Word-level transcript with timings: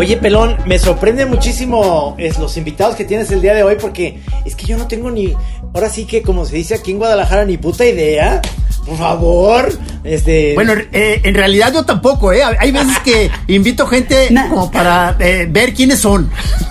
Oye, 0.00 0.16
Pelón, 0.16 0.56
me 0.64 0.78
sorprende 0.78 1.26
muchísimo 1.26 2.14
es, 2.16 2.38
los 2.38 2.56
invitados 2.56 2.96
que 2.96 3.04
tienes 3.04 3.30
el 3.32 3.42
día 3.42 3.52
de 3.52 3.62
hoy 3.62 3.76
porque 3.78 4.18
es 4.46 4.56
que 4.56 4.64
yo 4.64 4.78
no 4.78 4.88
tengo 4.88 5.10
ni, 5.10 5.34
ahora 5.74 5.90
sí 5.90 6.06
que 6.06 6.22
como 6.22 6.46
se 6.46 6.56
dice 6.56 6.74
aquí 6.74 6.92
en 6.92 6.96
Guadalajara, 6.96 7.44
ni 7.44 7.58
puta 7.58 7.84
idea. 7.84 8.40
Por 8.86 8.96
favor, 8.96 9.70
este... 10.02 10.54
Bueno, 10.54 10.72
eh, 10.90 11.20
en 11.22 11.34
realidad 11.34 11.74
yo 11.74 11.84
tampoco, 11.84 12.32
¿eh? 12.32 12.40
Hay 12.42 12.70
veces 12.70 12.98
que 13.00 13.30
invito 13.52 13.86
gente 13.86 14.28
como 14.48 14.70
para 14.70 15.16
eh, 15.20 15.46
ver 15.50 15.74
quiénes 15.74 15.98
son. 15.98 16.30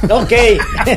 Ok. 0.09 0.32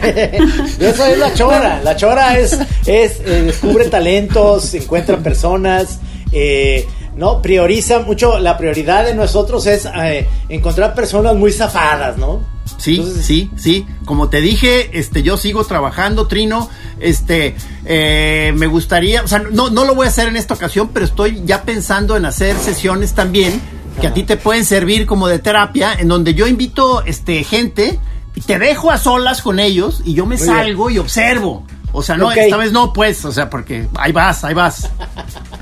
Eso 0.80 1.04
es 1.04 1.18
la 1.18 1.34
chora. 1.34 1.82
La 1.84 1.96
chora 1.96 2.38
es, 2.38 2.58
es 2.86 3.20
eh, 3.26 3.42
descubre 3.44 3.90
talentos, 3.90 4.72
encuentra 4.72 5.18
personas, 5.18 5.98
eh, 6.32 6.88
¿no? 7.16 7.42
Prioriza 7.42 8.00
mucho, 8.00 8.38
la 8.38 8.56
prioridad 8.56 9.04
de 9.04 9.14
nosotros 9.14 9.66
es 9.66 9.86
eh, 9.86 10.28
encontrar 10.48 10.94
personas 10.94 11.34
muy 11.34 11.52
zafadas, 11.52 12.16
¿no? 12.16 12.40
Sí, 12.78 13.04
sí, 13.20 13.50
sí. 13.56 13.86
Como 14.04 14.28
te 14.28 14.40
dije, 14.40 14.98
este, 14.98 15.22
yo 15.22 15.36
sigo 15.36 15.64
trabajando, 15.64 16.26
Trino. 16.26 16.68
Este, 16.98 17.54
eh, 17.84 18.52
me 18.56 18.66
gustaría, 18.66 19.22
o 19.22 19.28
sea, 19.28 19.40
no, 19.40 19.70
no 19.70 19.84
lo 19.84 19.94
voy 19.94 20.06
a 20.06 20.08
hacer 20.08 20.28
en 20.28 20.36
esta 20.36 20.54
ocasión, 20.54 20.90
pero 20.92 21.04
estoy 21.04 21.42
ya 21.44 21.62
pensando 21.62 22.16
en 22.16 22.24
hacer 22.24 22.56
sesiones 22.56 23.14
también 23.14 23.60
que 24.00 24.06
a 24.06 24.14
ti 24.14 24.22
te 24.22 24.36
pueden 24.36 24.64
servir 24.64 25.06
como 25.06 25.28
de 25.28 25.38
terapia, 25.38 25.92
en 25.94 26.08
donde 26.08 26.34
yo 26.34 26.46
invito, 26.46 27.04
este, 27.04 27.44
gente 27.44 28.00
y 28.34 28.40
te 28.40 28.58
dejo 28.58 28.90
a 28.90 28.98
solas 28.98 29.42
con 29.42 29.60
ellos 29.60 30.02
y 30.04 30.14
yo 30.14 30.26
me 30.26 30.38
salgo 30.38 30.90
y 30.90 30.98
observo. 30.98 31.66
O 31.92 32.02
sea, 32.02 32.16
no, 32.16 32.32
esta 32.32 32.56
vez 32.56 32.72
no, 32.72 32.92
pues, 32.92 33.24
o 33.24 33.32
sea, 33.32 33.50
porque 33.50 33.86
ahí 33.98 34.12
vas, 34.12 34.44
ahí 34.44 34.54
vas. 34.54 34.88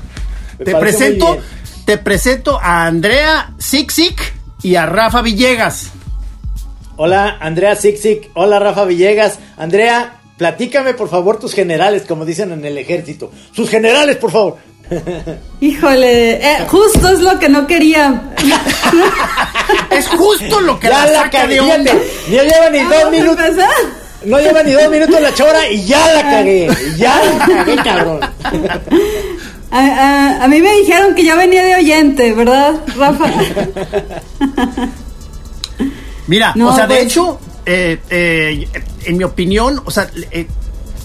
te 0.63 0.75
presento, 0.75 1.37
te 1.85 1.97
presento 1.97 2.59
a 2.61 2.85
Andrea 2.85 3.53
Siksik 3.57 4.33
y 4.61 4.75
a 4.75 4.85
Rafa 4.85 5.21
Villegas. 5.21 5.91
Hola, 6.97 7.37
Andrea 7.39 7.75
Siksik. 7.75 8.29
Hola, 8.35 8.59
Rafa 8.59 8.85
Villegas. 8.85 9.39
Andrea, 9.57 10.19
platícame 10.37 10.93
por 10.93 11.09
favor 11.09 11.39
tus 11.39 11.53
generales, 11.53 12.03
como 12.07 12.25
dicen 12.25 12.51
en 12.51 12.63
el 12.63 12.77
ejército. 12.77 13.31
Sus 13.55 13.69
generales, 13.69 14.17
por 14.17 14.31
favor. 14.31 14.57
Híjole, 15.61 16.33
eh, 16.33 16.65
justo 16.67 17.09
es 17.09 17.21
lo 17.21 17.39
que 17.39 17.49
no 17.49 17.65
quería. 17.65 18.33
es 19.89 20.07
justo 20.09 20.59
lo 20.61 20.79
que 20.79 20.89
ya 20.89 21.05
la, 21.05 21.23
saca 21.23 21.47
de 21.47 21.59
onda. 21.59 21.93
No 21.93 22.43
lleva 22.43 22.69
ni 22.69 22.79
dos 22.79 23.11
minutos. 23.11 23.45
No 24.25 24.39
lleva 24.39 24.61
ni 24.61 24.71
dos 24.73 24.89
minutos 24.89 25.19
la 25.19 25.33
chora 25.33 25.67
y 25.69 25.83
ya 25.85 26.13
la 26.13 26.21
cagué. 26.21 26.69
Ya 26.97 27.21
la 27.23 27.45
cagué, 27.45 27.75
cabrón. 27.83 28.19
A, 29.71 30.47
mí 30.49 30.61
me 30.61 30.75
dijeron 30.77 31.15
que 31.15 31.23
ya 31.23 31.35
venía 31.35 31.63
de 31.63 31.75
oyente, 31.75 32.33
¿verdad, 32.33 32.75
Rafa? 32.97 33.25
Mira, 36.27 36.53
o 36.61 36.75
sea, 36.75 36.87
de 36.87 36.95
pues- 36.95 37.05
hecho, 37.07 37.39
eh, 37.65 37.99
eh, 38.09 38.67
en 39.05 39.17
mi 39.17 39.23
opinión, 39.23 39.81
o 39.85 39.91
sea, 39.91 40.09
eh, 40.31 40.47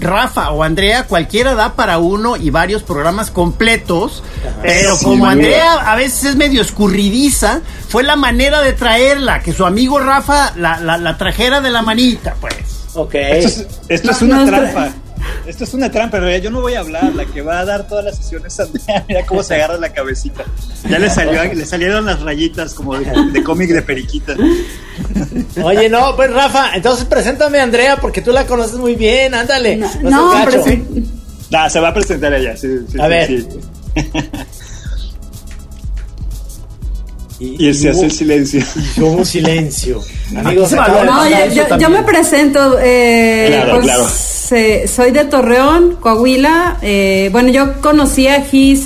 Rafa 0.01 0.51
o 0.51 0.63
Andrea, 0.63 1.07
cualquiera 1.07 1.55
da 1.55 1.75
para 1.75 1.99
uno 1.99 2.37
y 2.37 2.51
varios 2.51 2.83
programas 2.83 3.31
completos, 3.31 4.23
pero 4.63 4.99
como 4.99 5.27
Andrea 5.27 5.75
a 5.91 5.97
veces 5.97 6.25
es 6.25 6.37
medio 6.37 6.61
escurridiza, 6.61 7.61
fue 7.89 8.03
la 8.03 8.17
manera 8.17 8.61
de 8.61 8.73
traerla, 8.73 9.41
que 9.41 9.53
su 9.53 9.65
amigo 9.65 9.99
Rafa 9.99 10.53
la, 10.57 10.81
la, 10.81 11.17
trajera 11.17 11.61
de 11.61 11.71
la 11.71 11.83
manita, 11.83 12.37
pues. 12.41 12.55
Ok. 12.95 13.15
Esto 13.89 14.11
es, 14.11 14.23
una 14.23 14.45
trampa. 14.45 14.93
Esto 15.47 15.65
es 15.65 15.75
una 15.75 15.91
trampa, 15.91 16.19
pero 16.19 16.37
yo 16.39 16.51
no 16.51 16.61
voy 16.61 16.75
a 16.75 16.81
hablar. 16.81 17.15
La 17.15 17.25
que 17.25 17.43
va 17.43 17.61
a 17.61 17.65
dar 17.65 17.87
todas 17.87 18.05
las 18.05 18.17
sesiones 18.17 18.59
Andrea, 18.61 19.05
mira 19.09 19.27
cómo 19.27 19.43
se 19.43 19.55
agarra 19.55 19.79
la 19.79 19.93
cabecita. 19.93 20.45
Ya 20.89 20.99
le, 20.99 21.09
salió, 21.11 21.43
le 21.53 21.67
salieron 21.67 22.07
las 22.07 22.21
rayitas 22.21 22.75
como 22.75 22.99
de, 22.99 23.43
cómic 23.43 23.71
de 23.71 23.83
periquita. 23.83 24.35
Oye, 25.63 25.89
no, 25.89 26.15
pues 26.17 26.33
Rafa, 26.33 26.75
entonces 26.75 27.05
preséntame 27.05 27.61
a 27.61 27.65
Andrea 27.65 27.97
porque 28.01 28.23
tú 28.23 28.33
la 28.33 28.47
conoces 28.47 28.77
muy 28.77 28.95
bien, 28.95 29.35
ándale. 29.35 29.77
No, 29.77 29.89
no, 30.03 30.45
no 30.45 31.71
se 31.71 31.81
va 31.81 31.89
a 31.89 31.95
presentar 31.95 32.35
ella, 32.35 32.57
sí, 32.57 32.69
sí, 32.91 33.01
A 33.01 33.07
ver. 33.07 33.47
Y, 37.39 37.69
y, 37.69 37.75
se 37.75 37.91
hace 37.91 38.07
el 38.07 38.13
silencio. 38.13 38.65
Y 38.97 39.01
hubo 39.03 39.25
silencio. 39.25 40.03
Amigos, 40.37 40.73
no, 40.73 41.29
yo, 41.51 41.79
yo, 41.79 41.91
me 41.91 42.03
presento. 42.03 42.79
Eh, 42.81 43.49
claro, 43.51 43.73
pues, 43.75 43.85
claro 43.85 44.09
soy 44.49 45.11
de 45.11 45.25
Torreón, 45.25 45.97
Coahuila. 46.01 46.79
Eh, 46.83 47.29
bueno, 47.33 47.51
yo 47.51 47.81
conocí 47.81 48.29
a 48.29 48.43
Gis, 48.43 48.85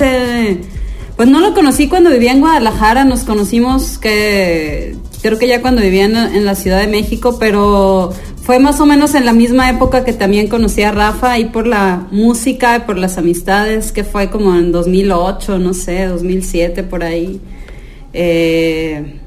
pues 1.17 1.29
no 1.29 1.41
lo 1.41 1.55
conocí 1.55 1.89
cuando 1.89 2.11
vivía 2.11 2.33
en 2.33 2.41
Guadalajara, 2.41 3.05
nos 3.05 3.25
conocimos 3.25 3.99
que 3.99 4.97
creo 5.23 5.39
que 5.39 5.49
ya 5.49 5.61
cuando 5.61 5.83
vivía 5.83 6.05
en, 6.07 6.45
la 6.45 6.55
Ciudad 6.55 6.81
de 6.81 6.87
México, 6.87 7.37
pero 7.39 8.11
fue 8.43 8.59
más 8.59 8.81
o 8.81 8.87
menos 8.87 9.15
en 9.15 9.27
la 9.27 9.33
misma 9.33 9.69
época 9.69 10.05
que 10.05 10.15
también 10.15 10.49
conocí 10.49 10.83
a 10.83 10.93
Rafa, 10.93 11.39
y 11.39 11.47
por 11.47 11.67
la 11.67 12.07
música, 12.11 12.77
y 12.77 12.81
por 12.81 12.97
las 12.97 13.19
amistades, 13.19 13.93
que 13.93 14.03
fue 14.03 14.31
como 14.31 14.55
en 14.57 14.73
2008, 14.73 15.59
no 15.59 15.75
sé, 15.75 16.07
2007, 16.07 16.83
por 16.85 17.05
ahí. 17.05 17.41
Eh, 18.13 19.20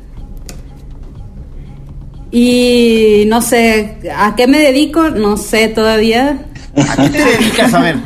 y 2.36 3.26
no 3.28 3.44
sé, 3.44 4.00
¿a 4.18 4.36
qué 4.36 4.48
me 4.48 4.58
dedico? 4.58 5.12
No 5.12 5.38
sé 5.38 5.68
todavía. 5.68 6.48
¿A 6.76 6.96
qué 6.96 7.10
te 7.10 7.24
dedicas 7.24 7.72
a 7.76 7.80
ver? 7.80 7.98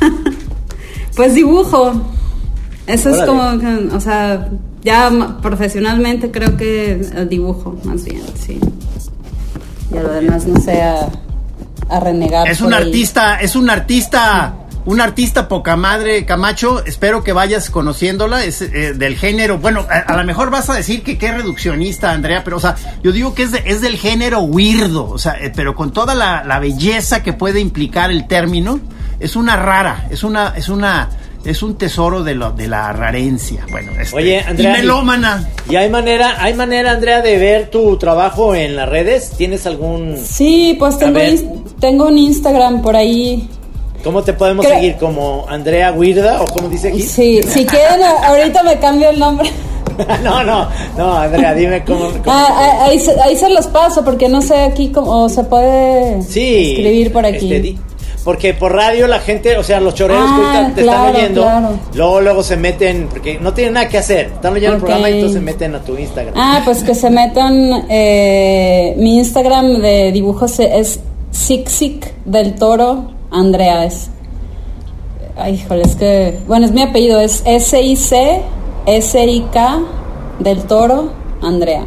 pues 1.14 1.36
dibujo. 1.36 1.92
Eso 2.88 3.10
es 3.10 3.22
como, 3.22 3.40
o 3.94 4.00
sea, 4.00 4.48
ya 4.82 5.38
profesionalmente 5.40 6.32
creo 6.32 6.56
que 6.56 6.96
dibujo, 7.30 7.78
más 7.84 8.04
bien, 8.04 8.22
sí. 8.34 8.58
Y 9.92 9.94
lo 9.94 10.12
demás 10.12 10.44
no 10.44 10.60
sé 10.60 10.82
a, 10.82 12.00
renegar. 12.00 12.48
Es 12.48 12.60
un 12.60 12.74
artista, 12.74 13.36
es 13.36 13.54
un 13.54 13.70
artista 13.70 14.56
un 14.88 15.02
artista 15.02 15.48
poca 15.48 15.76
madre, 15.76 16.24
Camacho. 16.24 16.82
Espero 16.82 17.22
que 17.22 17.34
vayas 17.34 17.68
conociéndola. 17.68 18.44
Es 18.44 18.62
eh, 18.62 18.94
del 18.94 19.16
género. 19.16 19.58
Bueno, 19.58 19.86
a, 19.86 20.16
lo 20.16 20.24
mejor 20.24 20.50
vas 20.50 20.70
a 20.70 20.74
decir 20.74 21.02
que 21.02 21.18
qué 21.18 21.30
reduccionista, 21.30 22.10
Andrea, 22.10 22.42
pero 22.42 22.56
o 22.56 22.60
sea, 22.60 22.74
yo 23.02 23.12
digo 23.12 23.34
que 23.34 23.42
es, 23.42 23.50
es 23.66 23.82
del 23.82 23.98
género 23.98 24.40
weirdo. 24.40 25.10
O 25.10 25.18
sea, 25.18 25.34
eh, 25.42 25.52
pero 25.54 25.74
con 25.74 25.92
toda 25.92 26.14
la, 26.14 26.58
belleza 26.58 27.22
que 27.22 27.34
puede 27.34 27.60
implicar 27.60 28.10
el 28.10 28.26
término, 28.26 28.80
es 29.20 29.36
una 29.36 29.56
rara, 29.56 30.06
es 30.10 30.24
una, 30.24 30.54
es 30.56 30.70
una. 30.70 31.10
Es 31.44 31.62
un 31.62 31.76
tesoro 31.78 32.24
de, 32.24 32.34
lo, 32.34 32.50
de 32.50 32.66
la 32.66 32.92
rarencia. 32.92 33.64
Bueno, 33.70 33.92
este, 33.98 34.16
Oye, 34.16 34.40
Andrea. 34.40 34.76
Y 34.76 34.80
melómana. 34.80 35.48
¿Y 35.70 35.76
hay 35.76 35.88
manera, 35.88 36.42
hay 36.42 36.52
manera, 36.52 36.90
Andrea, 36.90 37.22
de 37.22 37.38
ver 37.38 37.70
tu 37.70 37.96
trabajo 37.96 38.54
en 38.56 38.74
las 38.74 38.88
redes? 38.88 39.30
¿Tienes 39.36 39.64
algún.? 39.64 40.16
Sí, 40.22 40.76
pues 40.78 40.98
tengo, 40.98 41.20
tengo 41.78 42.06
un 42.08 42.18
Instagram 42.18 42.82
por 42.82 42.96
ahí 42.96 43.48
¿Cómo 44.08 44.24
te 44.24 44.32
podemos 44.32 44.64
seguir? 44.64 44.96
¿Como 44.96 45.44
Andrea 45.50 45.92
Guirda 45.92 46.40
o 46.40 46.46
como 46.46 46.70
dice 46.70 46.88
aquí? 46.88 47.02
Sí, 47.02 47.42
si 47.42 47.66
quieren, 47.66 48.00
ahorita 48.24 48.62
me 48.62 48.78
cambio 48.78 49.10
el 49.10 49.18
nombre. 49.18 49.50
no, 50.24 50.42
no, 50.42 50.66
no, 50.96 51.12
Andrea, 51.12 51.52
dime 51.52 51.84
cómo. 51.84 52.08
ah, 52.24 52.86
ahí, 52.86 52.98
ahí, 53.22 53.36
se 53.36 53.50
los 53.50 53.66
paso 53.66 54.02
porque 54.06 54.30
no 54.30 54.40
sé 54.40 54.62
aquí 54.62 54.88
cómo 54.88 55.28
se 55.28 55.44
puede 55.44 56.20
escribir 56.20 57.12
por 57.12 57.26
aquí. 57.26 57.52
Este, 57.52 57.76
porque 58.24 58.54
por 58.54 58.72
radio 58.72 59.06
la 59.08 59.20
gente, 59.20 59.58
o 59.58 59.62
sea, 59.62 59.78
los 59.78 59.92
choreros 59.92 60.24
que 60.24 60.72
te 60.76 60.80
están 60.80 61.14
oyendo, 61.14 61.46
luego 61.92 62.22
luego 62.22 62.42
se 62.42 62.56
meten, 62.56 63.08
porque 63.10 63.38
no 63.38 63.52
tienen 63.52 63.74
nada 63.74 63.90
que 63.90 63.98
hacer, 63.98 64.30
están 64.32 64.54
oyendo 64.54 64.76
el 64.76 64.80
programa 64.80 65.10
y 65.10 65.16
entonces 65.16 65.38
se 65.38 65.44
meten 65.44 65.74
a 65.74 65.82
tu 65.82 65.98
Instagram. 65.98 66.32
Ah, 66.34 66.62
pues 66.64 66.82
que 66.82 66.94
se 66.94 67.10
metan, 67.10 67.84
eh, 67.90 68.94
mi 68.96 69.18
Instagram 69.18 69.82
de 69.82 70.12
dibujos 70.12 70.60
es 70.60 70.98
Sixic 71.30 72.14
del 72.24 72.54
Toro 72.54 73.17
Andrea 73.30 73.84
es. 73.84 74.10
Ay, 75.36 75.54
híjole, 75.54 75.82
es 75.82 75.96
que. 75.96 76.38
Bueno, 76.46 76.66
es 76.66 76.72
mi 76.72 76.82
apellido, 76.82 77.20
es 77.20 77.42
S-I-C, 77.46 78.42
S-I-K 78.86 79.80
del 80.40 80.62
Toro, 80.64 81.12
Andrea. 81.42 81.86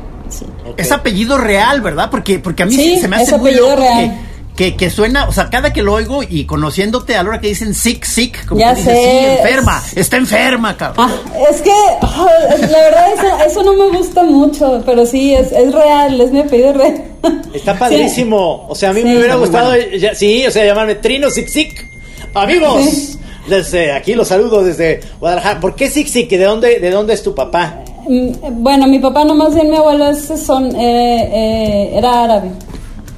Es 0.78 0.92
apellido 0.92 1.38
real, 1.38 1.82
¿verdad? 1.82 2.10
Porque, 2.10 2.40
porque 2.40 2.64
a 2.64 2.66
mí 2.66 2.74
sí, 2.74 3.00
se 3.00 3.08
me 3.08 3.18
hace 3.18 3.36
apellido 3.36 3.76
real. 3.76 4.12
Que, 4.12 4.31
que, 4.78 4.90
suena, 4.90 5.28
o 5.28 5.32
sea, 5.32 5.50
cada 5.50 5.74
que 5.74 5.82
lo 5.82 5.94
oigo 5.94 6.22
y 6.24 6.46
conociéndote 6.46 7.16
a 7.16 7.24
la 7.24 7.30
hora 7.30 7.42
que 7.42 7.48
dicen 7.48 7.74
sick, 7.74 8.06
sick, 8.06 8.46
como 8.46 8.60
ya 8.60 8.76
que 8.76 8.84
sé, 8.84 8.94
sí, 8.94 9.42
enferma, 9.42 9.84
está 9.96 10.18
enferma, 10.18 10.78
cabrón. 10.78 11.10
Ah, 11.10 11.16
es 11.50 11.62
que, 11.62 11.72
oh, 11.72 12.28
la 12.60 12.82
verdad, 12.82 13.14
eso, 13.14 13.46
eso, 13.48 13.64
no 13.64 13.74
me 13.74 13.98
gusta 13.98 14.24
mucho, 14.24 14.84
pero 14.86 15.06
sí, 15.06 15.34
es, 15.34 15.52
es 15.52 15.74
real, 15.74 16.22
es 16.22 16.32
mi 16.32 16.42
apellido 16.42 16.74
real. 16.74 17.04
Está 17.54 17.78
padrísimo. 17.78 18.68
O 18.68 18.76
sea, 18.76 18.90
a 18.90 18.94
mí 18.94 19.04
me 19.04 19.18
hubiera 19.18 19.36
gustado, 19.36 19.74
sí, 20.14 20.46
o 20.46 20.52
sea, 20.52 20.66
llamarme 20.66 20.96
Trino 20.96 21.30
Sick 21.30 21.48
Sick. 21.48 21.88
Amigos, 22.34 23.18
desde 23.48 23.92
aquí 23.92 24.14
los 24.16 24.28
saludo 24.28 24.64
desde 24.64 25.02
Guadalajara. 25.20 25.60
¿Por 25.60 25.76
qué 25.76 25.90
Sick 25.90 26.08
Sick? 26.08 26.30
¿De 26.30 26.44
dónde, 26.44 26.80
de 26.80 26.90
dónde 26.90 27.14
es 27.14 27.24
tu 27.24 27.36
papá? 27.36 27.84
Mm, 28.08 28.64
bueno, 28.64 28.88
mi 28.88 29.00
papá 29.00 29.24
nomás 29.24 29.54
bien 29.54 29.70
mi 29.70 29.78
abuelo 29.78 30.14
son, 30.16 30.76
eh, 30.76 31.30
eh, 31.34 31.98
era 31.98 32.24
árabe. 32.24 32.52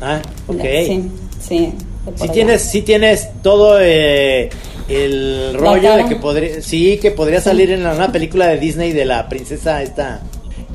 Ah, 0.02 0.20
ok. 0.48 0.62
Sí, 0.86 1.12
sí. 1.48 1.74
Si 2.16 2.30
tienes, 2.30 2.62
sí 2.62 2.82
tienes 2.82 3.30
todo 3.42 3.78
eh, 3.80 4.50
el 4.90 5.54
rollo 5.54 5.96
de 5.96 6.06
que 6.06 6.18
podría, 6.18 6.62
sí, 6.62 7.00
que 7.02 7.12
podría 7.12 7.40
salir 7.40 7.72
en 7.72 7.86
una 7.86 8.12
película 8.12 8.48
de 8.48 8.58
Disney 8.58 8.92
de 8.92 9.06
la 9.06 9.30
princesa 9.30 9.82
esta 9.82 10.22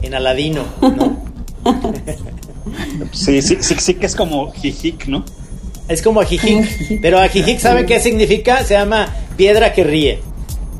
en 0.02 0.14
Aladino, 0.14 0.62
¿no? 0.80 1.18
Sí, 3.12 3.40
sí, 3.40 3.56
sí, 3.60 3.74
sí 3.78 3.94
que 3.94 4.06
es 4.06 4.14
como 4.14 4.52
jijic, 4.52 5.06
¿no? 5.06 5.24
Es 5.88 6.02
como 6.02 6.20
ajijic, 6.20 7.00
pero 7.02 7.18
ajijic, 7.18 7.58
¿saben 7.58 7.86
qué 7.86 7.98
significa? 7.98 8.62
Se 8.64 8.74
llama 8.74 9.08
piedra 9.36 9.72
que 9.72 9.84
ríe. 9.84 10.20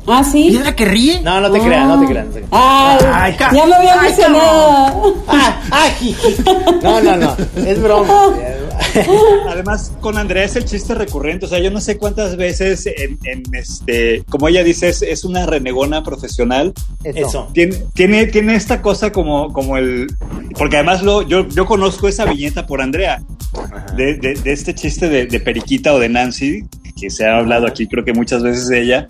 Ah, 0.07 0.23
sí. 0.23 0.49
¿Piedra 0.49 0.75
que 0.75 0.85
ríe? 0.85 1.21
No, 1.21 1.41
no 1.41 1.51
te 1.51 1.59
creas, 1.59 1.87
no 1.87 1.99
te 1.99 2.05
creas. 2.05 2.25
No 2.27 2.31
te 2.31 2.41
creas. 2.41 2.51
Ay, 2.51 3.35
ya 3.53 3.65
me 3.65 3.75
había 3.75 3.95
mencionado. 3.95 5.15
Ah, 5.27 5.61
ajijic. 5.71 6.45
No, 6.83 7.01
no, 7.01 7.17
no, 7.17 7.37
es 7.65 7.81
broma. 7.81 8.07
Además, 9.49 9.91
con 10.01 10.17
Andrea 10.17 10.43
es 10.43 10.55
el 10.55 10.65
chiste 10.65 10.95
recurrente. 10.95 11.45
O 11.45 11.49
sea, 11.49 11.59
yo 11.59 11.71
no 11.71 11.81
sé 11.81 11.97
cuántas 11.97 12.35
veces 12.37 12.85
en, 12.85 13.19
en 13.23 13.43
este, 13.53 14.23
como 14.29 14.47
ella 14.47 14.63
dice, 14.63 14.89
es, 14.89 15.01
es 15.01 15.23
una 15.23 15.45
renegona 15.45 16.03
profesional. 16.03 16.73
Eso. 17.03 17.49
Tiene, 17.53 17.77
tiene, 17.93 18.25
tiene 18.27 18.55
esta 18.55 18.81
cosa 18.81 19.11
como, 19.11 19.51
como 19.53 19.77
el. 19.77 20.07
Porque 20.57 20.77
además 20.77 21.03
lo, 21.03 21.21
yo, 21.21 21.47
yo 21.49 21.65
conozco 21.65 22.07
esa 22.07 22.25
viñeta 22.25 22.65
por 22.65 22.81
Andrea. 22.81 23.21
De, 23.95 24.15
de, 24.15 24.35
de 24.35 24.51
este 24.51 24.75
chiste 24.75 25.09
de, 25.09 25.25
de 25.25 25.39
Periquita 25.39 25.93
o 25.93 25.99
de 25.99 26.07
Nancy, 26.07 26.65
que 26.99 27.09
se 27.09 27.25
ha 27.25 27.37
hablado 27.37 27.65
aquí, 27.67 27.87
creo 27.87 28.05
que 28.05 28.13
muchas 28.13 28.43
veces 28.43 28.67
de 28.67 28.81
ella. 28.81 29.07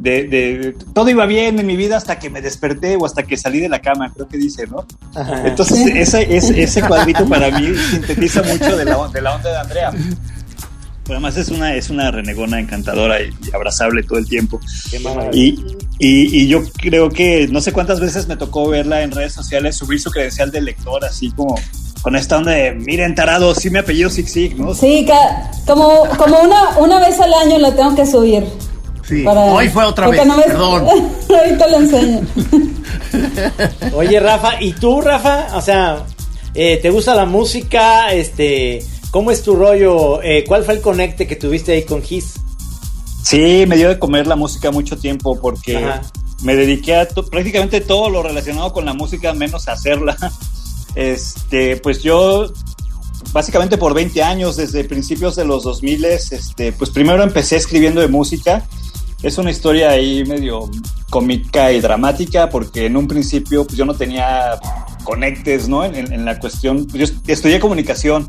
De, 0.00 0.24
de, 0.24 0.74
todo 0.94 1.10
iba 1.10 1.26
bien 1.26 1.58
en 1.58 1.66
mi 1.66 1.76
vida 1.76 1.98
hasta 1.98 2.18
que 2.18 2.30
me 2.30 2.40
desperté 2.40 2.96
o 2.96 3.04
hasta 3.04 3.24
que 3.24 3.36
salí 3.36 3.60
de 3.60 3.68
la 3.68 3.82
cama, 3.82 4.10
creo 4.14 4.26
que 4.26 4.38
dice, 4.38 4.66
¿no? 4.66 4.86
Ajá. 5.14 5.46
Entonces, 5.46 5.94
ese, 5.94 6.34
ese, 6.34 6.62
ese 6.62 6.80
cuadrito 6.88 7.28
para 7.28 7.50
mí 7.50 7.74
sintetiza 7.90 8.42
mucho 8.42 8.78
de 8.78 8.86
la, 8.86 9.08
de 9.08 9.20
la 9.20 9.34
onda 9.34 9.50
de 9.50 9.58
Andrea. 9.58 9.90
Pero 9.90 11.18
además 11.18 11.36
es 11.36 11.50
una, 11.50 11.74
es 11.74 11.90
una 11.90 12.10
renegona 12.10 12.58
encantadora 12.60 13.20
y, 13.20 13.30
y 13.46 13.54
abrazable 13.54 14.02
todo 14.02 14.18
el 14.18 14.26
tiempo. 14.26 14.58
Qué 14.90 15.00
maravilla. 15.00 15.36
Y, 15.36 15.76
y, 15.98 16.44
y, 16.44 16.48
yo 16.48 16.62
creo 16.78 17.10
que 17.10 17.46
no 17.48 17.60
sé 17.60 17.72
cuántas 17.72 18.00
veces 18.00 18.26
me 18.26 18.38
tocó 18.38 18.70
verla 18.70 19.02
en 19.02 19.10
redes 19.10 19.34
sociales 19.34 19.76
subir 19.76 20.00
su 20.00 20.10
credencial 20.10 20.50
de 20.50 20.62
lector, 20.62 21.04
así 21.04 21.30
como 21.32 21.56
con 22.00 22.16
esta 22.16 22.38
onda 22.38 22.52
de, 22.52 22.72
miren, 22.72 23.14
tarado, 23.14 23.54
sí 23.54 23.68
me 23.68 23.80
apellido 23.80 24.08
Sig 24.08 24.28
Sig, 24.28 24.58
¿no? 24.58 24.74
Sí, 24.74 25.06
como, 25.66 26.06
como 26.16 26.40
una, 26.40 26.78
una 26.78 26.98
vez 27.00 27.20
al 27.20 27.34
año 27.34 27.58
lo 27.58 27.74
tengo 27.74 27.94
que 27.94 28.06
subir. 28.06 28.44
Sí. 29.10 29.22
Para- 29.24 29.40
Hoy 29.42 29.68
fue 29.68 29.84
otra 29.84 30.08
vez, 30.08 30.24
no 30.24 30.36
me- 30.36 30.42
perdón. 30.44 30.86
Ahorita 31.28 31.66
lo 31.68 31.76
enseño. 31.80 32.20
Oye, 33.94 34.20
Rafa, 34.20 34.62
¿y 34.62 34.72
tú, 34.72 35.00
Rafa? 35.00 35.48
O 35.56 35.60
sea, 35.60 36.04
eh, 36.54 36.78
¿te 36.80 36.90
gusta 36.90 37.14
la 37.14 37.24
música? 37.26 38.12
Este, 38.12 38.84
¿cómo 39.10 39.30
es 39.30 39.42
tu 39.42 39.56
rollo? 39.56 40.22
Eh, 40.22 40.44
¿Cuál 40.46 40.64
fue 40.64 40.74
el 40.74 40.80
conecte 40.80 41.26
que 41.26 41.36
tuviste 41.36 41.72
ahí 41.72 41.82
con 41.82 42.02
His? 42.08 42.34
Sí, 43.22 43.64
me 43.66 43.76
dio 43.76 43.88
de 43.88 43.98
comer 43.98 44.26
la 44.26 44.36
música 44.36 44.70
mucho 44.70 44.96
tiempo 44.96 45.38
porque 45.40 45.76
Ajá. 45.76 46.02
me 46.42 46.56
dediqué 46.56 46.96
a 46.96 47.06
to- 47.08 47.26
prácticamente 47.26 47.80
todo 47.80 48.08
lo 48.08 48.22
relacionado 48.22 48.72
con 48.72 48.84
la 48.84 48.94
música, 48.94 49.32
menos 49.34 49.68
a 49.68 49.72
hacerla. 49.72 50.16
Este, 50.96 51.76
pues 51.76 52.02
yo 52.02 52.50
básicamente 53.32 53.78
por 53.78 53.94
20 53.94 54.24
años, 54.24 54.56
desde 54.56 54.82
principios 54.82 55.36
de 55.36 55.44
los 55.44 55.62
2000, 55.62 56.04
este, 56.04 56.72
pues 56.72 56.90
primero 56.90 57.22
empecé 57.22 57.54
escribiendo 57.56 58.00
de 58.00 58.08
música. 58.08 58.64
Es 59.22 59.36
una 59.38 59.50
historia 59.50 59.90
ahí 59.90 60.24
medio 60.24 60.70
cómica 61.10 61.72
y 61.72 61.80
dramática 61.80 62.48
porque 62.48 62.86
en 62.86 62.96
un 62.96 63.06
principio 63.08 63.64
pues 63.66 63.76
yo 63.76 63.84
no 63.84 63.94
tenía 63.94 64.58
conectes, 65.04 65.68
¿no? 65.68 65.84
En, 65.84 65.94
en- 65.94 66.12
en 66.12 66.24
la 66.24 66.38
cuestión, 66.38 66.86
yo 66.88 67.04
est- 67.04 67.28
estudié 67.28 67.60
comunicación 67.60 68.28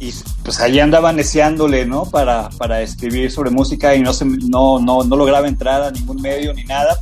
y 0.00 0.12
pues 0.44 0.60
allí 0.60 0.80
andaba 0.80 1.12
neceándole, 1.12 1.84
¿no? 1.84 2.04
Para, 2.06 2.48
para 2.50 2.80
escribir 2.82 3.30
sobre 3.30 3.50
música 3.50 3.94
y 3.96 4.00
no, 4.00 4.12
se, 4.12 4.24
no, 4.24 4.78
no, 4.78 5.02
no 5.04 5.16
lograba 5.16 5.48
entrar 5.48 5.82
a 5.82 5.90
ningún 5.90 6.22
medio 6.22 6.54
ni 6.54 6.64
nada. 6.64 6.98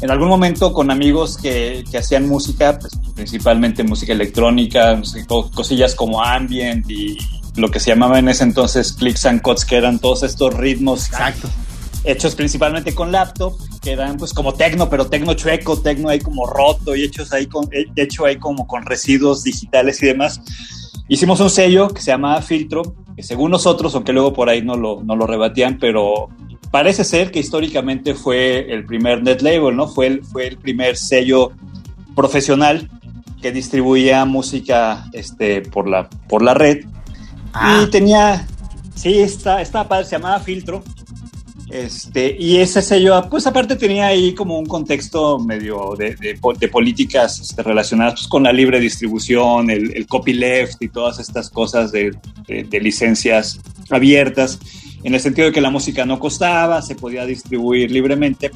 En 0.00 0.10
algún 0.10 0.28
momento 0.28 0.72
con 0.72 0.90
amigos 0.90 1.36
que, 1.36 1.84
que 1.90 1.98
hacían 1.98 2.28
música, 2.28 2.78
pues, 2.78 2.92
principalmente 3.14 3.82
música 3.84 4.12
electrónica, 4.12 5.00
cosillas 5.54 5.94
como 5.94 6.22
ambient 6.22 6.88
y 6.90 7.16
lo 7.56 7.70
que 7.70 7.80
se 7.80 7.90
llamaba 7.90 8.18
en 8.18 8.28
ese 8.28 8.44
entonces 8.44 8.92
clicks 8.92 9.24
and 9.26 9.40
cuts, 9.42 9.64
que 9.64 9.76
eran 9.76 9.98
todos 9.98 10.22
estos 10.24 10.54
ritmos 10.54 11.06
Exacto. 11.06 11.48
Hechos 12.04 12.34
principalmente 12.34 12.94
con 12.94 13.10
laptop, 13.10 13.54
que 13.82 13.92
eran 13.92 14.16
pues 14.16 14.32
como 14.32 14.52
tecno, 14.54 14.88
pero 14.88 15.06
tecno 15.06 15.34
chueco, 15.34 15.80
tecno 15.80 16.08
ahí 16.08 16.20
como 16.20 16.46
roto 16.46 16.94
y 16.94 17.02
hechos 17.02 17.32
ahí 17.32 17.46
con, 17.46 17.68
he- 17.72 17.86
hecho 18.00 18.24
ahí 18.26 18.36
como 18.36 18.66
con 18.66 18.84
residuos 18.84 19.42
digitales 19.42 20.02
y 20.02 20.06
demás. 20.06 20.40
Hicimos 21.08 21.40
un 21.40 21.50
sello 21.50 21.88
que 21.88 22.00
se 22.00 22.10
llamaba 22.10 22.40
Filtro, 22.42 22.82
que 23.16 23.22
según 23.22 23.50
nosotros, 23.50 23.94
aunque 23.94 24.12
luego 24.12 24.32
por 24.32 24.48
ahí 24.48 24.62
no 24.62 24.76
lo, 24.76 25.02
no 25.02 25.16
lo 25.16 25.26
rebatían, 25.26 25.78
pero 25.78 26.28
parece 26.70 27.04
ser 27.04 27.30
que 27.30 27.40
históricamente 27.40 28.14
fue 28.14 28.72
el 28.72 28.84
primer 28.86 29.22
net 29.22 29.40
label, 29.42 29.76
¿no? 29.76 29.86
Fue 29.88 30.06
el, 30.06 30.24
fue 30.24 30.46
el 30.48 30.56
primer 30.58 30.96
sello 30.96 31.52
profesional 32.16 32.90
que 33.40 33.52
distribuía 33.52 34.24
música 34.24 35.04
este, 35.12 35.60
por, 35.62 35.88
la, 35.88 36.08
por 36.28 36.42
la 36.42 36.54
red. 36.54 36.84
Ah. 37.52 37.82
Y 37.84 37.90
tenía, 37.90 38.46
sí, 38.94 39.18
está, 39.20 39.60
estaba 39.60 39.86
padre, 39.88 40.06
se 40.06 40.12
llamaba 40.12 40.40
Filtro. 40.40 40.82
Este, 41.74 42.36
y 42.38 42.58
ese 42.58 42.80
sello, 42.82 43.20
pues 43.28 43.48
aparte 43.48 43.74
tenía 43.74 44.06
ahí 44.06 44.32
como 44.32 44.56
un 44.60 44.66
contexto 44.66 45.40
medio 45.40 45.96
de, 45.98 46.14
de, 46.14 46.36
po- 46.36 46.52
de 46.54 46.68
políticas 46.68 47.40
este, 47.40 47.64
relacionadas 47.64 48.14
pues, 48.14 48.28
con 48.28 48.44
la 48.44 48.52
libre 48.52 48.78
distribución, 48.78 49.70
el, 49.70 50.06
copyleft 50.06 50.80
y 50.80 50.88
todas 50.88 51.18
estas 51.18 51.50
cosas 51.50 51.90
de- 51.90 52.16
de 52.46 52.80
licencias 52.80 53.58
abiertas, 53.90 54.60
en 55.02 55.14
el 55.14 55.20
sentido 55.20 55.48
de 55.48 55.52
que 55.52 55.60
la 55.60 55.70
música 55.70 56.06
no 56.06 56.20
costaba, 56.20 56.80
se 56.80 56.94
podía 56.94 57.26
distribuir 57.26 57.90
libremente. 57.90 58.52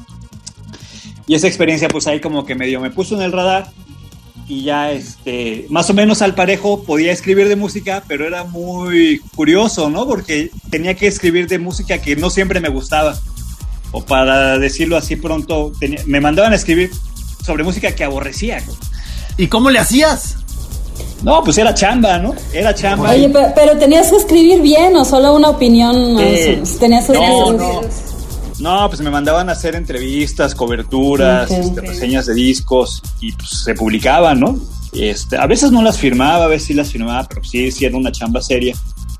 Y 1.27 1.35
esa 1.35 1.47
experiencia 1.47 1.89
pues 1.89 2.07
ahí 2.07 2.21
como 2.21 2.45
que 2.45 2.55
medio 2.55 2.79
me 2.79 2.89
puso 2.89 3.15
en 3.15 3.21
el 3.23 3.33
radar 3.33 3.69
y 4.47 4.63
ya 4.63 4.91
este 4.91 5.65
más 5.69 5.89
o 5.89 5.93
menos 5.93 6.21
al 6.21 6.33
parejo 6.35 6.83
podía 6.83 7.11
escribir 7.11 7.47
de 7.47 7.55
música, 7.55 8.03
pero 8.07 8.25
era 8.25 8.43
muy 8.43 9.19
curioso, 9.35 9.89
¿no? 9.89 10.05
Porque 10.07 10.49
tenía 10.69 10.95
que 10.95 11.07
escribir 11.07 11.47
de 11.47 11.59
música 11.59 11.99
que 11.99 12.15
no 12.15 12.29
siempre 12.29 12.59
me 12.59 12.69
gustaba. 12.69 13.17
O 13.91 14.03
para 14.03 14.57
decirlo 14.59 14.97
así 14.97 15.15
pronto, 15.15 15.71
tenía- 15.79 16.01
me 16.05 16.21
mandaban 16.21 16.53
a 16.53 16.55
escribir 16.55 16.91
sobre 17.45 17.63
música 17.63 17.93
que 17.95 18.03
aborrecía. 18.03 18.61
¿Y 19.37 19.47
cómo 19.47 19.69
le 19.69 19.79
hacías? 19.79 20.35
No, 21.23 21.43
pues 21.43 21.57
era 21.57 21.73
chamba, 21.73 22.17
¿no? 22.17 22.33
Era 22.53 22.73
chamba. 22.73 23.11
Oye, 23.11 23.29
pero, 23.29 23.51
pero 23.55 23.77
tenías 23.77 24.09
que 24.09 24.17
escribir 24.17 24.61
bien 24.61 24.95
o 24.95 25.03
solo 25.05 25.33
una 25.35 25.49
opinión. 25.49 26.17
Eh, 26.19 26.61
tenías 26.79 27.05
que 27.05 27.13
no, 27.13 27.53
no. 27.53 27.81
No, 28.59 28.87
pues 28.89 29.01
me 29.01 29.09
mandaban 29.09 29.49
a 29.49 29.53
hacer 29.53 29.75
entrevistas, 29.75 30.53
coberturas, 30.55 31.49
este, 31.49 31.81
reseñas 31.81 32.25
de 32.25 32.33
discos 32.33 33.01
y 33.21 33.31
pues 33.33 33.49
se 33.63 33.73
publicaban, 33.73 34.39
¿no? 34.39 34.57
Este, 34.91 35.37
a 35.37 35.45
veces 35.47 35.71
no 35.71 35.81
las 35.81 35.97
firmaba, 35.97 36.45
a 36.45 36.47
veces 36.47 36.67
sí 36.67 36.73
las 36.73 36.91
firmaba, 36.91 37.25
pero 37.29 37.43
sí, 37.43 37.71
sí 37.71 37.85
era 37.85 37.95
una 37.95 38.11
chamba 38.11 38.41
seria. 38.41 38.75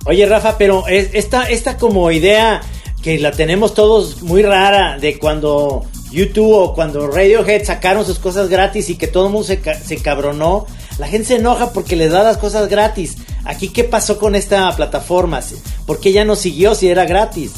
Oye, 0.06 0.26
Rafa, 0.26 0.58
pero 0.58 0.88
es, 0.88 1.10
esta, 1.14 1.44
esta 1.50 1.78
como 1.78 2.10
idea 2.12 2.62
que 3.02 3.18
la 3.20 3.32
tenemos 3.32 3.74
todos 3.74 4.22
muy 4.24 4.42
rara 4.42 4.98
de 4.98 5.18
cuando 5.20 5.86
YouTube 6.12 6.52
o 6.54 6.74
cuando 6.74 7.08
Radiohead 7.08 7.64
sacaron 7.64 8.06
sus 8.06 8.18
cosas 8.20 8.50
gratis 8.50 8.90
y 8.90 8.96
que 8.96 9.08
todo 9.08 9.28
el 9.28 9.32
mundo 9.32 9.48
se, 9.48 9.60
ca- 9.60 9.80
se 9.80 9.98
cabronó, 9.98 10.66
la 10.98 11.08
gente 11.08 11.28
se 11.28 11.36
enoja 11.36 11.72
porque 11.72 11.96
les 11.96 12.12
da 12.12 12.24
las 12.24 12.38
cosas 12.38 12.68
gratis. 12.68 13.18
Aquí, 13.46 13.70
¿qué 13.70 13.84
pasó 13.86 14.18
con 14.20 14.36
esta 14.36 14.76
plataforma? 14.76 15.40
¿Por 15.86 16.00
qué 16.00 16.12
ya 16.12 16.26
no 16.26 16.36
siguió 16.36 16.76
si 16.76 16.90
era 16.90 17.06
gratis? 17.06 17.52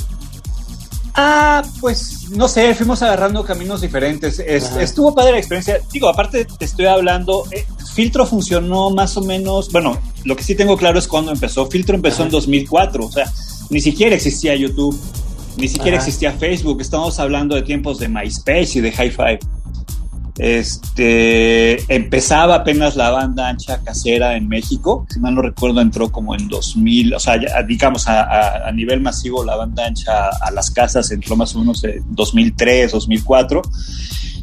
Ah, 1.13 1.61
pues 1.81 2.29
no 2.31 2.47
sé, 2.47 2.73
fuimos 2.73 3.01
agarrando 3.01 3.43
caminos 3.43 3.81
diferentes. 3.81 4.39
Es- 4.39 4.71
estuvo 4.77 5.13
padre 5.13 5.33
la 5.33 5.37
experiencia. 5.39 5.79
Digo, 5.91 6.07
aparte 6.07 6.45
te 6.45 6.65
estoy 6.65 6.85
hablando, 6.85 7.43
eh, 7.51 7.65
Filtro 7.93 8.25
funcionó 8.25 8.89
más 8.91 9.17
o 9.17 9.21
menos, 9.21 9.69
bueno, 9.71 9.97
lo 10.23 10.35
que 10.35 10.43
sí 10.43 10.55
tengo 10.55 10.77
claro 10.77 10.97
es 10.99 11.07
cuando 11.07 11.31
empezó. 11.31 11.65
Filtro 11.67 11.95
empezó 11.95 12.23
en 12.23 12.29
2004, 12.29 13.05
o 13.05 13.11
sea, 13.11 13.29
ni 13.69 13.81
siquiera 13.81 14.15
existía 14.15 14.55
YouTube, 14.55 14.97
ni 15.57 15.67
siquiera 15.67 15.97
Ajá. 15.97 16.05
existía 16.07 16.31
Facebook. 16.31 16.79
Estamos 16.79 17.19
hablando 17.19 17.55
de 17.55 17.63
tiempos 17.63 17.99
de 17.99 18.07
MySpace 18.07 18.79
y 18.79 18.81
de 18.81 18.89
Hi-Fi. 18.91 19.39
Este 20.37 21.93
empezaba 21.93 22.55
apenas 22.55 22.95
la 22.95 23.09
banda 23.11 23.49
ancha 23.49 23.81
casera 23.83 24.35
en 24.35 24.47
México, 24.47 25.05
si 25.09 25.19
mal 25.19 25.35
no 25.35 25.41
recuerdo, 25.41 25.81
entró 25.81 26.11
como 26.11 26.35
en 26.35 26.47
2000, 26.47 27.13
o 27.13 27.19
sea, 27.19 27.39
digamos 27.67 28.07
a 28.07 28.71
nivel 28.73 29.01
masivo 29.01 29.43
la 29.43 29.55
banda 29.55 29.85
ancha 29.85 30.29
a 30.41 30.51
las 30.51 30.71
casas 30.71 31.11
entró 31.11 31.35
más 31.35 31.55
o 31.55 31.59
menos 31.59 31.83
en 31.83 32.03
2003, 32.09 32.91
2004. 32.91 33.61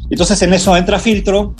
Entonces 0.09 0.41
en 0.41 0.53
eso 0.53 0.75
entra 0.75 0.99
filtro. 0.99 1.55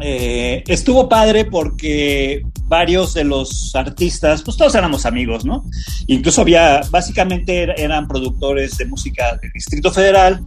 Eh, 0.00 0.64
estuvo 0.66 1.08
padre 1.08 1.44
porque 1.44 2.42
varios 2.66 3.14
de 3.14 3.22
los 3.24 3.74
artistas, 3.76 4.42
pues 4.42 4.56
todos 4.56 4.74
éramos 4.74 5.06
amigos, 5.06 5.44
¿no? 5.44 5.64
Incluso 6.08 6.40
había, 6.40 6.80
básicamente 6.90 7.64
er- 7.68 7.74
eran 7.76 8.08
productores 8.08 8.76
de 8.76 8.86
música 8.86 9.36
del 9.40 9.52
Distrito 9.52 9.92
Federal, 9.92 10.40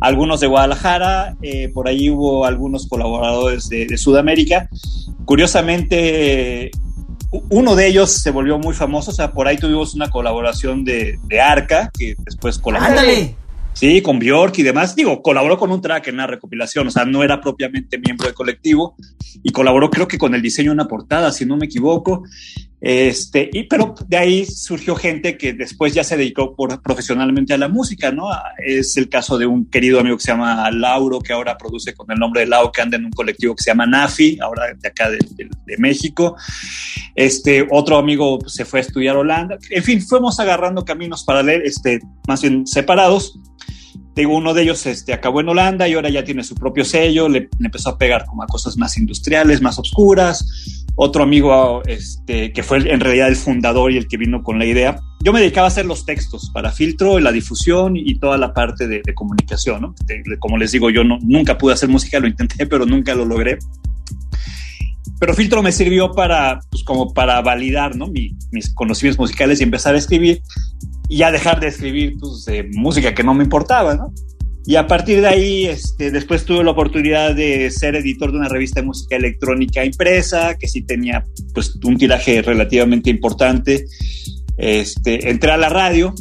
algunos 0.00 0.40
de 0.40 0.46
Guadalajara, 0.46 1.36
eh, 1.42 1.68
por 1.68 1.88
ahí 1.88 2.10
hubo 2.10 2.44
algunos 2.44 2.86
colaboradores 2.88 3.68
de, 3.68 3.86
de 3.86 3.96
Sudamérica. 3.96 4.68
Curiosamente, 5.24 6.70
uno 7.48 7.74
de 7.74 7.86
ellos 7.86 8.10
se 8.10 8.30
volvió 8.30 8.58
muy 8.58 8.74
famoso, 8.74 9.10
o 9.10 9.14
sea, 9.14 9.32
por 9.32 9.48
ahí 9.48 9.56
tuvimos 9.56 9.94
una 9.94 10.10
colaboración 10.10 10.84
de, 10.84 11.18
de 11.24 11.40
Arca, 11.40 11.90
que 11.96 12.14
después 12.18 12.58
colaboró. 12.58 12.90
Ándale. 12.90 13.36
Sí, 13.74 14.00
con 14.02 14.20
Bjork 14.20 14.56
y 14.58 14.62
demás. 14.62 14.94
Digo, 14.94 15.20
colaboró 15.20 15.58
con 15.58 15.72
un 15.72 15.80
track 15.80 16.06
en 16.06 16.14
una 16.14 16.28
recopilación, 16.28 16.86
o 16.86 16.90
sea, 16.90 17.04
no 17.04 17.24
era 17.24 17.40
propiamente 17.40 17.98
miembro 17.98 18.26
del 18.26 18.34
colectivo 18.34 18.94
y 19.42 19.50
colaboró 19.50 19.90
creo 19.90 20.06
que 20.06 20.16
con 20.16 20.34
el 20.34 20.42
diseño 20.42 20.70
de 20.70 20.74
una 20.74 20.86
portada, 20.86 21.32
si 21.32 21.44
no 21.44 21.56
me 21.56 21.66
equivoco. 21.66 22.22
Este, 22.86 23.48
y, 23.50 23.62
pero 23.62 23.94
de 24.08 24.18
ahí 24.18 24.44
surgió 24.44 24.94
gente 24.94 25.38
que 25.38 25.54
después 25.54 25.94
ya 25.94 26.04
se 26.04 26.18
dedicó 26.18 26.54
profesionalmente 26.54 27.54
a 27.54 27.56
la 27.56 27.68
música, 27.68 28.12
¿no? 28.12 28.28
Es 28.58 28.98
el 28.98 29.08
caso 29.08 29.38
de 29.38 29.46
un 29.46 29.70
querido 29.70 30.00
amigo 30.00 30.18
que 30.18 30.24
se 30.24 30.32
llama 30.32 30.70
Lauro, 30.70 31.20
que 31.20 31.32
ahora 31.32 31.56
produce 31.56 31.94
con 31.94 32.10
el 32.10 32.18
nombre 32.18 32.42
de 32.42 32.48
Lau, 32.48 32.70
que 32.70 32.82
anda 32.82 32.98
en 32.98 33.06
un 33.06 33.10
colectivo 33.12 33.56
que 33.56 33.62
se 33.62 33.70
llama 33.70 33.86
Nafi, 33.86 34.38
ahora 34.38 34.66
de 34.78 34.86
acá 34.86 35.08
de, 35.08 35.18
México. 35.78 36.36
Este, 37.14 37.66
otro 37.70 37.96
amigo 37.96 38.38
se 38.46 38.66
fue 38.66 38.80
a 38.80 38.82
estudiar 38.82 39.16
Holanda. 39.16 39.56
En 39.70 39.82
fin, 39.82 40.02
fuimos 40.02 40.38
agarrando 40.38 40.84
caminos 40.84 41.24
paralelos, 41.24 41.66
este, 41.66 42.00
más 42.28 42.42
bien 42.42 42.66
separados 42.66 43.38
Digo, 44.14 44.36
uno 44.36 44.54
de 44.54 44.62
ellos 44.62 44.86
este, 44.86 45.12
acabó 45.12 45.40
en 45.40 45.48
Holanda 45.48 45.88
y 45.88 45.94
ahora 45.94 46.08
ya 46.08 46.22
tiene 46.22 46.44
su 46.44 46.54
propio 46.54 46.84
sello, 46.84 47.28
le, 47.28 47.48
empezó 47.58 47.90
a 47.90 47.98
pegar 47.98 48.26
como 48.26 48.44
a 48.44 48.46
cosas 48.46 48.76
más 48.76 48.96
industriales, 48.96 49.60
más 49.60 49.78
oscuras. 49.78 50.83
Otro 50.96 51.22
amigo 51.22 51.82
este, 51.86 52.52
que 52.52 52.62
fue 52.62 52.78
en 52.78 53.00
realidad 53.00 53.28
el 53.28 53.36
fundador 53.36 53.92
y 53.92 53.96
el 53.96 54.06
que 54.06 54.16
vino 54.16 54.42
con 54.42 54.58
la 54.58 54.64
idea. 54.64 54.96
Yo 55.24 55.32
me 55.32 55.40
dedicaba 55.40 55.66
a 55.66 55.68
hacer 55.68 55.86
los 55.86 56.04
textos 56.04 56.50
para 56.52 56.70
filtro, 56.70 57.18
la 57.18 57.32
difusión 57.32 57.96
y 57.96 58.18
toda 58.18 58.36
la 58.36 58.52
parte 58.52 58.86
de, 58.86 59.02
comunicación. 59.14 59.82
¿no? 59.82 59.94
como 60.38 60.58
les 60.58 60.72
digo, 60.72 60.90
yo 60.90 61.02
no, 61.02 61.18
nunca 61.22 61.58
pude 61.58 61.74
hacer 61.74 61.88
música, 61.88 62.20
lo 62.20 62.28
intenté, 62.28 62.66
pero 62.70 62.86
nunca 62.86 63.14
lo 63.14 63.24
logré. 63.24 63.58
Pero 65.18 65.34
filtro 65.34 65.62
me 65.62 65.72
sirvió 65.72 66.12
para, 66.12 66.60
pues, 66.70 66.84
como 66.84 67.12
para 67.12 67.40
validar 67.40 67.96
¿no? 67.96 68.08
mis 68.08 68.74
conocimientos 68.74 69.18
musicales 69.18 69.60
y 69.60 69.64
empezar 69.64 69.94
a 69.94 69.98
escribir 69.98 70.42
y 71.08 71.18
ya 71.18 71.30
dejar 71.30 71.60
de 71.60 71.68
escribir 71.68 72.16
pues, 72.18 72.46
música 72.72 73.14
que 73.14 73.22
no 73.22 73.34
me 73.34 73.44
importaba, 73.44 73.94
¿no? 73.94 74.12
Y 74.66 74.76
a 74.76 74.86
partir 74.86 75.20
de 75.20 75.28
ahí, 75.28 75.66
este, 75.66 76.10
después 76.10 76.44
tuve 76.44 76.64
la 76.64 76.70
oportunidad 76.70 77.34
de 77.34 77.70
ser 77.70 77.96
editor 77.96 78.32
de 78.32 78.38
una 78.38 78.48
revista 78.48 78.80
de 78.80 78.86
música 78.86 79.16
electrónica 79.16 79.84
impresa, 79.84 80.56
que 80.58 80.68
sí 80.68 80.82
tenía 80.82 81.24
pues, 81.52 81.78
un 81.84 81.98
tiraje 81.98 82.40
relativamente 82.40 83.10
importante. 83.10 83.84
Este, 84.56 85.28
entré 85.28 85.50
a 85.50 85.58
la 85.58 85.68
radio, 85.68 86.14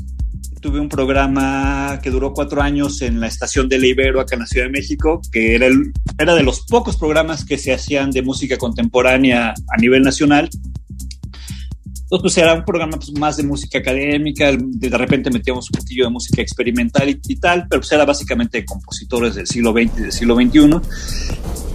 tuve 0.59 0.81
un 0.81 0.89
programa 0.89 1.99
que 2.03 2.09
duró 2.09 2.33
cuatro 2.33 2.61
años 2.61 3.01
en 3.01 3.21
la 3.21 3.27
estación 3.27 3.69
de 3.69 3.77
Ibero 3.77 4.19
acá 4.19 4.35
en 4.35 4.41
la 4.41 4.47
Ciudad 4.47 4.65
de 4.65 4.71
México, 4.71 5.21
que 5.31 5.55
era, 5.55 5.67
el, 5.67 5.93
era 6.17 6.35
de 6.35 6.43
los 6.43 6.65
pocos 6.65 6.97
programas 6.97 7.45
que 7.45 7.57
se 7.57 7.73
hacían 7.73 8.11
de 8.11 8.23
música 8.23 8.57
contemporánea 8.57 9.51
a 9.51 9.77
nivel 9.79 10.03
nacional 10.03 10.49
entonces, 12.15 12.35
pues 12.35 12.45
era 12.45 12.53
un 12.53 12.63
programa 12.63 12.97
pues, 12.97 13.11
más 13.13 13.37
de 13.37 13.43
música 13.43 13.79
académica, 13.79 14.51
de 14.55 14.97
repente 14.97 15.31
metíamos 15.31 15.67
un 15.71 15.79
poquillo 15.79 16.03
de 16.05 16.11
música 16.11 16.43
experimental 16.43 17.09
y, 17.09 17.35
tal, 17.37 17.65
pero 17.67 17.81
pues 17.81 17.91
era 17.91 18.05
básicamente 18.05 18.63
compositores 18.63 19.33
del 19.33 19.47
siglo 19.47 19.71
XX 19.71 19.97
y 19.97 20.01
del 20.01 20.11
siglo 20.11 20.35
XXI. 20.35 20.79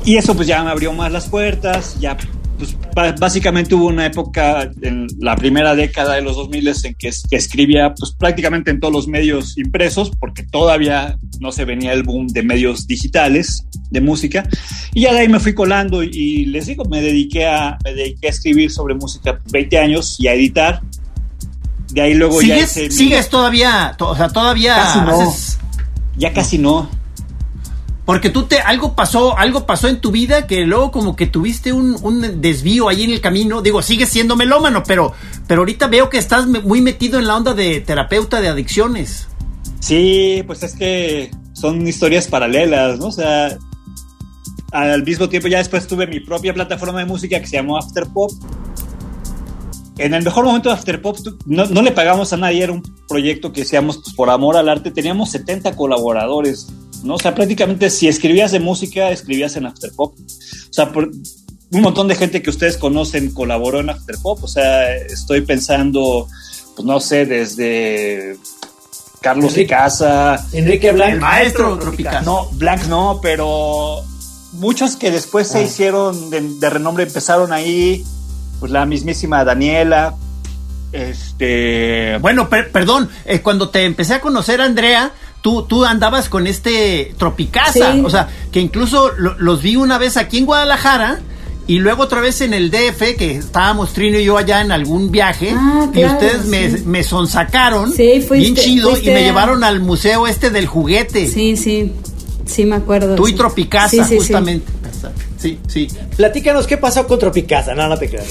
Y 0.04 0.16
eso 0.16 0.36
pues 0.36 0.46
ya 0.46 0.62
me 0.62 0.70
abrió 0.70 0.92
más 0.92 1.10
las 1.10 1.28
puertas, 1.28 1.98
ya 1.98 2.16
pues 2.58 2.76
básicamente 3.18 3.74
hubo 3.74 3.86
una 3.86 4.06
época 4.06 4.70
en 4.82 5.06
la 5.20 5.36
primera 5.36 5.76
década 5.76 6.14
de 6.14 6.22
los 6.22 6.36
2000 6.36 6.68
en 6.84 6.94
que, 6.94 7.10
escribía 7.30 7.94
pues 7.94 8.12
prácticamente 8.12 8.70
en 8.70 8.80
todos 8.80 8.92
los 8.92 9.06
medios 9.06 9.56
impresos 9.56 10.10
porque 10.18 10.42
todavía 10.42 11.16
no 11.40 11.52
se 11.52 11.64
venía 11.64 11.92
el 11.92 12.02
boom 12.02 12.26
de 12.26 12.42
medios 12.42 12.86
digitales 12.86 13.64
de 13.90 14.00
música. 14.00 14.48
Y 14.92 15.02
ya 15.02 15.12
de 15.12 15.20
ahí 15.20 15.28
me 15.28 15.38
fui 15.38 15.54
colando 15.54 16.02
y, 16.02 16.46
les 16.46 16.66
digo 16.66 16.84
me 16.84 17.00
dediqué 17.00 17.46
a 17.46 17.78
me 17.84 17.94
dediqué 17.94 18.26
a 18.26 18.30
escribir 18.30 18.70
sobre 18.70 18.94
música 18.94 19.38
20 19.50 19.78
años 19.78 20.16
y 20.18 20.26
a 20.26 20.34
editar. 20.34 20.80
De 21.90 22.02
ahí 22.02 22.14
luego 22.14 22.42
ya 22.42 22.66
sigues 22.66 23.28
todavía 23.30 23.96
o 23.98 24.16
sea 24.16 24.28
todavía 24.28 24.74
casi 24.74 24.98
no. 25.00 25.34
ya 26.18 26.32
casi 26.34 26.58
no 26.58 26.97
porque 28.08 28.30
tú 28.30 28.44
te, 28.44 28.58
algo 28.58 28.94
pasó, 28.94 29.36
algo 29.36 29.66
pasó 29.66 29.86
en 29.86 30.00
tu 30.00 30.10
vida 30.10 30.46
que 30.46 30.64
luego 30.64 30.90
como 30.90 31.14
que 31.14 31.26
tuviste 31.26 31.74
un, 31.74 32.40
desvío 32.40 32.88
ahí 32.88 33.02
en 33.02 33.10
el 33.10 33.20
camino. 33.20 33.60
Digo, 33.60 33.82
sigues 33.82 34.08
siendo 34.08 34.34
melómano, 34.34 34.82
pero, 34.82 35.12
pero 35.46 35.60
ahorita 35.60 35.88
veo 35.88 36.08
que 36.08 36.16
estás 36.16 36.46
muy 36.46 36.80
metido 36.80 37.18
en 37.18 37.26
la 37.26 37.36
onda 37.36 37.52
de 37.52 37.82
terapeuta 37.82 38.40
de 38.40 38.48
adicciones. 38.48 39.28
Sí, 39.80 40.42
pues 40.46 40.62
es 40.62 40.74
que 40.74 41.30
son 41.52 41.86
historias 41.86 42.28
paralelas, 42.28 42.98
¿no? 42.98 43.08
O 43.08 43.12
sea, 43.12 43.58
al 44.72 45.02
mismo 45.02 45.28
tiempo 45.28 45.48
ya 45.48 45.58
después 45.58 45.86
tuve 45.86 46.06
mi 46.06 46.20
propia 46.20 46.54
plataforma 46.54 47.00
de 47.00 47.04
música 47.04 47.38
que 47.38 47.46
se 47.46 47.56
llamó 47.56 47.76
Afterpop. 47.76 48.30
En 49.98 50.14
el 50.14 50.24
mejor 50.24 50.46
momento 50.46 50.70
de 50.70 50.76
Afterpop 50.76 51.18
no, 51.44 51.66
no 51.66 51.82
le 51.82 51.92
pagamos 51.92 52.32
a 52.32 52.38
nadie, 52.38 52.62
era 52.62 52.72
un 52.72 52.82
proyecto 53.06 53.52
que 53.52 53.60
hacíamos 53.60 53.98
pues, 53.98 54.16
por 54.16 54.30
amor 54.30 54.56
al 54.56 54.70
arte. 54.70 54.90
Teníamos 54.90 55.30
70 55.30 55.76
colaboradores 55.76 56.68
¿no? 57.02 57.14
O 57.14 57.18
sea, 57.18 57.34
prácticamente 57.34 57.90
si 57.90 58.08
escribías 58.08 58.52
de 58.52 58.60
música, 58.60 59.10
escribías 59.10 59.56
en 59.56 59.66
Afterpop. 59.66 60.14
O 60.18 60.72
sea, 60.72 60.92
un 61.70 61.80
montón 61.82 62.08
de 62.08 62.14
gente 62.14 62.42
que 62.42 62.50
ustedes 62.50 62.76
conocen 62.76 63.32
colaboró 63.32 63.80
en 63.80 63.90
Afterpop. 63.90 64.42
O 64.42 64.48
sea, 64.48 64.94
estoy 64.96 65.42
pensando, 65.42 66.26
pues 66.74 66.86
no 66.86 67.00
sé, 67.00 67.26
desde 67.26 68.36
Carlos 69.20 69.52
Enrique, 69.52 69.68
Casa. 69.68 70.46
Enrique 70.52 70.92
Blanc. 70.92 71.20
maestro 71.20 71.78
No, 72.24 72.48
Blanc 72.52 72.84
no, 72.86 73.20
pero 73.22 74.02
muchos 74.52 74.96
que 74.96 75.10
después 75.10 75.48
se 75.48 75.58
ah. 75.58 75.62
hicieron 75.62 76.30
de, 76.30 76.70
renombre 76.70 77.04
empezaron 77.04 77.52
ahí. 77.52 78.04
Pues 78.60 78.72
la 78.72 78.86
mismísima 78.86 79.44
Daniela. 79.44 80.14
Este. 80.92 82.16
Bueno, 82.18 82.48
perdón, 82.48 83.08
eh, 83.24 83.40
cuando 83.40 83.68
te 83.68 83.84
empecé 83.84 84.14
a 84.14 84.20
conocer, 84.20 84.60
Andrea, 84.60 85.12
tú, 85.40 85.62
tú 85.62 85.84
andabas 85.84 86.28
con 86.28 86.46
este 86.46 87.14
Tropicasa, 87.18 87.94
o 88.04 88.10
sea, 88.10 88.28
que 88.52 88.60
incluso 88.60 89.10
los 89.16 89.62
vi 89.62 89.76
una 89.76 89.98
vez 89.98 90.16
aquí 90.16 90.38
en 90.38 90.46
Guadalajara. 90.46 91.20
Y 91.66 91.80
luego 91.80 92.04
otra 92.04 92.22
vez 92.22 92.40
en 92.40 92.54
el 92.54 92.70
DF, 92.70 93.18
que 93.18 93.32
estábamos 93.32 93.92
Trino 93.92 94.18
y 94.18 94.24
yo 94.24 94.38
allá 94.38 94.62
en 94.62 94.72
algún 94.72 95.10
viaje, 95.10 95.52
ah, 95.54 95.90
y 95.92 96.02
ustedes 96.02 96.46
me, 96.46 96.66
me 96.86 97.02
sonsacaron 97.02 97.94
bien 97.94 98.54
chido 98.54 98.96
y 98.96 99.04
me 99.04 99.22
llevaron 99.22 99.62
al 99.62 99.78
museo 99.80 100.26
este 100.26 100.48
del 100.48 100.66
juguete. 100.66 101.28
Sí, 101.28 101.58
sí, 101.58 101.92
sí 102.46 102.64
me 102.64 102.76
acuerdo. 102.76 103.16
Tú 103.16 103.28
y 103.28 103.34
Tropicasa, 103.34 104.02
justamente 104.06 104.77
sí, 105.38 105.58
sí. 105.66 105.88
Platícanos 106.16 106.66
qué 106.66 106.76
pasó 106.76 107.06
con 107.06 107.18
Tropicasa. 107.18 107.74
No, 107.74 107.88
no 107.88 107.96
te 107.96 108.08
creas. 108.08 108.26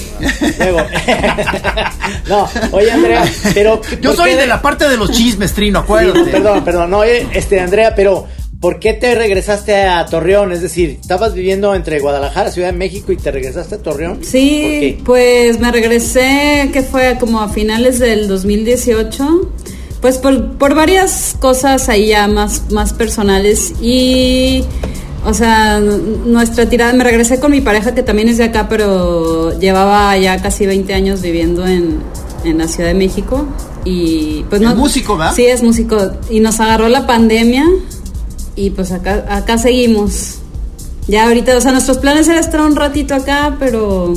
Luego. 0.58 0.78
no, 2.28 2.48
oye, 2.72 2.90
Andrea, 2.90 3.24
pero. 3.54 3.80
Yo 4.00 4.14
soy 4.14 4.34
de 4.34 4.46
la 4.46 4.62
parte 4.62 4.88
de 4.88 4.96
los 4.96 5.10
chismes, 5.10 5.52
Trino, 5.52 5.80
acuérdate. 5.80 6.30
perdón, 6.30 6.64
perdón. 6.64 6.90
No, 6.90 6.98
oye, 6.98 7.26
este, 7.32 7.60
Andrea, 7.60 7.94
pero. 7.94 8.26
¿Por 8.60 8.80
qué 8.80 8.92
te 8.92 9.14
regresaste 9.14 9.84
a 9.84 10.04
Torreón? 10.06 10.50
Es 10.50 10.62
decir, 10.62 10.98
estabas 11.00 11.32
viviendo 11.32 11.76
entre 11.76 12.00
Guadalajara, 12.00 12.50
Ciudad 12.50 12.72
de 12.72 12.76
México 12.76 13.12
y 13.12 13.16
te 13.16 13.30
regresaste 13.30 13.76
a 13.76 13.78
Torreón. 13.78 14.24
Sí, 14.24 14.98
pues 15.04 15.60
me 15.60 15.70
regresé, 15.70 16.68
que 16.72 16.82
fue 16.82 17.18
como 17.20 17.40
a 17.40 17.50
finales 17.50 18.00
del 18.00 18.26
2018, 18.26 19.52
pues 20.00 20.18
por, 20.18 20.58
por 20.58 20.74
varias 20.74 21.36
cosas 21.38 21.88
ahí 21.88 22.08
ya 22.08 22.26
más, 22.26 22.72
más 22.72 22.92
personales 22.92 23.74
y 23.80 24.64
o 25.24 25.34
sea, 25.34 25.80
nuestra 25.80 26.68
tirada, 26.68 26.92
me 26.92 27.04
regresé 27.04 27.40
con 27.40 27.50
mi 27.50 27.60
pareja 27.60 27.94
que 27.94 28.02
también 28.02 28.28
es 28.28 28.38
de 28.38 28.44
acá, 28.44 28.68
pero 28.68 29.58
llevaba 29.58 30.16
ya 30.16 30.40
casi 30.40 30.66
20 30.66 30.94
años 30.94 31.20
viviendo 31.22 31.66
en, 31.66 31.98
la 32.44 32.68
Ciudad 32.68 32.88
de 32.88 32.94
México. 32.94 33.46
Y 33.84 34.44
pues 34.48 34.60
no. 34.60 34.70
¿Es 34.70 34.76
músico, 34.76 35.16
¿verdad? 35.16 35.34
Sí, 35.34 35.46
es 35.46 35.62
músico. 35.62 35.98
Y 36.30 36.40
nos 36.40 36.60
agarró 36.60 36.88
la 36.88 37.06
pandemia 37.06 37.64
y 38.54 38.70
pues 38.70 38.92
acá, 38.92 39.24
acá 39.28 39.58
seguimos. 39.58 40.36
Ya 41.08 41.26
ahorita, 41.26 41.56
o 41.56 41.60
sea, 41.60 41.72
nuestros 41.72 41.98
planes 41.98 42.28
era 42.28 42.38
estar 42.38 42.60
un 42.60 42.76
ratito 42.76 43.14
acá, 43.14 43.56
pero 43.58 44.14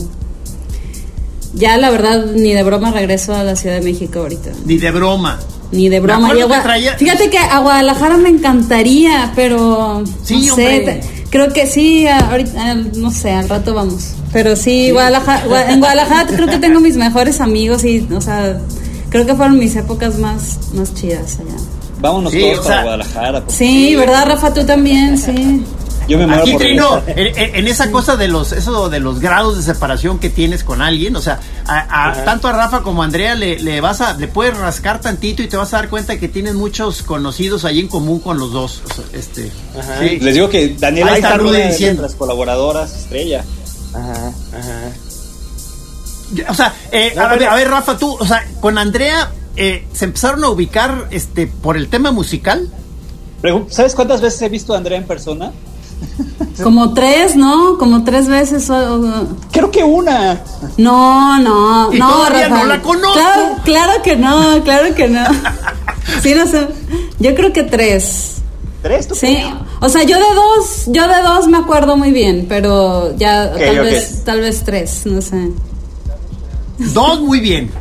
ya 1.53 1.77
la 1.77 1.89
verdad 1.89 2.25
ni 2.35 2.53
de 2.53 2.63
broma 2.63 2.91
regreso 2.91 3.33
a 3.33 3.43
la 3.43 3.55
Ciudad 3.55 3.75
de 3.75 3.81
México 3.81 4.19
ahorita. 4.19 4.51
Ni 4.65 4.77
de 4.77 4.91
broma. 4.91 5.39
Ni 5.71 5.89
de 5.89 5.99
broma. 5.99 6.31
Fíjate 6.97 7.29
que 7.29 7.37
a 7.37 7.59
Guadalajara 7.59 8.17
me 8.17 8.29
encantaría, 8.29 9.31
pero 9.35 10.03
sí, 10.23 10.47
no 10.47 10.55
sé, 10.55 11.01
creo 11.29 11.53
que 11.53 11.65
sí, 11.65 12.07
ahorita, 12.07 12.75
no 12.95 13.11
sé, 13.11 13.31
al 13.31 13.47
rato 13.47 13.73
vamos. 13.73 14.15
Pero 14.33 14.55
sí, 14.55 14.91
Guadalajara, 14.91 15.71
en 15.71 15.79
Guadalajara 15.79 16.27
creo 16.27 16.47
que 16.47 16.57
tengo 16.57 16.79
mis 16.79 16.97
mejores 16.97 17.39
amigos 17.41 17.83
y, 17.85 18.07
o 18.13 18.21
sea, 18.21 18.59
creo 19.09 19.25
que 19.25 19.35
fueron 19.35 19.57
mis 19.57 19.75
épocas 19.75 20.17
más, 20.17 20.59
más 20.73 20.93
chidas 20.93 21.39
allá. 21.39 21.55
Vámonos 21.99 22.33
todos 22.33 22.59
para 22.65 22.81
Guadalajara. 22.83 23.43
Sí, 23.47 23.95
¿verdad, 23.95 24.25
Rafa? 24.27 24.53
Tú 24.53 24.65
también, 24.65 25.17
sí. 25.17 25.63
Yo 26.11 26.17
me 26.17 26.27
muero 26.27 26.41
Aquí, 26.41 26.57
Trino, 26.57 27.01
en, 27.07 27.67
esa 27.67 27.89
cosa 27.89 28.17
de 28.17 28.27
los, 28.27 28.51
eso 28.51 28.89
de 28.89 28.99
los 28.99 29.21
grados 29.21 29.55
de 29.55 29.63
separación 29.63 30.19
que 30.19 30.29
tienes 30.29 30.65
con 30.65 30.81
alguien, 30.81 31.15
o 31.15 31.21
sea, 31.21 31.39
a, 31.65 32.23
tanto 32.25 32.49
a 32.49 32.51
Rafa 32.51 32.81
como 32.81 33.01
a 33.01 33.05
Andrea 33.05 33.33
le, 33.35 33.79
vas 33.79 34.01
a, 34.01 34.13
le 34.15 34.27
puedes 34.27 34.57
rascar 34.57 34.99
tantito 34.99 35.41
y 35.41 35.47
te 35.47 35.55
vas 35.55 35.73
a 35.73 35.77
dar 35.77 35.89
cuenta 35.89 36.19
que 36.19 36.27
tienes 36.27 36.55
muchos 36.55 37.01
conocidos 37.01 37.63
ahí 37.63 37.79
en 37.79 37.87
común 37.87 38.19
con 38.19 38.37
los 38.39 38.51
dos. 38.51 38.81
este, 39.13 39.49
Les 40.19 40.33
digo 40.33 40.49
que 40.49 40.75
Daniela 40.77 41.15
está 41.15 41.37
diciendo 41.37 42.01
las 42.01 42.15
colaboradoras 42.15 42.93
estrella. 42.93 43.45
Ajá, 43.93 44.33
O 46.49 46.53
sea, 46.53 46.73
eh, 46.91 47.13
a, 47.17 47.27
ver, 47.27 47.47
a, 47.47 47.55
ver, 47.55 47.69
Rafa, 47.69 47.97
tú, 47.97 48.17
o 48.19 48.25
sea, 48.25 48.45
con 48.59 48.77
Andrea 48.77 49.31
eh, 49.55 49.87
se 49.93 50.05
empezaron 50.05 50.43
a 50.43 50.49
ubicar 50.49 51.07
este 51.11 51.47
por 51.47 51.77
el 51.77 51.87
tema 51.87 52.11
musical. 52.11 52.69
¿Sabes 53.69 53.95
cuántas 53.95 54.19
veces 54.19 54.41
he 54.41 54.49
visto 54.49 54.73
a 54.73 54.77
Andrea 54.77 54.97
en 54.97 55.05
persona? 55.05 55.53
Como 56.63 56.93
tres, 56.93 57.35
¿no? 57.35 57.77
Como 57.77 58.03
tres 58.03 58.27
veces. 58.27 58.67
Creo 59.51 59.71
que 59.71 59.83
una. 59.83 60.41
No, 60.77 61.39
no, 61.39 61.91
no, 61.91 62.29
no 62.49 62.65
la 62.65 62.81
conozco. 62.81 63.19
Claro, 63.63 64.01
que 64.03 64.15
no, 64.15 64.63
claro 64.63 64.93
que 64.95 65.07
no. 65.07 65.23
Sí, 66.21 66.33
no 66.35 66.45
sé. 66.45 66.67
Yo 67.19 67.33
creo 67.35 67.53
que 67.53 67.63
tres. 67.63 68.37
¿Tres? 68.81 69.07
sí. 69.13 69.37
O 69.79 69.89
sea, 69.89 70.03
yo 70.03 70.17
de 70.17 70.35
dos, 70.35 70.85
yo 70.87 71.07
de 71.07 71.21
dos 71.21 71.47
me 71.47 71.57
acuerdo 71.57 71.95
muy 71.95 72.11
bien, 72.11 72.47
pero 72.49 73.15
ya 73.17 73.51
tal 73.53 73.79
vez, 73.79 74.23
tal 74.23 74.41
vez 74.41 74.63
tres, 74.63 75.03
no 75.05 75.21
sé. 75.21 75.51
Dos 76.79 77.21
muy 77.21 77.39
bien. 77.39 77.71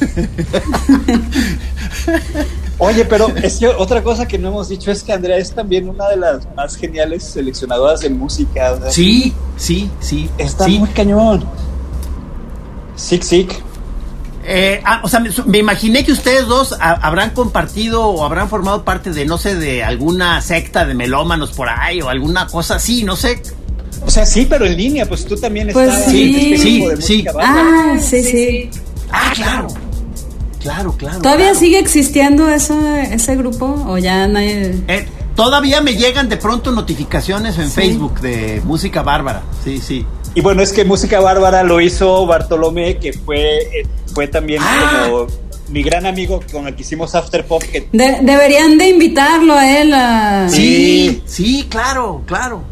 Oye, 2.78 3.04
pero 3.04 3.28
es 3.42 3.58
que 3.58 3.68
otra 3.68 4.02
cosa 4.02 4.26
que 4.26 4.38
no 4.38 4.48
hemos 4.48 4.68
dicho 4.68 4.90
es 4.90 5.02
que 5.02 5.12
Andrea 5.12 5.36
es 5.36 5.52
también 5.52 5.88
una 5.88 6.08
de 6.08 6.16
las 6.16 6.40
más 6.56 6.76
geniales 6.76 7.22
seleccionadoras 7.24 8.00
de 8.00 8.10
música. 8.10 8.78
Sí, 8.90 9.32
sí, 9.56 9.90
sí. 10.00 10.28
Está 10.38 10.66
muy 10.66 10.88
cañón. 10.88 11.44
Sick, 12.96 13.22
sick. 13.22 13.62
Eh, 14.44 14.80
ah, 14.84 15.00
o 15.04 15.08
sea, 15.08 15.20
me, 15.20 15.58
imaginé 15.58 16.04
que 16.04 16.10
ustedes 16.10 16.46
dos 16.46 16.76
habrán 16.80 17.30
compartido 17.30 18.06
o 18.06 18.24
habrán 18.24 18.48
formado 18.48 18.84
parte 18.84 19.12
de, 19.12 19.24
no 19.24 19.38
sé, 19.38 19.54
de 19.54 19.84
alguna 19.84 20.40
secta 20.42 20.84
de 20.84 20.94
melómanos 20.94 21.52
por 21.52 21.68
ahí 21.68 22.02
o 22.02 22.08
alguna 22.08 22.48
cosa 22.48 22.76
así, 22.76 23.04
no 23.04 23.14
sé. 23.14 23.40
O 24.04 24.10
sea, 24.10 24.26
sí, 24.26 24.46
pero 24.50 24.66
en 24.66 24.76
línea, 24.76 25.06
pues 25.06 25.24
tú 25.24 25.36
también 25.36 25.68
pues 25.72 25.88
estabas 25.88 26.10
sí, 26.10 26.56
sí, 26.58 26.86
sí. 26.98 27.24
Ah, 27.38 27.96
sí, 28.00 28.22
sí. 28.24 28.70
Ah, 29.12 29.32
claro. 29.34 29.68
Claro, 30.62 30.96
claro. 30.96 31.20
¿Todavía 31.20 31.54
sigue 31.54 31.78
existiendo 31.78 32.48
ese, 32.48 33.14
ese 33.14 33.36
grupo 33.36 33.84
o 33.86 33.98
ya 33.98 34.26
nadie... 34.28 34.82
Eh, 34.88 35.06
todavía 35.34 35.80
me 35.80 35.94
llegan 35.94 36.28
de 36.28 36.36
pronto 36.36 36.70
notificaciones 36.70 37.58
en 37.58 37.70
Facebook 37.70 38.20
de 38.20 38.62
música 38.64 39.02
bárbara. 39.02 39.42
Sí, 39.64 39.78
sí. 39.78 40.06
Y 40.34 40.40
bueno, 40.40 40.62
es 40.62 40.72
que 40.72 40.84
música 40.84 41.20
bárbara 41.20 41.62
lo 41.62 41.80
hizo 41.80 42.24
Bartolomé, 42.26 42.98
que 42.98 43.12
fue, 43.12 43.58
eh, 43.58 43.86
fue 44.14 44.28
también 44.28 44.62
ah. 44.62 45.08
como 45.08 45.26
mi 45.72 45.82
gran 45.82 46.06
amigo 46.06 46.40
con 46.52 46.68
el 46.68 46.74
que 46.76 46.82
hicimos 46.82 47.14
After 47.14 47.44
Pop. 47.46 47.62
Que... 47.62 47.88
deberían 47.90 48.76
de 48.76 48.88
invitarlo 48.88 49.54
a 49.54 49.80
él 49.80 49.92
a... 49.94 50.48
Sí, 50.48 51.22
sí, 51.24 51.66
claro, 51.68 52.22
claro. 52.26 52.64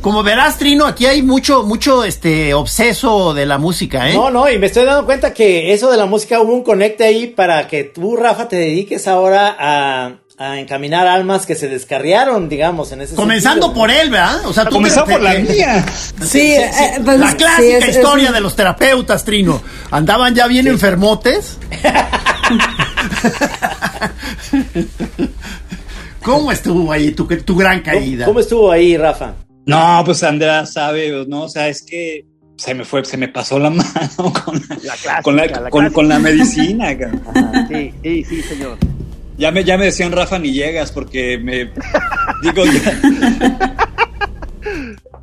Como 0.00 0.22
verás, 0.22 0.58
Trino, 0.58 0.86
aquí 0.86 1.06
hay 1.06 1.22
mucho, 1.22 1.62
mucho 1.64 2.04
este 2.04 2.54
obseso 2.54 3.34
de 3.34 3.46
la 3.46 3.58
música, 3.58 4.10
¿eh? 4.10 4.14
No, 4.14 4.30
no, 4.30 4.50
y 4.50 4.58
me 4.58 4.66
estoy 4.66 4.84
dando 4.84 5.04
cuenta 5.04 5.34
que 5.34 5.72
eso 5.72 5.90
de 5.90 5.98
la 5.98 6.06
música 6.06 6.40
hubo 6.40 6.52
un 6.52 6.64
conecte 6.64 7.04
ahí 7.04 7.26
para 7.26 7.68
que 7.68 7.84
tú, 7.84 8.16
Rafa, 8.16 8.48
te 8.48 8.56
dediques 8.56 9.06
ahora 9.06 9.54
a, 9.58 10.12
a 10.42 10.58
encaminar 10.58 11.06
almas 11.06 11.46
que 11.46 11.54
se 11.54 11.68
descarriaron, 11.68 12.48
digamos, 12.48 12.90
en 12.92 13.02
ese 13.02 13.14
Comenzando 13.14 13.72
por 13.72 13.88
él, 13.90 14.10
¿verdad? 14.10 14.44
O 14.46 14.52
sea, 14.52 14.66
comenzó 14.66 15.04
por 15.04 15.20
la 15.20 15.34
mía. 15.34 15.84
Sí, 16.24 16.54
eh, 16.54 16.70
pues, 17.04 17.18
la 17.18 17.36
clásica 17.36 17.88
historia 17.88 18.32
de 18.32 18.40
los 18.40 18.56
terapeutas, 18.56 19.24
Trino. 19.24 19.62
Andaban 19.90 20.34
ya 20.34 20.48
bien 20.48 20.66
enfermotes. 20.66 21.58
¿Cómo 26.22 26.52
estuvo 26.52 26.92
ahí 26.92 27.12
tu, 27.12 27.26
tu 27.26 27.56
gran 27.56 27.82
caída? 27.82 28.26
¿Cómo, 28.26 28.40
estuvo 28.40 28.70
ahí, 28.70 28.96
Rafa? 28.96 29.34
No, 29.66 30.02
pues 30.04 30.22
Andrea 30.22 30.66
sabe, 30.66 31.24
no, 31.28 31.42
o 31.42 31.48
sea, 31.48 31.68
es 31.68 31.82
que 31.82 32.26
se 32.56 32.74
me 32.74 32.84
fue, 32.84 33.04
se 33.04 33.16
me 33.16 33.28
pasó 33.28 33.58
la 33.58 33.70
mano 33.70 34.32
con 34.44 34.62
la, 34.82 35.22
con, 35.22 35.36
la, 35.36 35.70
con, 35.92 36.08
la 36.08 36.18
medicina. 36.18 36.90
sí, 37.68 37.92
sí, 38.02 38.24
sí, 38.24 38.42
señor. 38.42 38.78
Ya 39.42 39.50
me, 39.50 39.64
ya 39.64 39.76
me 39.76 39.86
decían 39.86 40.12
Rafa 40.12 40.38
ni 40.38 40.52
llegas 40.52 40.92
porque 40.92 41.36
me 41.36 41.64
digo 42.44 42.62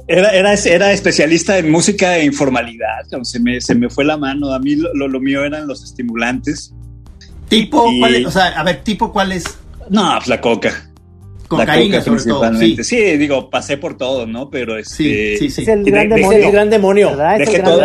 era, 0.08 0.32
era, 0.32 0.54
era, 0.56 0.92
especialista 0.92 1.58
en 1.58 1.72
música 1.72 2.18
e 2.18 2.26
informalidad. 2.26 3.06
Se 3.22 3.40
me, 3.40 3.62
se 3.62 3.76
me 3.76 3.90
fue 3.90 4.04
la 4.04 4.18
mano. 4.18 4.52
A 4.52 4.60
mí 4.60 4.76
lo, 4.76 5.08
lo 5.08 5.22
mío 5.22 5.46
eran 5.46 5.68
los 5.68 5.86
estimulantes. 5.86 6.74
¿Tipo? 7.48 7.90
¿cuál 7.98 8.16
es? 8.16 8.26
O 8.26 8.32
sea, 8.32 8.48
a 8.48 8.64
ver, 8.64 8.84
¿tipo 8.84 9.14
cuál 9.14 9.32
es? 9.32 9.46
No, 9.90 10.12
pues 10.18 10.28
la 10.28 10.42
coca. 10.42 10.89
Cocaína, 11.50 11.98
la 11.98 12.04
coca 12.04 12.12
principalmente. 12.12 12.84
Sí. 12.84 12.96
sí. 12.96 13.18
digo, 13.18 13.50
pasé 13.50 13.78
por 13.78 13.98
todo, 13.98 14.26
¿no? 14.26 14.50
Pero 14.50 14.78
este. 14.78 15.38
Sí, 15.38 15.50
sí, 15.50 15.62
Es 15.64 15.68
el 15.68 15.84
gran 15.84 16.08
demonio. 16.08 16.38
Es 16.40 16.46
el 16.46 16.52
gran 16.52 16.70
demonio. 16.70 17.10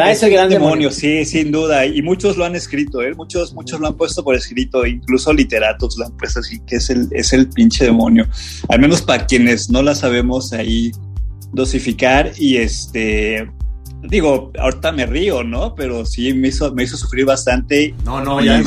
Es 0.06 0.22
el 0.22 0.30
gran 0.30 0.48
demonio, 0.48 0.90
sí, 0.92 1.24
sin 1.24 1.50
duda. 1.50 1.86
Y 1.86 2.02
muchos 2.02 2.36
lo 2.36 2.44
han 2.44 2.54
escrito, 2.54 3.02
¿eh? 3.02 3.12
Muchos, 3.14 3.54
muchos 3.54 3.80
lo 3.80 3.88
han 3.88 3.96
puesto 3.96 4.22
por 4.22 4.36
escrito, 4.36 4.86
incluso 4.86 5.32
literatos 5.32 5.96
lo 5.98 6.06
han 6.06 6.16
puesto 6.16 6.40
así, 6.40 6.60
que 6.66 6.76
es 6.76 6.90
el, 6.90 7.08
es 7.10 7.32
el 7.32 7.48
pinche 7.48 7.86
demonio. 7.86 8.28
Al 8.68 8.78
menos 8.78 9.02
para 9.02 9.26
quienes 9.26 9.70
no 9.70 9.82
la 9.82 9.94
sabemos 9.94 10.52
ahí 10.52 10.92
dosificar 11.52 12.32
y 12.36 12.58
este 12.58 13.48
digo, 14.08 14.52
ahorita 14.58 14.92
me 14.92 15.06
río, 15.06 15.42
¿no? 15.42 15.74
Pero 15.74 16.04
sí 16.04 16.34
me 16.34 16.48
hizo, 16.48 16.72
me 16.74 16.84
hizo 16.84 16.96
sufrir 16.96 17.24
bastante. 17.24 17.94
No, 18.04 18.22
no, 18.22 18.40
ya 18.40 18.62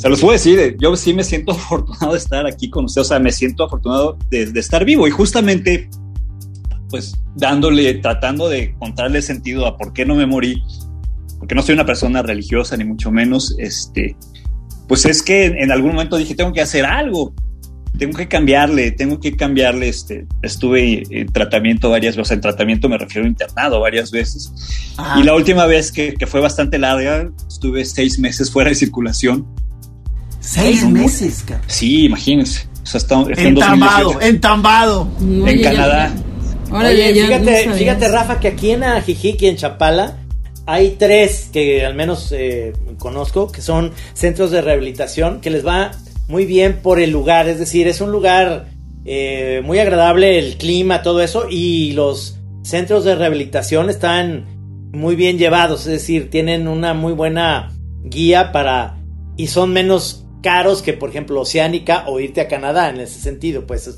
se 0.00 0.08
los 0.08 0.20
puedo 0.20 0.32
decir, 0.32 0.76
yo 0.80 0.96
sí 0.96 1.12
me 1.12 1.22
siento 1.22 1.52
afortunado 1.52 2.12
de 2.12 2.18
estar 2.18 2.46
aquí 2.46 2.70
con 2.70 2.86
usted, 2.86 3.02
o 3.02 3.04
sea, 3.04 3.18
me 3.18 3.32
siento 3.32 3.64
afortunado 3.64 4.16
de, 4.30 4.50
estar 4.54 4.84
vivo 4.84 5.06
y 5.06 5.10
justamente, 5.10 5.90
pues, 6.88 7.14
dándole, 7.36 7.94
tratando 7.94 8.48
de 8.48 8.64
encontrarle 8.64 9.20
sentido 9.20 9.66
a 9.66 9.76
por 9.76 9.92
qué 9.92 10.06
no 10.06 10.14
me 10.14 10.24
morí, 10.24 10.62
porque 11.38 11.54
no 11.54 11.62
soy 11.62 11.74
una 11.74 11.84
persona 11.84 12.22
religiosa 12.22 12.78
ni 12.78 12.84
mucho 12.84 13.10
menos, 13.10 13.54
este, 13.58 14.16
pues 14.88 15.04
es 15.04 15.22
que 15.22 15.44
en 15.44 15.70
algún 15.70 15.92
momento 15.92 16.16
dije, 16.16 16.34
tengo 16.34 16.54
que 16.54 16.62
hacer 16.62 16.86
algo, 16.86 17.34
tengo 17.98 18.16
que 18.16 18.26
cambiarle, 18.26 18.92
tengo 18.92 19.20
que 19.20 19.36
cambiarle, 19.36 19.90
este, 19.90 20.26
estuve 20.40 21.02
en 21.10 21.26
tratamiento 21.26 21.90
varias 21.90 22.16
veces, 22.16 22.32
en 22.32 22.40
tratamiento 22.40 22.88
me 22.88 22.96
refiero 22.96 23.26
a 23.26 23.28
internado 23.28 23.80
varias 23.80 24.10
veces, 24.10 24.50
y 25.18 25.24
la 25.24 25.34
última 25.34 25.66
vez 25.66 25.92
que, 25.92 26.14
que, 26.14 26.26
fue 26.26 26.40
bastante 26.40 26.78
larga, 26.78 27.30
estuve 27.46 27.84
seis 27.84 28.18
meses 28.18 28.50
fuera 28.50 28.70
de 28.70 28.76
circulación, 28.76 29.46
Seis 30.40 30.84
meses, 30.88 31.44
cabrón. 31.46 31.66
Sí, 31.68 32.06
imagínense. 32.06 32.66
O 32.82 32.86
sea, 32.86 32.98
está, 32.98 33.22
entambado, 33.36 34.20
entambado. 34.20 35.08
en 35.20 35.62
Canadá. 35.62 36.12
Oye, 36.72 37.12
fíjate, 37.12 37.72
fíjate, 37.74 38.08
Rafa, 38.08 38.40
que 38.40 38.48
aquí 38.48 38.70
en 38.70 38.84
Ajijic 38.84 39.42
y 39.42 39.46
en 39.48 39.56
Chapala 39.56 40.16
hay 40.66 40.96
tres 40.98 41.50
que 41.52 41.84
al 41.84 41.94
menos 41.94 42.32
eh, 42.32 42.72
conozco, 42.98 43.50
que 43.50 43.60
son 43.60 43.92
centros 44.14 44.50
de 44.50 44.62
rehabilitación, 44.62 45.40
que 45.40 45.50
les 45.50 45.66
va 45.66 45.90
muy 46.28 46.46
bien 46.46 46.80
por 46.82 47.00
el 47.00 47.10
lugar. 47.10 47.48
Es 47.48 47.58
decir, 47.58 47.88
es 47.88 48.00
un 48.00 48.12
lugar 48.12 48.68
eh, 49.04 49.62
muy 49.64 49.78
agradable, 49.78 50.38
el 50.38 50.56
clima, 50.56 51.02
todo 51.02 51.22
eso, 51.22 51.46
y 51.50 51.92
los 51.92 52.38
centros 52.62 53.04
de 53.04 53.14
rehabilitación 53.14 53.90
están 53.90 54.46
muy 54.92 55.16
bien 55.16 55.38
llevados, 55.38 55.86
es 55.86 55.92
decir, 55.92 56.30
tienen 56.30 56.68
una 56.68 56.94
muy 56.94 57.12
buena 57.12 57.72
guía 58.04 58.52
para 58.52 58.96
y 59.36 59.46
son 59.46 59.72
menos 59.72 60.26
caros 60.42 60.82
que, 60.82 60.92
por 60.92 61.10
ejemplo, 61.10 61.40
Oceánica 61.40 62.04
o 62.06 62.20
irte 62.20 62.40
a 62.40 62.48
Canadá 62.48 62.90
en 62.90 63.00
ese 63.00 63.20
sentido, 63.20 63.66
pues. 63.66 63.90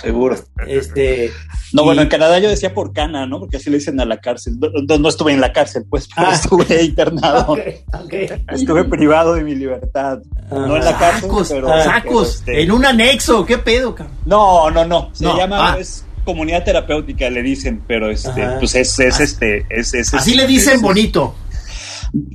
Seguro. 0.00 0.36
Este. 0.66 1.30
No, 1.72 1.84
bueno, 1.84 2.02
en 2.02 2.08
Canadá 2.08 2.38
yo 2.38 2.48
decía 2.48 2.74
por 2.74 2.92
Cana, 2.92 3.26
¿no? 3.26 3.40
Porque 3.40 3.58
así 3.58 3.70
le 3.70 3.78
dicen 3.78 4.00
a 4.00 4.04
la 4.04 4.18
cárcel. 4.18 4.58
No, 4.58 5.08
estuve 5.08 5.32
en 5.32 5.40
la 5.40 5.52
cárcel, 5.52 5.84
pues, 5.88 6.08
pero 6.14 6.28
ah. 6.28 6.34
estuve 6.34 6.82
internado. 6.82 7.56
Estuve 8.52 8.84
privado 8.84 9.34
de 9.34 9.44
mi 9.44 9.54
libertad. 9.54 10.20
no 10.50 10.76
en 10.76 10.84
la 10.84 10.96
cárcel, 10.98 11.30
pero. 11.48 11.68
Sacos, 11.68 12.36
este, 12.36 12.62
en 12.62 12.72
un 12.72 12.84
anexo, 12.84 13.44
¿qué 13.44 13.58
pedo, 13.58 13.94
cabrón? 13.94 14.16
No, 14.24 14.70
no, 14.70 14.84
no. 14.84 15.10
Se 15.12 15.24
llama. 15.24 15.74
Ah. 15.74 15.78
Es, 15.78 16.04
comunidad 16.28 16.62
terapéutica 16.62 17.30
le 17.30 17.42
dicen, 17.42 17.82
pero 17.86 18.10
este, 18.10 18.46
pues 18.58 18.74
es, 18.74 18.98
es 18.98 19.18
este, 19.18 19.64
es, 19.70 19.94
es 19.94 20.12
Así 20.12 20.34
le 20.34 20.46
dicen 20.46 20.82
bonito. 20.82 21.34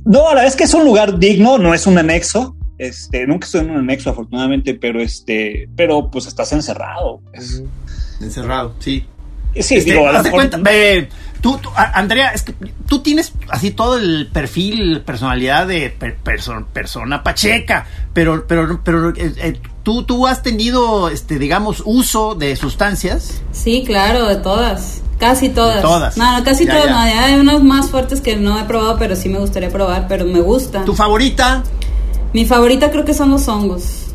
No, 0.04 0.28
a 0.28 0.34
la 0.34 0.42
vez 0.42 0.56
que 0.56 0.64
es 0.64 0.74
un 0.74 0.84
lugar 0.84 1.16
digno, 1.18 1.58
no 1.58 1.72
es 1.74 1.86
un 1.86 1.96
anexo. 1.96 2.56
Este, 2.78 3.26
nunca 3.26 3.46
estoy 3.46 3.60
en 3.62 3.70
un 3.70 3.78
anexo, 3.78 4.10
afortunadamente, 4.10 4.74
pero 4.74 5.00
este, 5.00 5.68
pero 5.76 6.10
pues 6.10 6.26
estás 6.26 6.52
encerrado. 6.52 7.20
Encerrado, 8.20 8.74
sí. 8.78 9.06
Sí, 9.54 9.76
este, 9.76 9.92
digo, 9.92 10.08
a 10.08 10.22
cuenta, 10.30 10.60
tú, 11.40 11.60
Andrea, 11.76 12.30
es 12.30 12.42
que 12.42 12.54
tú 12.88 13.00
tienes 13.00 13.32
así 13.50 13.70
todo 13.70 13.98
el 13.98 14.28
perfil, 14.32 15.02
personalidad 15.02 15.68
de 15.68 15.90
persona 16.72 17.22
pacheca, 17.22 17.86
pero, 18.12 18.46
pero, 18.48 18.80
pero 18.82 19.10
eh, 19.10 19.32
eh, 19.36 19.60
tú, 19.82 20.04
tú 20.04 20.26
has 20.26 20.42
tenido, 20.42 21.08
este, 21.10 21.38
digamos, 21.38 21.82
uso 21.84 22.34
de 22.34 22.56
sustancias. 22.56 23.42
Sí, 23.52 23.84
claro, 23.86 24.26
de 24.26 24.36
todas. 24.36 25.02
Casi 25.18 25.50
todas. 25.50 25.82
todas. 25.82 26.16
No, 26.16 26.42
casi 26.44 26.66
todas. 26.66 26.88
hay 26.88 27.34
unas 27.34 27.62
más 27.62 27.90
fuertes 27.90 28.20
que 28.20 28.36
no 28.36 28.58
he 28.58 28.64
probado, 28.64 28.98
pero 28.98 29.14
sí 29.14 29.28
me 29.28 29.38
gustaría 29.38 29.70
probar, 29.70 30.06
pero 30.08 30.24
me 30.24 30.40
gusta. 30.40 30.84
¿Tu 30.84 30.94
favorita? 30.94 31.62
Mi 32.34 32.44
favorita 32.44 32.90
creo 32.90 33.04
que 33.04 33.14
son 33.14 33.30
los 33.30 33.46
hongos. 33.48 34.06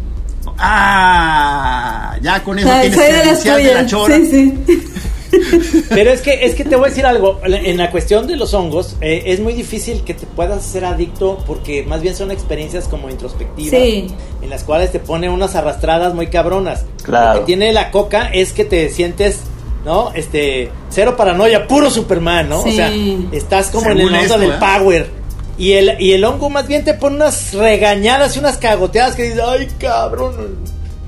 Ah, 0.58 2.17
ya 2.21 2.43
con 2.43 2.60
eso 2.60 2.69
tienes 2.82 2.93
soy 2.93 3.05
de, 3.08 3.25
las 3.25 3.43
de 3.43 3.73
la 3.73 3.86
chora. 3.86 4.15
Sí, 4.17 4.25
sí. 4.29 4.84
Pero 5.89 6.12
es 6.12 6.21
que, 6.21 6.45
es 6.45 6.53
que 6.53 6.65
te 6.65 6.75
voy 6.75 6.88
a 6.88 6.89
decir 6.89 7.05
algo. 7.05 7.39
En 7.45 7.77
la 7.77 7.91
cuestión 7.91 8.27
de 8.27 8.36
los 8.36 8.53
hongos, 8.53 8.97
eh, 8.99 9.23
es 9.27 9.39
muy 9.39 9.53
difícil 9.53 10.03
que 10.03 10.13
te 10.13 10.25
puedas 10.25 10.65
ser 10.65 10.84
adicto 10.84 11.41
porque 11.47 11.84
más 11.84 12.01
bien 12.01 12.13
son 12.13 12.29
experiencias 12.29 12.89
como 12.89 13.10
introspectivas. 13.10 13.73
En 13.73 14.49
las 14.49 14.63
cuales 14.65 14.91
te 14.91 14.99
pone 14.99 15.29
unas 15.29 15.55
arrastradas 15.55 16.13
muy 16.13 16.27
cabronas. 16.27 16.84
Claro. 17.03 17.36
Lo 17.36 17.39
que 17.39 17.45
tiene 17.45 17.71
la 17.71 17.89
coca 17.89 18.29
es 18.34 18.51
que 18.51 18.65
te 18.65 18.89
sientes 18.89 19.43
¿no? 19.86 20.12
Este, 20.13 20.69
cero 20.89 21.15
paranoia, 21.15 21.67
puro 21.67 21.89
Superman, 21.89 22.49
¿no? 22.49 22.60
O 22.60 22.71
sea, 22.71 22.91
estás 23.32 23.69
como 23.69 23.89
en 23.91 23.99
el 24.01 24.12
mundo 24.12 24.38
del 24.38 24.51
¿eh? 24.51 24.58
power. 24.60 25.19
Y 25.59 25.73
el, 25.73 25.97
y 25.99 26.13
el 26.13 26.23
hongo 26.23 26.49
más 26.49 26.67
bien 26.67 26.85
te 26.85 26.93
pone 26.93 27.17
unas 27.17 27.53
regañadas 27.53 28.35
y 28.35 28.39
unas 28.39 28.57
cagoteadas 28.57 29.15
que 29.15 29.23
dices, 29.23 29.41
ay, 29.45 29.67
cabrón. 29.77 30.55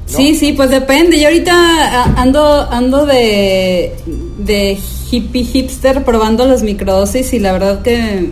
Sí, 0.05 0.35
sí, 0.35 0.51
pues 0.51 0.69
depende. 0.69 1.17
Yo 1.17 1.29
ahorita 1.29 2.21
ando 2.21 2.69
ando 2.69 3.05
de, 3.05 3.95
de 4.39 4.77
hippie 5.09 5.45
hipster 5.45 6.03
probando 6.03 6.45
los 6.45 6.63
microdosis 6.63 7.31
y 7.31 7.39
la 7.39 7.53
verdad 7.53 7.81
que 7.81 7.93
me, 7.93 8.31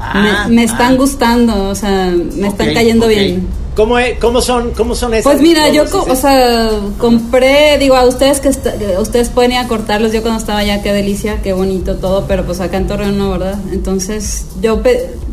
ah, 0.00 0.48
están 0.58 0.94
ah. 0.94 0.96
gustando, 0.96 1.68
o 1.68 1.74
sea, 1.74 2.10
me 2.34 2.48
están 2.48 2.72
cayendo 2.72 3.06
bien. 3.08 3.46
¿Cómo, 3.74 3.96
¿Cómo, 4.20 4.42
son, 4.42 4.72
¿Cómo 4.72 4.94
son 4.94 5.14
esas? 5.14 5.32
Pues 5.32 5.42
mira, 5.42 5.70
yo 5.70 5.84
o 5.84 6.14
sea, 6.16 6.70
compré, 6.98 7.78
digo, 7.78 7.96
a 7.96 8.04
ustedes 8.04 8.38
que 8.38 8.50
ustedes 8.50 9.30
pueden 9.30 9.52
ir 9.52 9.58
a 9.58 9.66
cortarlos, 9.66 10.12
yo 10.12 10.20
cuando 10.20 10.40
estaba 10.40 10.58
allá, 10.58 10.82
qué 10.82 10.92
delicia, 10.92 11.40
qué 11.42 11.54
bonito 11.54 11.96
todo, 11.96 12.26
pero 12.26 12.44
pues 12.44 12.60
acá 12.60 12.76
en 12.76 12.86
Torreón 12.86 13.16
no, 13.16 13.30
¿verdad? 13.30 13.58
Entonces, 13.72 14.46
yo... 14.60 14.82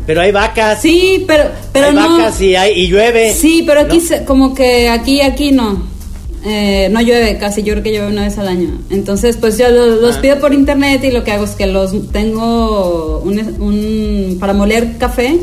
pero 0.06 0.22
hay 0.22 0.32
vacas. 0.32 0.80
Sí, 0.80 1.24
pero, 1.26 1.50
pero 1.72 1.88
hay 1.88 1.94
vacas 1.94 2.40
y, 2.40 2.56
hay, 2.56 2.80
y 2.80 2.88
llueve. 2.88 3.34
Sí, 3.34 3.62
pero 3.66 3.80
aquí, 3.80 4.00
como 4.26 4.54
que 4.54 4.88
aquí, 4.88 5.20
aquí 5.20 5.52
no. 5.52 5.90
Eh, 6.42 6.88
no 6.90 7.02
llueve 7.02 7.36
casi, 7.36 7.62
yo 7.62 7.74
creo 7.74 7.82
que 7.82 7.90
llueve 7.90 8.06
una 8.06 8.22
vez 8.22 8.38
al 8.38 8.48
año. 8.48 8.70
Entonces, 8.88 9.36
pues 9.36 9.58
yo 9.58 9.68
los, 9.68 10.16
ah. 10.16 10.20
pido 10.22 10.38
por 10.38 10.54
internet 10.54 11.04
y 11.04 11.10
lo 11.10 11.24
que 11.24 11.32
hago 11.32 11.44
es 11.44 11.50
que 11.50 11.66
los 11.66 12.10
tengo 12.10 13.18
un, 13.18 13.38
un 13.60 14.38
para 14.40 14.54
moler 14.54 14.96
café 14.96 15.40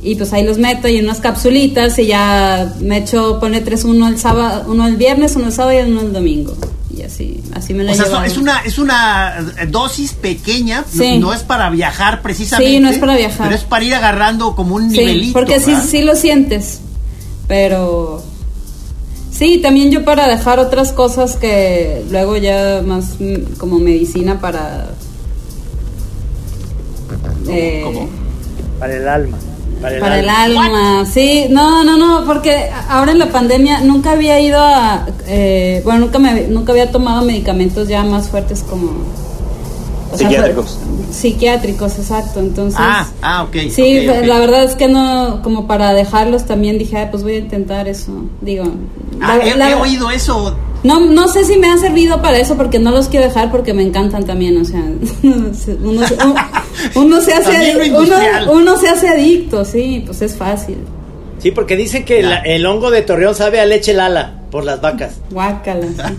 y 0.00 0.14
pues 0.14 0.32
ahí 0.32 0.44
los 0.44 0.58
meto 0.58 0.86
y 0.86 0.96
en 0.96 1.06
unas 1.06 1.18
capsulitas 1.18 1.98
y 1.98 2.06
ya 2.06 2.72
me 2.80 2.98
echo, 2.98 3.40
pone 3.40 3.60
tres, 3.60 3.84
uno 3.84 4.06
el 4.06 4.18
sábado, 4.18 4.64
uno 4.68 4.86
el 4.86 4.96
viernes, 4.96 5.34
uno 5.34 5.46
el 5.46 5.52
sábado 5.52 5.78
y 5.78 5.90
uno 5.90 6.02
el 6.02 6.12
domingo. 6.12 6.54
Y 6.96 7.02
así, 7.02 7.42
así 7.52 7.74
me 7.74 7.84
lo 7.84 7.92
O 7.92 7.94
sea, 7.94 8.24
es 8.24 8.36
una, 8.36 8.60
es 8.60 8.78
una 8.78 9.52
dosis 9.68 10.12
pequeña, 10.12 10.84
no, 11.18 11.32
es 11.32 11.42
para 11.42 11.68
viajar 11.70 12.22
precisamente. 12.22 12.74
Sí, 12.74 12.80
no 12.80 12.88
es 12.90 12.98
para 12.98 13.16
viajar. 13.16 13.48
Pero 13.48 13.56
es 13.56 13.64
para 13.64 13.84
ir 13.84 13.94
agarrando 13.94 14.54
como 14.54 14.76
un 14.76 14.90
sí, 14.90 14.98
nivelito. 14.98 15.32
Porque 15.32 15.58
sí, 15.60 15.74
sí 15.86 16.02
lo 16.02 16.14
sientes, 16.14 16.80
pero... 17.46 18.22
Sí, 19.30 19.58
también 19.58 19.92
yo 19.92 20.04
para 20.04 20.26
dejar 20.26 20.58
otras 20.58 20.90
cosas 20.90 21.36
que 21.36 22.02
luego 22.10 22.36
ya 22.36 22.82
más 22.84 23.16
como 23.58 23.78
medicina 23.78 24.40
para... 24.40 24.90
Eh, 27.48 27.82
¿Cómo? 27.84 28.08
Para 28.80 28.96
el 28.96 29.06
alma. 29.06 29.38
Para 29.80 30.18
el, 30.18 30.28
alma. 30.28 31.04
Sí, 31.06 31.46
no, 31.50 31.84
no, 31.84 31.96
no, 31.96 32.24
porque 32.26 32.68
ahora 32.88 33.12
en 33.12 33.18
la 33.18 33.30
pandemia 33.30 33.80
nunca 33.80 34.12
había 34.12 34.40
ido 34.40 34.58
a, 34.60 35.06
eh, 35.26 35.80
bueno, 35.84 36.00
nunca 36.00 36.18
me, 36.18 36.48
nunca 36.48 36.72
había 36.72 36.90
tomado 36.90 37.24
medicamentos 37.24 37.88
ya 37.88 38.02
más 38.02 38.28
fuertes 38.28 38.64
como 38.68 38.92
psiquiátricos. 40.14 40.78
psiquiátricos, 41.10 41.98
exacto. 41.98 42.40
Entonces. 42.40 42.80
Ah, 42.82 43.06
ah, 43.22 43.42
ok. 43.44 43.70
Sí, 43.70 44.06
la 44.06 44.38
verdad 44.38 44.64
es 44.64 44.74
que 44.74 44.88
no, 44.88 45.40
como 45.42 45.66
para 45.66 45.94
dejarlos 45.94 46.46
también 46.46 46.78
dije, 46.78 47.06
pues 47.10 47.22
voy 47.22 47.34
a 47.34 47.38
intentar 47.38 47.88
eso. 47.88 48.12
Digo. 48.40 48.64
Ah, 49.20 49.38
he, 49.38 49.74
oído 49.74 50.10
eso. 50.10 50.56
No, 50.84 51.00
no 51.00 51.28
sé 51.28 51.44
si 51.44 51.56
me 51.56 51.68
ha 51.68 51.76
servido 51.76 52.22
para 52.22 52.38
eso 52.38 52.56
porque 52.56 52.78
no 52.78 52.90
los 52.90 53.08
quiero 53.08 53.26
dejar 53.26 53.50
porque 53.50 53.74
me 53.74 53.82
encantan 53.82 54.24
también, 54.24 54.56
o 54.60 54.64
sea, 54.64 54.80
uno, 55.22 56.02
uno, 56.94 57.20
se 57.20 57.34
hace 57.34 57.92
uno, 58.48 58.76
se 58.76 58.88
hace 58.88 59.08
adicto, 59.08 59.64
sí, 59.64 60.02
pues 60.06 60.22
es 60.22 60.36
fácil. 60.36 60.78
Sí, 61.38 61.52
porque 61.52 61.76
dicen 61.76 62.04
que 62.04 62.20
el 62.44 62.66
hongo 62.66 62.90
de 62.90 63.02
Torreón 63.02 63.34
sabe 63.34 63.60
a 63.60 63.66
leche 63.66 63.94
lala 63.94 64.40
por 64.50 64.64
las 64.64 64.80
vacas. 64.80 65.20
Guácala. 65.30 65.86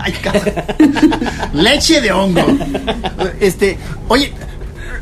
leche 1.52 2.00
de 2.00 2.12
hongo. 2.12 2.42
Este, 3.40 3.78
oye, 4.08 4.32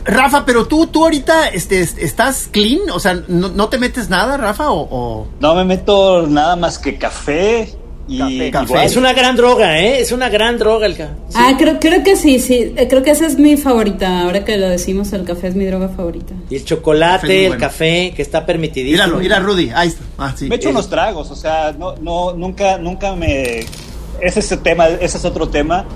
Rafa, 0.04 0.44
pero 0.44 0.66
tú, 0.66 0.86
tú 0.86 1.04
ahorita 1.04 1.48
este, 1.48 1.80
estás 1.80 2.48
clean, 2.50 2.80
o 2.90 2.98
sea, 2.98 3.22
¿no, 3.28 3.68
te 3.68 3.78
metes 3.78 4.08
nada, 4.08 4.36
Rafa? 4.36 4.70
O, 4.70 5.26
No 5.38 5.54
me 5.54 5.64
meto 5.64 6.26
nada 6.26 6.56
más 6.56 6.78
que 6.78 6.96
café, 6.96 7.74
café, 8.50 8.84
Es 8.84 8.96
una 8.96 9.12
gran 9.12 9.36
droga, 9.36 9.78
¿eh? 9.78 10.00
Es 10.00 10.12
una 10.12 10.28
gran 10.28 10.58
droga 10.58 10.86
el 10.86 10.96
café. 10.96 11.14
Ah, 11.34 11.54
creo, 11.58 11.78
creo 11.78 12.02
que 12.02 12.16
sí, 12.16 12.38
sí. 12.38 12.72
Eh, 12.76 12.88
creo 12.88 13.02
que 13.02 13.10
esa 13.10 13.26
es 13.26 13.38
mi 13.38 13.56
favorita. 13.56 14.22
Ahora 14.22 14.44
que 14.44 14.56
lo 14.56 14.68
decimos, 14.68 15.12
el 15.12 15.24
café 15.24 15.48
es 15.48 15.54
mi 15.54 15.66
droga 15.66 15.88
favorita. 15.88 16.34
Y 16.48 16.56
el 16.56 16.64
chocolate, 16.64 17.46
el 17.46 17.58
café, 17.58 18.12
que 18.14 18.22
está 18.22 18.46
permitidísimo. 18.46 18.92
Míralo, 18.92 19.18
mira 19.18 19.38
Rudy, 19.40 19.70
ahí 19.74 19.88
está. 19.88 20.04
Ah, 20.18 20.34
me 20.40 20.56
echo 20.56 20.70
unos 20.70 20.88
tragos, 20.88 21.30
o 21.30 21.36
sea, 21.36 21.72
no, 21.72 21.96
no, 21.96 22.32
nunca, 22.32 22.78
nunca 22.78 23.14
me... 23.14 23.60
Ese 24.20 24.40
es 24.40 24.52
el 24.52 24.60
tema, 24.60 24.88
ese 24.88 25.18
es 25.18 25.24
otro 25.24 25.48
tema. 25.48 25.86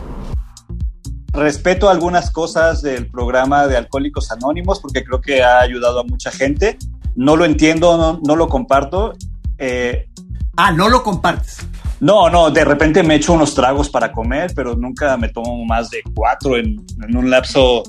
Respeto 1.32 1.88
algunas 1.88 2.30
cosas 2.30 2.82
del 2.82 3.08
programa 3.08 3.66
de 3.66 3.76
Alcohólicos 3.78 4.30
Anónimos 4.30 4.80
porque 4.80 5.02
creo 5.02 5.20
que 5.20 5.42
ha 5.42 5.60
ayudado 5.60 6.00
a 6.00 6.04
mucha 6.04 6.30
gente. 6.30 6.76
No 7.16 7.36
lo 7.36 7.46
entiendo, 7.46 7.96
no, 7.96 8.20
no 8.22 8.36
lo 8.36 8.48
comparto. 8.48 9.14
Eh, 9.58 10.08
ah, 10.56 10.72
no 10.72 10.88
lo 10.88 11.02
compartes. 11.02 11.58
No, 12.02 12.28
no, 12.28 12.50
de 12.50 12.64
repente 12.64 13.04
me 13.04 13.14
echo 13.14 13.32
unos 13.32 13.54
tragos 13.54 13.88
para 13.88 14.10
comer, 14.10 14.50
pero 14.56 14.74
nunca 14.74 15.16
me 15.16 15.28
tomo 15.28 15.64
más 15.64 15.88
de 15.88 16.02
cuatro 16.12 16.56
en, 16.56 16.84
un 17.14 17.30
lapso. 17.30 17.84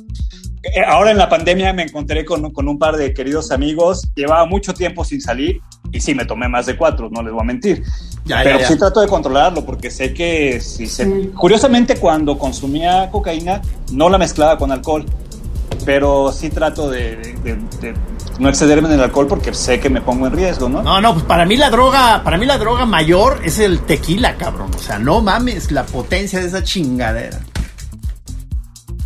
Eh, 0.62 0.82
ahora 0.86 1.10
en 1.10 1.17
la 1.17 1.28
pandemia 1.28 1.73
me 1.73 1.82
encontré 1.82 2.23
con, 2.23 2.45
un 2.56 2.78
par 2.78 2.95
de 2.95 3.12
queridos 3.12 3.49
amigos, 3.52 4.08
llevaba 4.15 4.45
mucho 4.45 4.71
tiempo 4.71 5.04
sin 5.04 5.19
salir 5.19 5.60
y 5.91 5.99
sí 5.99 6.13
me 6.13 6.26
tomé 6.26 6.47
más 6.47 6.67
de 6.67 6.78
cuatro, 6.78 7.10
no 7.10 7.23
les 7.23 7.34
voy 7.34 7.41
a 7.41 7.45
mentir. 7.45 7.82
pero 8.28 8.60
sí 8.60 8.78
trato 8.78 9.02
de 9.02 9.08
controlarlo 9.08 9.65
porque 9.65 9.89
sé 9.89 10.13
que 10.13 10.62
si 10.62 10.86
se... 10.86 11.32
Curiosamente 11.32 11.95
cuando 11.95 12.38
consumía 12.38 13.10
cocaína 13.10 13.63
no 13.93 14.10
la 14.10 14.19
mezclaba 14.19 14.60
con 14.60 14.71
alcohol, 14.71 15.08
pero 15.86 16.32
sí 16.32 16.49
trato 16.49 16.89
de 16.89 17.36
no 18.39 18.49
excederme 18.49 18.88
en 18.88 18.95
el 18.95 19.02
alcohol 19.02 19.28
porque 19.28 19.54
sé 19.54 19.80
que 19.80 19.89
me 19.89 20.02
pongo 20.02 20.28
en 20.28 20.34
riesgo, 20.34 20.69
¿no? 20.69 20.82
No, 20.82 21.02
no, 21.02 21.13
pues 21.13 21.26
para 21.26 21.45
mí 21.45 21.56
la 21.56 21.69
droga, 21.69 22.21
para 22.23 22.38
mí 22.38 22.45
la 22.45 22.58
droga 22.58 22.86
mayor 22.86 23.41
es 23.43 23.60
el 23.60 23.82
tequila, 23.82 24.36
cabrón. 24.38 24.71
O 24.76 24.80
sea, 24.80 24.97
no 24.99 25.21
mames 25.21 25.71
la 25.71 25.86
potencia 25.86 26.39
de 26.39 26.47
esa 26.47 26.63
chingadera. 26.63 27.39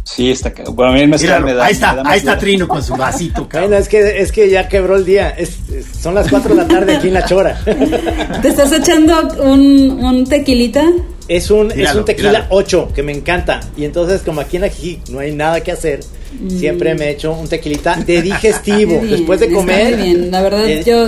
Sí, 0.04 0.32
está 0.32 0.52
Bueno, 0.72 0.94
a 0.94 0.96
mí 0.96 1.06
me 1.06 1.18
da, 1.18 1.66
Ahí 1.66 1.74
está, 1.74 2.02
ahí 2.04 2.18
está 2.18 2.38
Trino 2.40 2.68
con 2.68 2.82
su 2.82 2.96
vasito, 2.96 3.48
cabrón. 3.50 3.74
es 3.74 3.88
que, 3.90 4.20
es 4.20 4.32
que 4.32 4.50
ya 4.50 4.68
quebró 4.68 4.96
el 4.96 5.06
día. 5.06 5.36
son 6.00 6.16
las 6.16 6.30
4 6.30 6.56
de 6.56 6.62
la 6.64 6.68
tarde 6.68 6.96
aquí 6.96 7.10
en 7.10 7.14
La 7.14 7.26
Chora. 7.26 7.60
¿Te 8.42 8.48
estás 8.48 8.72
echando 8.72 9.14
un, 9.44 10.04
un 10.04 10.26
tequilita? 10.26 10.84
Es 11.28 11.52
un, 11.52 11.72
es 11.72 11.94
un 11.94 12.06
tequila 12.06 12.48
8 12.50 12.94
que 12.96 13.04
me 13.04 13.12
encanta. 13.12 13.60
Y 13.76 13.84
entonces, 13.84 14.22
como 14.22 14.42
aquí 14.42 14.58
en 14.58 14.64
aquí 14.64 15.02
no 15.12 15.20
hay 15.20 15.36
nada 15.36 15.62
que 15.62 15.74
hacer, 15.74 16.00
siempre 16.48 16.96
me 16.96 17.10
echo 17.12 17.34
un 17.34 17.48
tequilita 17.48 17.96
de 17.96 18.22
digestivo. 18.24 19.02
Después 19.04 19.40
de 19.40 19.52
comer. 19.52 19.98
bien, 19.98 20.32
la 20.32 20.42
verdad, 20.42 20.68
yo. 20.86 21.08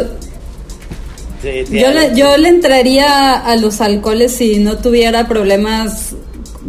yo, 1.44 1.92
le, 1.92 2.16
yo 2.16 2.38
le 2.38 2.50
entraría 2.50 3.34
a 3.34 3.56
los 3.56 3.82
alcoholes 3.82 4.34
si 4.34 4.60
no 4.60 4.78
tuviera 4.78 5.28
problemas 5.28 6.16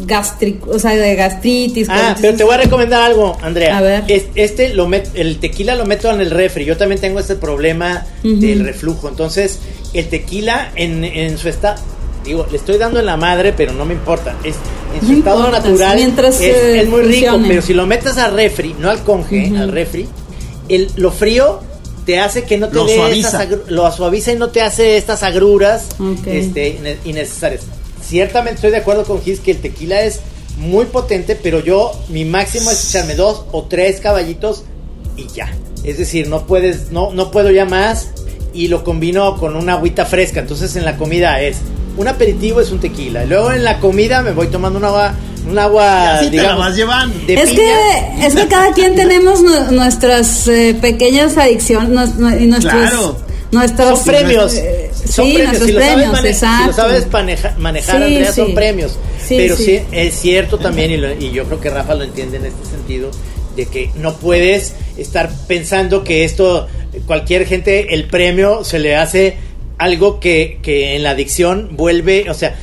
gástricos, 0.07 0.77
o 0.77 0.79
sea, 0.79 0.93
de 0.97 1.15
gastritis. 1.15 1.89
Ah, 1.91 2.17
pero 2.21 2.37
te 2.37 2.45
voy 2.45 2.55
a 2.55 2.59
recomendar 2.59 3.03
algo, 3.03 3.37
Andrea. 3.43 3.79
A 3.79 3.81
ver. 3.81 4.05
Este, 4.35 4.75
lo 4.75 4.87
met, 4.87 5.09
el 5.15 5.39
tequila 5.39 5.75
lo 5.75 5.87
meto 5.87 6.11
en 6.11 6.21
el 6.21 6.31
refri. 6.31 6.65
Yo 6.65 6.77
también 6.77 7.01
tengo 7.01 7.21
este 7.21 7.37
problema 7.37 8.07
del 8.23 8.65
reflujo. 8.65 9.09
Entonces, 9.09 9.59
el 9.93 10.09
tequila 10.09 10.73
en, 10.77 11.05
en 11.05 11.39
su 11.39 11.49
estado 11.49 11.83
digo, 12.25 12.47
le 12.51 12.57
estoy 12.57 12.79
dando 12.79 13.01
en 13.01 13.07
la 13.07 13.17
madre, 13.17 13.53
pero 13.53 13.73
no 13.73 13.85
me 13.85 13.95
importa. 13.95 14.37
Es, 14.45 14.57
en 14.95 15.07
su 15.07 15.13
estado 15.15 15.51
natural 15.51 15.97
mientras 15.97 16.41
es, 16.41 16.89
muy 16.89 17.03
rico, 17.03 17.39
pero 17.47 17.63
si 17.63 17.75
lo 17.75 17.87
metes 17.87 18.19
al 18.19 18.35
refri, 18.35 18.75
no 18.79 18.91
al 18.91 19.03
conge, 19.03 19.53
al 19.57 19.71
refri, 19.71 20.09
el, 20.69 20.91
lo 20.97 21.13
frío 21.13 21.61
te 22.05 22.19
hace 22.19 22.45
que 22.45 22.59
no 22.59 22.69
te 22.69 22.75
lo 22.75 22.89
suaviza. 22.89 23.47
lo 23.69 23.91
suaviza 23.93 24.33
y 24.33 24.37
no 24.37 24.49
te 24.49 24.63
hace 24.63 24.97
estas 24.97 25.23
agruras 25.23 25.89
este, 26.27 26.99
innecesarias. 27.05 27.63
Ciertamente 28.03 28.57
estoy 28.57 28.71
de 28.71 28.79
acuerdo 28.79 29.05
con 29.05 29.23
Gis 29.23 29.41
que 29.41 29.53
el 29.53 29.59
tequila 29.59 30.03
es 30.03 30.21
muy 30.59 30.87
potente, 30.87 31.37
pero 31.37 31.61
yo 31.61 31.93
mi 32.09 32.25
máximo 32.25 32.71
es 32.71 32.91
echarme 32.91 33.15
dos 33.15 33.45
o 33.53 33.65
tres 33.65 34.01
caballitos 34.01 34.65
y 35.17 35.29
ya. 35.29 35.55
Es 35.85 35.99
decir, 35.99 36.29
no 36.29 36.47
puedes, 36.47 36.91
no, 36.91 37.13
no 37.13 37.31
puedo 37.31 37.51
ya 37.51 37.65
más 37.65 38.11
y 38.53 38.69
lo 38.69 38.85
combino 38.85 39.37
con 39.39 39.57
una 39.57 39.75
agüita 39.75 40.05
fresca. 40.05 40.41
Entonces 40.41 40.77
en 40.77 40.85
la 40.85 40.97
comida 40.97 41.41
es 41.41 41.59
un 41.97 42.09
aperitivo 42.09 42.61
es 42.61 42.71
un 42.71 42.81
tequila. 42.81 43.25
Luego 43.25 43.53
en 43.53 43.65
la 43.65 43.79
comida 43.79 44.23
me 44.23 44.33
voy 44.33 44.49
tomando 44.49 44.79
un 44.79 44.85
agua, 44.85 45.15
un 45.49 45.59
agua, 45.59 46.21
digamos, 46.31 46.75
llevando. 46.77 47.17
es 47.27 47.51
que 47.51 47.73
es 48.23 48.35
que 48.35 48.47
cada 48.47 48.73
quien 48.73 48.95
tenemos 48.95 49.41
nuestras 49.71 50.49
eh, 50.49 50.77
pequeñas 50.81 51.37
adicciones 51.37 52.11
y 52.41 52.47
nuestros 52.47 52.73
claro. 52.73 53.17
nuestros 53.51 53.99
Son 53.99 54.07
premios. 54.07 54.55
Eh, 54.55 54.91
son 55.11 55.33
premios. 55.33 55.59
Si 55.59 55.73
lo, 55.73 56.73
sabes 56.73 57.07
manejar, 57.59 58.03
Andrea, 58.03 58.33
son 58.33 58.55
premios. 58.55 58.99
Pero 59.29 59.57
sí. 59.57 59.81
es 59.93 60.15
cierto 60.19 60.59
también, 60.59 60.91
y, 60.91 61.25
y 61.25 61.31
yo 61.31 61.45
creo 61.45 61.61
que 61.61 61.71
Rafa 61.71 61.95
lo 61.95 62.03
entiende 62.03 62.39
en 62.39 62.47
este 62.47 62.67
sentido, 62.67 63.11
de 63.57 63.67
que 63.67 63.91
no 63.97 64.15
puedes 64.15 64.75
estar 64.97 65.31
pensando 65.47 66.03
que 66.03 66.25
esto, 66.25 66.67
cualquier 67.07 67.47
gente, 67.47 67.95
el 67.95 68.07
premio 68.07 68.65
se 68.65 68.79
le 68.79 68.97
hace 68.97 69.37
algo 69.81 70.21
que, 70.21 70.59
que 70.63 70.95
en 70.95 71.03
la 71.03 71.11
adicción 71.11 71.71
vuelve, 71.73 72.29
o 72.29 72.35
sea, 72.35 72.55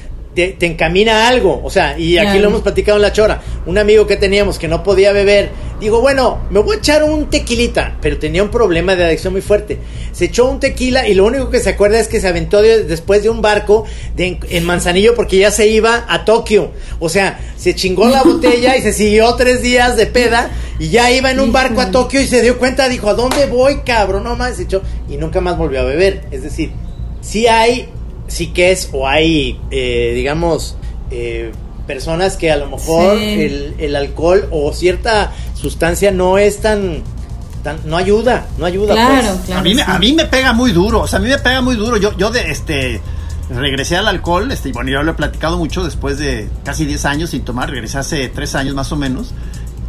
te, 0.46 0.66
encamina 0.68 1.26
a 1.26 1.28
algo. 1.30 1.62
O 1.64 1.70
sea, 1.70 1.98
y 1.98 2.18
aquí 2.18 2.38
lo 2.40 2.50
hemos 2.50 2.62
platicado 2.62 2.98
en 2.98 3.02
la 3.02 3.12
chora. 3.12 3.42
Un 3.66 3.78
amigo 3.78 4.06
que 4.06 4.18
teníamos 4.18 4.60
que 4.60 4.68
no 4.68 4.84
podía 4.84 5.12
beber, 5.12 5.50
digo, 5.80 6.00
bueno, 6.00 6.42
me 6.52 6.60
voy 6.60 6.76
a 6.76 6.80
echar 6.80 7.04
un 7.04 7.30
tequilita, 7.30 7.98
pero 8.02 8.20
tenía 8.20 8.44
un 8.44 8.50
problema 8.50 8.96
de 8.96 9.06
adicción 9.06 9.34
muy 9.34 9.42
fuerte. 9.42 9.80
Se 10.12 10.26
echó 10.26 10.48
un 10.48 10.60
tequila 10.60 11.08
y 11.08 11.16
lo 11.16 11.26
único 11.26 11.50
que 11.50 11.60
se 11.60 11.72
acuerda 11.72 12.00
es 12.00 12.08
que 12.08 12.22
se 12.22 12.28
aventó 12.28 12.62
después 12.62 13.24
de 13.24 13.30
un 13.30 13.42
barco 13.42 13.86
de, 14.16 14.40
en 14.50 14.64
Manzanillo 14.64 15.16
porque 15.16 15.38
ya 15.40 15.50
se 15.50 15.68
iba 15.68 16.06
a 16.08 16.24
Tokio. 16.24 16.72
O 17.00 17.10
sea, 17.10 17.40
se 17.58 17.74
chingó 17.74 18.08
la 18.08 18.22
botella 18.24 18.78
y 18.78 18.84
se 18.84 18.94
siguió 18.94 19.34
tres 19.36 19.64
días 19.64 19.98
de 19.98 20.06
peda 20.06 20.52
y 20.78 20.90
ya 20.90 21.12
iba 21.12 21.32
en 21.32 21.40
un 21.40 21.52
barco 21.52 21.82
a 21.82 21.90
Tokio 21.90 22.22
y 22.22 22.28
se 22.28 22.44
dio 22.44 22.60
cuenta, 22.60 22.88
dijo, 22.90 23.10
¿a 23.10 23.16
dónde 23.16 23.48
voy, 23.48 23.78
cabrón? 23.78 24.24
No 24.24 24.36
más, 24.36 24.58
se 24.58 24.64
echó 24.64 24.84
y 25.10 25.18
nunca 25.18 25.42
más 25.42 25.58
volvió 25.58 25.82
a 25.82 25.84
beber. 25.84 26.26
Es 26.30 26.44
decir, 26.44 26.72
si 27.28 27.48
hay 27.48 27.90
sí 28.28 28.48
que 28.48 28.72
es 28.72 28.90
o 28.94 29.08
hay, 29.08 29.60
eh, 29.70 30.14
digamos, 30.16 30.76
eh, 31.12 31.52
personas 31.86 32.38
que 32.38 32.52
a 32.52 32.58
lo 32.58 32.70
mejor 32.70 33.18
el, 33.18 33.96
alcohol 33.96 34.48
o 34.52 34.74
cierta 34.74 35.32
sustancia 35.54 36.12
no 36.12 36.38
es 36.38 36.62
tan, 36.62 37.04
tan 37.64 37.80
no 37.86 37.98
ayuda, 37.98 38.48
no 38.58 38.66
ayuda. 38.66 38.94
Claro, 38.94 39.28
pues. 39.34 39.46
claro. 39.46 39.60
A 39.60 39.64
mí, 39.64 39.76
a 39.86 40.00
mí 40.00 40.14
me 40.14 40.26
pega 40.26 40.54
muy 40.54 40.72
duro, 40.72 41.02
o 41.02 41.08
sea, 41.08 41.20
a 41.20 41.22
mí 41.22 41.30
me 41.30 41.38
pega 41.38 41.62
muy 41.62 41.76
duro. 41.76 41.98
Yo, 41.98 42.16
yo 42.18 42.30
de 42.30 42.52
este 42.52 43.02
regresé 43.50 43.96
al 43.96 44.08
alcohol, 44.08 44.52
este, 44.52 44.72
bueno, 44.72 44.92
yo 44.92 45.04
lo 45.04 45.12
he 45.12 45.16
platicado 45.16 45.58
mucho 45.58 45.84
después 45.84 46.18
de 46.18 46.50
casi 46.64 46.86
10 46.86 47.06
años 47.06 47.30
sin 47.30 47.44
tomar, 47.44 47.70
regresé 47.70 47.98
hace 47.98 48.28
3 48.30 48.56
años 48.56 48.76
más 48.76 48.92
o 48.92 48.96
menos. 48.96 49.34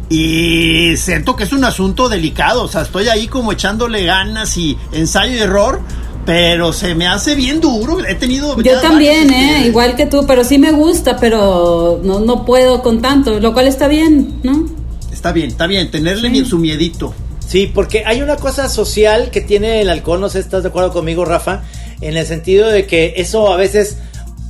Y 0.09 0.97
siento 0.97 1.35
que 1.35 1.43
es 1.43 1.53
un 1.53 1.63
asunto 1.63 2.09
delicado, 2.09 2.63
o 2.63 2.67
sea, 2.67 2.81
estoy 2.81 3.09
ahí 3.09 3.27
como 3.27 3.51
echándole 3.51 4.05
ganas 4.05 4.57
y 4.57 4.77
ensayo 4.91 5.33
y 5.33 5.39
error, 5.39 5.81
pero 6.29 6.73
se 6.73 6.93
me 6.93 7.07
hace 7.07 7.33
bien 7.33 7.59
duro. 7.59 8.05
He 8.05 8.13
tenido. 8.13 8.55
Yo 8.61 8.79
también, 8.81 9.33
¿eh? 9.33 9.63
Igual 9.65 9.95
que 9.95 10.05
tú, 10.05 10.27
pero 10.27 10.43
sí 10.43 10.59
me 10.59 10.71
gusta, 10.71 11.17
pero 11.17 12.01
no, 12.03 12.19
no 12.19 12.45
puedo 12.45 12.83
con 12.83 13.01
tanto, 13.01 13.39
lo 13.39 13.51
cual 13.51 13.65
está 13.65 13.87
bien, 13.87 14.39
¿no? 14.43 14.69
Está 15.11 15.31
bien, 15.31 15.47
está 15.47 15.65
bien, 15.65 15.89
tenerle 15.89 16.45
su 16.45 16.59
miedito. 16.59 17.15
Sí, 17.47 17.71
porque 17.73 18.03
hay 18.05 18.21
una 18.21 18.35
cosa 18.35 18.69
social 18.69 19.31
que 19.31 19.41
tiene 19.41 19.81
el 19.81 19.89
alcohol, 19.89 20.21
no 20.21 20.29
sé 20.29 20.37
si 20.37 20.45
estás 20.45 20.61
de 20.61 20.69
acuerdo 20.69 20.93
conmigo, 20.93 21.25
Rafa, 21.25 21.63
en 21.99 22.15
el 22.15 22.27
sentido 22.27 22.67
de 22.67 22.85
que 22.85 23.15
eso 23.17 23.51
a 23.51 23.55
veces 23.55 23.97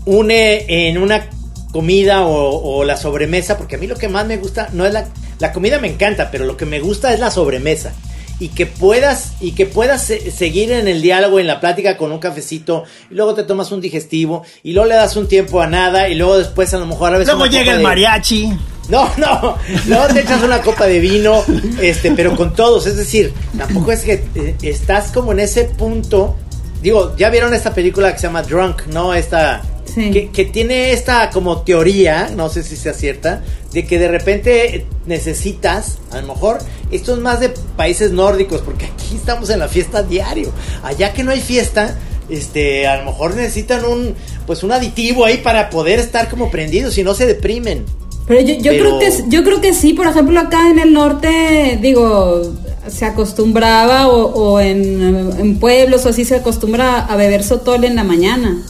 une 0.04 0.90
en 0.90 0.98
una 0.98 1.30
comida 1.72 2.26
o, 2.26 2.84
la 2.84 2.98
sobremesa, 2.98 3.58
porque 3.58 3.78
a 3.78 3.80
mí 3.80 3.88
lo 3.88 3.96
que 3.96 4.10
más 4.10 4.28
me 4.28 4.36
gusta 4.36 4.68
no 4.74 4.86
es 4.86 4.92
la, 4.92 5.08
la 5.40 5.54
comida 5.54 5.80
me 5.80 5.88
encanta, 5.88 6.30
pero 6.30 6.44
lo 6.44 6.58
que 6.58 6.66
me 6.66 6.82
gusta 6.82 7.14
es 7.14 7.22
la 7.22 7.32
sobremesa 7.32 7.94
y 8.40 8.50
que 8.50 8.66
puedas 8.66 9.34
y 9.42 9.52
que 9.52 9.66
puedas 9.66 10.04
seguir 10.04 10.72
en 10.72 10.88
el 10.88 11.02
diálogo 11.02 11.40
en 11.40 11.48
la 11.48 11.60
plática 11.60 11.98
con 11.98 12.12
un 12.12 12.20
cafecito 12.20 12.84
y 13.12 13.16
luego 13.16 13.34
te 13.34 13.44
tomas 13.44 13.72
un 13.72 13.82
digestivo 13.82 14.44
y 14.64 14.74
luego 14.74 14.90
le 14.90 14.96
das 14.96 15.16
un 15.16 15.28
tiempo 15.28 15.62
a 15.62 15.68
nada 15.68 16.08
y 16.10 16.16
luego 16.16 16.38
después 16.38 16.74
a 16.74 16.78
lo 16.78 16.86
mejor 16.86 17.14
a 17.14 17.18
veces 17.18 17.34
luego 17.34 17.52
llega 17.52 17.74
el 17.74 17.82
mariachi. 17.82 18.50
No 18.90 19.08
no 19.18 19.56
luego 19.88 20.08
te 20.08 20.22
echas 20.22 20.42
una 20.42 20.62
copa 20.62 20.88
de 20.88 21.00
vino 21.00 21.44
este 21.82 22.12
pero 22.12 22.36
con 22.36 22.56
todos 22.56 22.88
es 22.88 22.98
decir 22.98 23.34
tampoco 23.58 23.92
es 23.92 24.02
que 24.02 24.24
eh, 24.36 24.56
estás 24.64 25.12
como 25.12 25.32
en 25.32 25.42
ese 25.42 25.66
punto 25.66 26.36
digo 26.82 27.16
ya 27.16 27.30
vieron 27.30 27.54
esta 27.54 27.74
película 27.74 28.12
que 28.14 28.20
se 28.20 28.28
llama 28.28 28.42
Drunk 28.42 28.88
no 28.88 29.14
esta 29.14 29.62
que, 29.96 30.50
tiene 30.52 30.94
esta 30.94 31.30
como 31.30 31.62
teoría, 31.62 32.30
no 32.36 32.50
sé 32.50 32.64
si 32.64 32.76
sea 32.76 32.94
cierta, 32.94 33.42
de 33.72 33.86
que 33.86 34.00
de 34.00 34.08
repente 34.08 34.86
necesitas, 35.06 35.98
a 36.12 36.22
lo 36.22 36.34
mejor, 36.34 36.60
esto 36.92 37.14
es 37.14 37.20
más 37.20 37.40
de 37.40 37.50
países 37.50 38.12
nórdicos, 38.12 38.62
porque 38.62 38.86
aquí 38.86 39.16
estamos 39.16 39.50
en 39.50 39.60
la 39.60 39.68
fiesta 39.68 40.04
diario. 40.04 40.52
Allá 40.84 41.14
que 41.14 41.24
no 41.24 41.32
hay 41.32 41.42
fiesta, 41.42 41.98
este, 42.30 42.88
a 42.88 42.98
lo 42.98 43.06
mejor 43.12 43.36
necesitan 43.36 43.86
un, 43.86 44.16
pues 44.46 44.64
un 44.64 44.72
aditivo 44.72 45.26
ahí 45.26 45.38
para 45.38 45.70
poder 45.70 46.00
estar 46.00 46.30
como 46.30 46.50
prendidos, 46.50 46.94
si 46.94 47.04
no 47.04 47.14
se 47.14 47.26
deprimen. 47.26 47.86
Pero 48.28 48.42
yo, 48.42 48.72
creo 48.72 49.00
que 49.00 49.12
yo 49.28 49.44
creo 49.44 49.60
que 49.60 49.74
sí, 49.74 49.94
por 49.94 50.06
ejemplo 50.06 50.40
acá 50.40 50.70
en 50.70 50.78
el 50.78 50.94
norte, 50.94 51.80
digo, 51.82 52.44
se 52.88 53.06
acostumbraba 53.06 54.08
o, 54.08 54.60
en, 54.60 55.34
en, 55.40 55.60
pueblos 55.60 56.06
o 56.06 56.10
así 56.10 56.26
se 56.26 56.36
acostumbra 56.36 57.00
a 57.00 57.16
beber 57.16 57.44
sotol 57.44 57.86
en 57.86 57.96
la 57.96 58.04
mañana. 58.04 58.62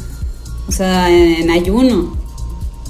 O 0.69 0.71
sea, 0.71 1.09
en, 1.09 1.49
ayuno. 1.49 2.18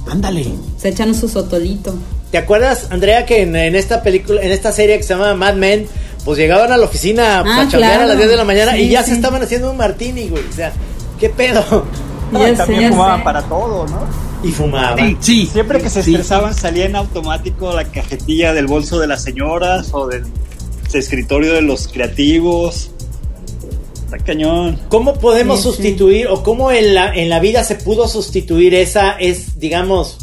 Ándale. 0.08 0.46
Se 0.78 0.90
echan 0.90 1.14
su 1.16 1.28
sotolito. 1.28 1.94
¿Te 2.32 2.38
acuerdas, 2.38 2.88
Andrea, 2.92 3.26
que 3.26 3.42
en, 3.42 3.56
esta 3.56 4.04
película, 4.04 4.42
en 4.42 4.52
esta 4.52 4.72
serie 4.72 4.98
que 4.98 5.04
se 5.04 5.14
llama 5.14 5.34
Mad 5.34 5.56
Men, 5.56 5.88
pues 6.26 6.38
llegaban 6.38 6.72
a 6.72 6.78
la 6.78 6.86
oficina 6.86 7.40
ah, 7.40 7.62
a 7.62 7.68
chambear 7.68 8.02
a 8.02 8.06
las 8.06 8.18
10 8.18 8.30
de 8.30 8.38
la 8.38 8.44
mañana 8.44 8.78
y 8.78 8.90
ya 8.90 9.04
se 9.04 9.14
estaban 9.14 9.42
haciendo 9.42 9.72
un 9.72 9.78
martini, 9.78 10.30
güey? 10.30 10.44
O 10.48 10.54
sea, 10.54 10.72
¿qué 11.20 11.30
pedo? 11.30 11.86
y 12.32 12.56
también 12.56 12.92
fumaban 12.92 13.24
para 13.24 13.42
todo, 13.42 13.88
¿no? 13.88 14.00
Y 14.44 14.52
fumaban. 14.52 15.18
Sí, 15.20 15.50
Siempre 15.52 15.82
que 15.82 15.90
se 15.90 16.02
estresaban 16.02 16.54
salía 16.54 16.86
en 16.86 16.96
automático 16.96 17.74
la 17.74 17.86
cajetilla 17.86 18.54
del 18.54 18.68
bolso 18.68 19.00
de 19.00 19.08
las 19.08 19.24
señoras 19.24 19.90
o 19.92 20.08
del 20.08 20.24
escritorio 20.94 21.54
de 21.54 21.62
los 21.62 21.88
creativos. 21.88 22.92
Está 24.12 24.26
cañón. 24.26 24.80
¿Cómo 24.90 25.20
podemos 25.20 25.62
sustituir 25.62 26.30
o 26.30 26.42
cómo 26.42 26.72
en 26.72 26.96
la, 26.96 27.14
en 27.14 27.30
la 27.30 27.40
vida 27.40 27.64
se 27.64 27.76
pudo 27.76 28.08
sustituir 28.08 28.74
esa, 28.74 29.12
es, 29.12 29.60
digamos, 29.60 30.18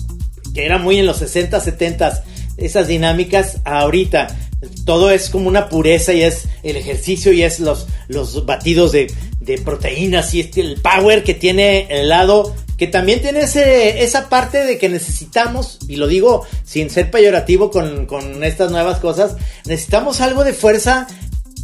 que 0.52 0.66
era 0.66 0.78
muy 0.78 0.98
en 0.98 1.06
los 1.06 1.18
60, 1.18 1.60
70, 1.60 2.24
esas 2.56 2.88
dinámicas 2.88 3.58
ahorita? 3.64 4.36
Todo 4.84 5.12
es 5.12 5.30
como 5.30 5.46
una 5.46 5.68
pureza 5.68 6.12
y 6.12 6.22
es 6.22 6.48
el 6.64 6.76
ejercicio 6.76 7.32
y 7.32 7.44
es 7.44 7.60
los, 7.60 7.86
los 8.08 8.44
batidos 8.44 8.90
de, 8.90 9.06
de 9.38 9.58
proteínas 9.58 10.34
y 10.34 10.40
este, 10.40 10.62
el 10.62 10.80
power 10.80 11.22
que 11.22 11.34
tiene 11.34 11.86
el 11.88 12.08
lado 12.08 12.56
que 12.76 12.88
también 12.88 13.22
tiene 13.22 13.42
ese, 13.42 14.02
esa 14.02 14.28
parte 14.28 14.64
de 14.64 14.78
que 14.78 14.88
necesitamos, 14.88 15.78
y 15.88 15.96
lo 15.96 16.08
digo 16.08 16.44
sin 16.64 16.90
ser 16.90 17.10
peyorativo 17.10 17.70
con, 17.70 18.04
con 18.06 18.42
estas 18.42 18.70
nuevas 18.70 18.98
cosas, 18.98 19.36
necesitamos 19.64 20.20
algo 20.20 20.44
de 20.44 20.52
fuerza 20.52 21.06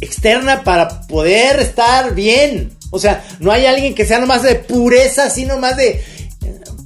externa 0.01 0.63
para 0.63 1.01
poder 1.07 1.59
estar 1.59 2.13
bien. 2.15 2.71
O 2.91 2.99
sea, 2.99 3.25
no 3.39 3.51
hay 3.51 3.65
alguien 3.65 3.95
que 3.95 4.05
sea 4.05 4.19
nomás 4.19 4.43
de 4.43 4.55
pureza, 4.55 5.29
sino 5.29 5.57
más 5.57 5.77
de... 5.77 6.01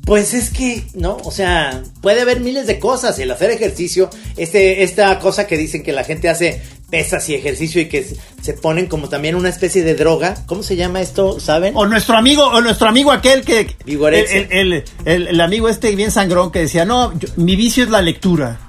Pues 0.05 0.33
es 0.33 0.51
que, 0.51 0.85
¿no? 0.93 1.17
O 1.25 1.31
sea, 1.31 1.83
puede 2.01 2.21
haber 2.21 2.39
miles 2.39 2.65
de 2.65 2.79
cosas. 2.79 3.19
El 3.19 3.29
hacer 3.29 3.51
ejercicio, 3.51 4.09
este, 4.37 4.83
esta 4.83 5.19
cosa 5.19 5.47
que 5.47 5.57
dicen 5.57 5.83
que 5.83 5.91
la 5.91 6.05
gente 6.05 6.29
hace 6.29 6.61
pesas 6.89 7.27
y 7.27 7.35
ejercicio 7.35 7.81
y 7.81 7.89
que 7.89 8.07
se 8.41 8.53
ponen 8.53 8.87
como 8.87 9.09
también 9.09 9.35
una 9.35 9.49
especie 9.49 9.83
de 9.83 9.95
droga. 9.95 10.35
¿Cómo 10.45 10.63
se 10.63 10.77
llama 10.77 11.01
esto? 11.01 11.41
¿Saben? 11.41 11.73
O 11.75 11.85
nuestro 11.85 12.15
amigo, 12.15 12.45
o 12.45 12.61
nuestro 12.61 12.87
amigo 12.87 13.11
aquel 13.11 13.43
que... 13.43 13.75
El, 13.85 14.83
el, 15.03 15.27
el, 15.27 15.41
amigo 15.41 15.67
este 15.67 15.93
bien 15.95 16.11
sangrón 16.11 16.51
que 16.51 16.59
decía, 16.59 16.85
no, 16.85 17.13
mi 17.35 17.57
vicio 17.57 17.83
es 17.83 17.89
la 17.89 18.01
lectura. 18.01 18.66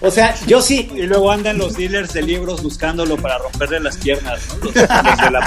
O 0.00 0.10
sea, 0.10 0.34
yo 0.46 0.60
sí. 0.62 0.90
Y 0.94 1.02
luego 1.02 1.30
andan 1.30 1.58
los 1.58 1.76
dealers 1.76 2.12
de 2.12 2.22
libros 2.22 2.62
buscándolo 2.62 3.16
para 3.16 3.38
romperle 3.38 3.80
las 3.80 3.96
piernas, 3.98 4.40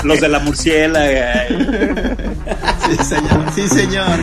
Los, 0.04 0.22
de 0.22 0.30
la, 0.30 0.40
murciélaga. 0.40 1.48
Sí, 1.48 3.04
señor. 3.04 3.46
Sí, 3.56 3.68
señor. 3.68 4.20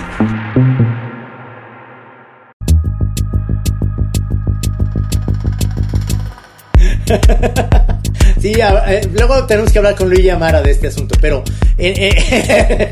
Sí, 8.41 8.53
eh, 8.59 9.09
luego 9.13 9.47
tenemos 9.47 9.73
que 9.73 9.79
hablar 9.79 9.95
con 9.95 10.11
Luigi 10.11 10.29
Amara 10.29 10.61
de 10.61 10.73
este 10.73 10.89
asunto, 10.89 11.17
pero 11.19 11.43
eh, 11.79 12.13
eh, 12.13 12.91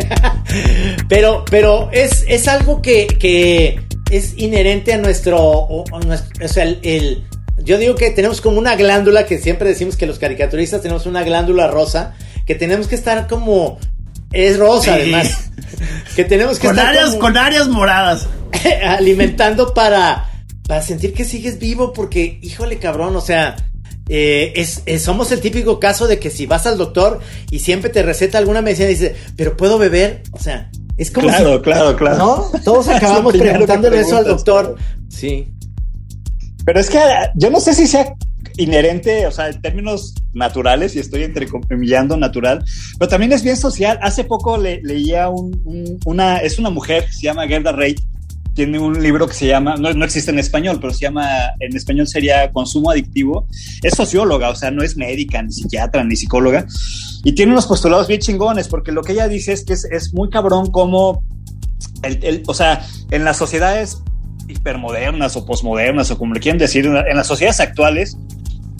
pero 1.10 1.44
pero 1.50 1.90
es, 1.92 2.24
es 2.26 2.48
algo 2.48 2.80
que, 2.80 3.06
que 3.06 3.78
es 4.10 4.32
inherente 4.38 4.94
a 4.94 4.96
nuestro, 4.98 5.38
o, 5.38 5.84
sea, 6.46 6.64
el, 6.64 7.24
yo 7.58 7.76
digo 7.76 7.94
que 7.96 8.10
tenemos 8.12 8.40
como 8.40 8.58
una 8.58 8.76
glándula 8.76 9.26
que 9.26 9.38
siempre 9.38 9.68
decimos 9.68 9.96
que 9.96 10.06
los 10.06 10.18
caricaturistas 10.18 10.80
tenemos 10.80 11.04
una 11.04 11.22
glándula 11.22 11.66
rosa 11.68 12.14
que 12.46 12.54
tenemos 12.54 12.88
que 12.88 12.94
estar 12.94 13.26
como 13.26 13.78
es 14.32 14.58
rosa 14.58 14.94
además. 14.94 15.50
Que 16.16 16.24
tenemos 16.24 16.58
que 16.58 16.66
con 16.66 16.78
estar 16.78 16.94
áreas 16.94 17.14
con 17.16 17.36
áreas 17.36 17.68
moradas. 17.68 18.26
alimentando 18.84 19.72
para 19.74 20.30
para 20.66 20.82
sentir 20.82 21.14
que 21.14 21.24
sigues 21.24 21.58
vivo 21.58 21.92
porque 21.92 22.38
híjole 22.42 22.78
cabrón 22.78 23.16
o 23.16 23.20
sea 23.20 23.56
eh, 24.08 24.52
es, 24.56 24.82
somos 25.02 25.32
el 25.32 25.40
típico 25.40 25.78
caso 25.78 26.06
de 26.06 26.18
que 26.18 26.30
si 26.30 26.46
vas 26.46 26.66
al 26.66 26.78
doctor 26.78 27.20
y 27.50 27.60
siempre 27.60 27.90
te 27.90 28.02
receta 28.02 28.38
alguna 28.38 28.62
medicina 28.62 28.88
y 28.88 28.94
dice, 28.94 29.16
pero 29.36 29.56
puedo 29.56 29.78
beber, 29.78 30.22
o 30.32 30.38
sea, 30.38 30.70
es 30.96 31.10
como 31.10 31.28
claro, 31.28 31.62
claro, 31.62 31.96
claro. 31.96 32.18
¿no? 32.18 32.60
Todos 32.64 32.88
acabamos 32.88 33.36
preguntándole 33.36 34.00
eso 34.00 34.16
al 34.16 34.24
doctor. 34.24 34.76
Sí. 35.08 35.48
Pero 36.64 36.80
es 36.80 36.90
que 36.90 36.98
yo 37.34 37.50
no 37.50 37.60
sé 37.60 37.74
si 37.74 37.86
sea 37.86 38.14
inherente, 38.56 39.26
o 39.26 39.30
sea, 39.30 39.48
en 39.48 39.60
términos 39.60 40.14
naturales, 40.32 40.94
y 40.94 40.98
estoy 40.98 41.24
entrecomillando 41.24 42.16
natural, 42.16 42.64
pero 42.98 43.08
también 43.08 43.32
es 43.32 43.42
bien 43.42 43.56
social. 43.56 43.98
Hace 44.02 44.24
poco 44.24 44.56
leía 44.58 45.28
una, 46.04 46.38
es 46.38 46.58
una 46.58 46.70
mujer, 46.70 47.10
se 47.10 47.22
llama 47.22 47.46
Gerda 47.48 47.72
Reit, 47.72 48.00
tiene 48.54 48.78
un 48.78 49.02
libro 49.02 49.26
que 49.26 49.34
se 49.34 49.46
llama, 49.46 49.76
no, 49.76 49.92
no, 49.92 50.04
existe 50.04 50.30
en 50.30 50.38
español, 50.38 50.78
pero 50.80 50.92
se 50.92 51.00
llama, 51.00 51.26
en 51.60 51.74
español 51.76 52.06
sería 52.06 52.50
Consumo 52.52 52.90
Adictivo. 52.90 53.46
Es 53.82 53.94
socióloga, 53.94 54.50
o 54.50 54.54
sea, 54.54 54.70
no 54.70 54.82
es 54.82 54.96
médica, 54.96 55.42
ni 55.42 55.52
psiquiatra, 55.52 56.04
ni 56.04 56.16
psicóloga. 56.16 56.66
Y 57.24 57.32
tiene 57.32 57.52
unos 57.52 57.66
postulados 57.66 58.08
bien 58.08 58.20
chingones, 58.20 58.68
porque 58.68 58.92
lo 58.92 59.02
que 59.02 59.12
ella 59.12 59.28
dice 59.28 59.52
es 59.52 59.64
que 59.64 59.72
es, 59.72 60.12
muy 60.12 60.28
cabrón 60.28 60.70
como, 60.70 61.24
el, 62.02 62.42
o 62.46 62.54
sea, 62.54 62.84
en 63.10 63.24
las 63.24 63.36
sociedades 63.36 64.02
hipermodernas 64.48 65.36
o 65.36 65.46
posmodernas, 65.46 66.10
o 66.10 66.18
como 66.18 66.34
le 66.34 66.40
quieren 66.40 66.58
decir, 66.58 66.84
en 66.86 67.16
las 67.16 67.26
sociedades 67.26 67.60
actuales, 67.60 68.16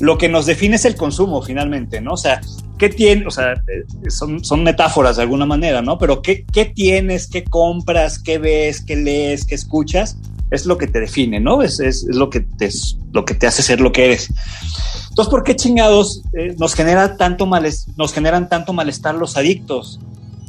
lo 0.00 0.18
que 0.18 0.28
nos 0.28 0.46
define 0.46 0.76
es 0.76 0.84
el 0.84 0.96
consumo 0.96 1.42
finalmente, 1.42 2.00
¿no? 2.00 2.12
O 2.12 2.16
sea, 2.16 2.40
¿qué 2.78 2.88
tiene? 2.88 3.26
O 3.26 3.30
sea, 3.30 3.52
eh, 3.52 4.10
son, 4.10 4.44
son 4.44 4.64
metáforas 4.64 5.16
de 5.16 5.22
alguna 5.22 5.46
manera, 5.46 5.82
¿no? 5.82 5.98
Pero 5.98 6.22
¿qué, 6.22 6.44
¿qué, 6.52 6.64
tienes? 6.64 7.28
¿Qué 7.28 7.44
compras? 7.44 8.18
¿Qué 8.18 8.38
ves? 8.38 8.84
¿Qué 8.84 8.96
lees? 8.96 9.44
¿Qué 9.44 9.54
escuchas? 9.54 10.16
Es 10.50 10.66
lo 10.66 10.76
que 10.76 10.86
te 10.86 11.00
define, 11.00 11.40
¿no? 11.40 11.62
Es, 11.62 11.80
es, 11.80 12.04
es 12.08 12.16
lo, 12.16 12.28
que 12.28 12.40
te, 12.40 12.70
lo 13.12 13.24
que 13.24 13.34
te 13.34 13.46
hace 13.46 13.62
ser 13.62 13.80
lo 13.80 13.92
que 13.92 14.06
eres. 14.06 14.32
Entonces, 15.10 15.30
¿por 15.30 15.44
qué 15.44 15.56
chingados 15.56 16.22
eh, 16.32 16.54
nos, 16.58 16.74
genera 16.74 17.16
tanto 17.16 17.48
nos 17.96 18.12
generan 18.12 18.48
tanto 18.48 18.72
malestar 18.72 19.14
los 19.14 19.36
adictos? 19.36 20.00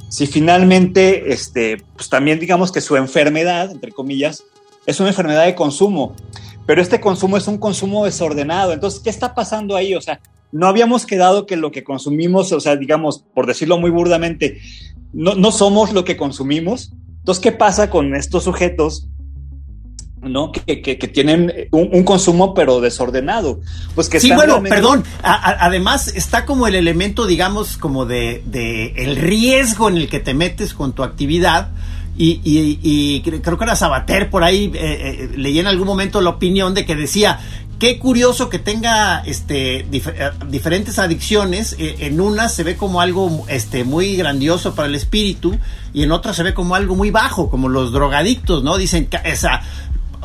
Si 0.09 0.27
finalmente, 0.27 1.33
este, 1.33 1.83
pues 1.95 2.09
también 2.09 2.39
digamos 2.39 2.71
que 2.71 2.81
su 2.81 2.95
enfermedad, 2.95 3.71
entre 3.71 3.91
comillas, 3.91 4.43
es 4.85 4.99
una 4.99 5.09
enfermedad 5.09 5.45
de 5.45 5.55
consumo 5.55 6.15
pero 6.65 6.81
este 6.81 6.99
consumo 6.99 7.37
es 7.37 7.47
un 7.47 7.57
consumo 7.57 8.05
desordenado. 8.05 8.73
Entonces, 8.73 8.99
¿qué 8.99 9.09
está 9.09 9.35
pasando 9.35 9.75
ahí? 9.75 9.95
O 9.95 10.01
sea, 10.01 10.19
no 10.51 10.67
habíamos 10.67 11.05
quedado 11.05 11.45
que 11.45 11.57
lo 11.57 11.71
que 11.71 11.83
consumimos, 11.83 12.51
o 12.51 12.59
sea, 12.59 12.75
digamos, 12.75 13.25
por 13.33 13.47
decirlo 13.47 13.77
muy 13.77 13.89
burdamente, 13.89 14.61
no, 15.11 15.35
no 15.35 15.51
somos 15.51 15.93
lo 15.93 16.03
que 16.03 16.17
consumimos. 16.17 16.93
Entonces, 17.19 17.41
¿qué 17.41 17.51
pasa 17.51 17.89
con 17.89 18.15
estos 18.15 18.43
sujetos? 18.43 19.07
¿no? 20.29 20.51
Que, 20.51 20.81
que, 20.81 21.07
tienen 21.07 21.51
un, 21.71 22.03
consumo 22.03 22.53
pero 22.53 22.81
desordenado. 22.81 23.59
Pues 23.95 24.09
que 24.09 24.19
sí, 24.19 24.31
bueno, 24.31 24.61
perdón. 24.63 25.03
además 25.21 26.07
está 26.07 26.45
como 26.45 26.67
el 26.67 26.75
elemento, 26.75 27.25
digamos, 27.25 27.77
como 27.77 28.05
de, 28.05 28.41
de, 28.45 28.93
el 28.95 29.17
riesgo 29.17 29.89
en 29.89 29.97
el 29.97 30.09
que 30.09 30.19
te 30.19 30.33
metes 30.33 30.73
con 30.73 30.93
tu 30.93 31.03
actividad, 31.03 31.71
y, 32.15 32.41
y, 32.43 33.21
creo 33.21 33.57
que 33.57 33.63
era 33.63 33.75
Sabater 33.75 34.29
por 34.29 34.43
ahí, 34.43 34.71
eh, 34.75 35.29
eh, 35.31 35.31
leí 35.35 35.59
en 35.59 35.67
algún 35.67 35.87
momento 35.87 36.21
la 36.21 36.29
opinión 36.29 36.75
de 36.75 36.85
que 36.85 36.95
decía, 36.95 37.39
qué 37.79 37.97
curioso 37.97 38.49
que 38.49 38.59
tenga 38.59 39.19
este 39.25 39.79
eh, 39.79 40.31
diferentes 40.47 40.99
adicciones 40.99 41.75
en 41.79 42.21
una 42.21 42.49
se 42.49 42.63
ve 42.63 42.77
como 42.77 43.01
algo 43.01 43.45
este 43.49 43.83
muy 43.83 44.15
grandioso 44.15 44.75
para 44.75 44.87
el 44.87 44.95
espíritu 44.95 45.57
y 45.91 46.03
en 46.03 46.11
otra 46.11 46.33
se 46.33 46.43
ve 46.43 46.53
como 46.53 46.75
algo 46.75 46.95
muy 46.95 47.09
bajo 47.09 47.49
como 47.49 47.67
los 47.67 47.91
drogadictos 47.91 48.63
no 48.63 48.77
dicen 48.77 49.07
que 49.07 49.19
esa 49.25 49.63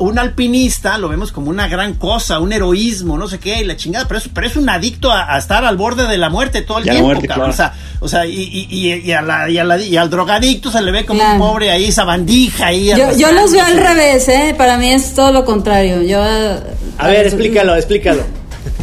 un 0.01 0.19
alpinista 0.19 0.99
lo 0.99 1.09
vemos 1.09 1.33
como 1.33 1.51
una 1.51 1.69
gran 1.69 1.95
cosa, 1.95 2.41
un 2.41 2.53
heroísmo, 2.53 3.19
no 3.19 3.29
sé 3.29 3.39
qué, 3.39 3.61
y 3.61 3.65
la 3.65 3.77
chingada, 3.77 4.07
pero 4.07 4.19
es, 4.19 4.29
pero 4.29 4.47
es 4.47 4.57
un 4.57 4.69
adicto 4.69 5.11
a, 5.13 5.37
estar 5.39 5.65
al 5.65 5.77
borde 5.77 6.07
de 6.07 6.19
la 6.19 6.31
muerte 6.31 6.63
todo 6.63 6.79
el 6.79 6.85
tiempo, 6.85 7.13
O 7.43 7.53
sea, 7.53 7.75
o 8.01 8.09
sea 8.09 8.27
y, 8.27 8.67
y, 8.71 8.95
y, 8.95 9.13
a 9.13 9.23
la, 9.23 9.51
y, 9.51 9.59
a 9.59 9.65
la, 9.65 9.79
y, 9.79 9.97
al 9.97 10.11
drogadicto 10.11 10.71
se 10.71 10.81
le 10.83 10.91
ve 10.93 11.05
como 11.05 11.23
un 11.23 11.39
pobre 11.39 11.71
ahí, 11.71 11.87
esa 11.87 12.05
bandija 12.05 12.67
ahí. 12.67 12.89
Yo, 12.97 13.17
yo 13.17 13.33
los 13.33 13.53
veo 13.53 13.65
al 13.65 13.77
revés, 13.77 14.29
¿eh? 14.29 14.55
Para 14.57 14.79
mí 14.79 14.91
es 14.93 15.15
todo 15.15 15.33
lo 15.33 15.45
contrario. 15.45 16.03
Yo, 16.03 16.23
a 16.23 17.09
ver, 17.09 17.27
explícalo, 17.27 17.75
explícalo. 17.77 18.23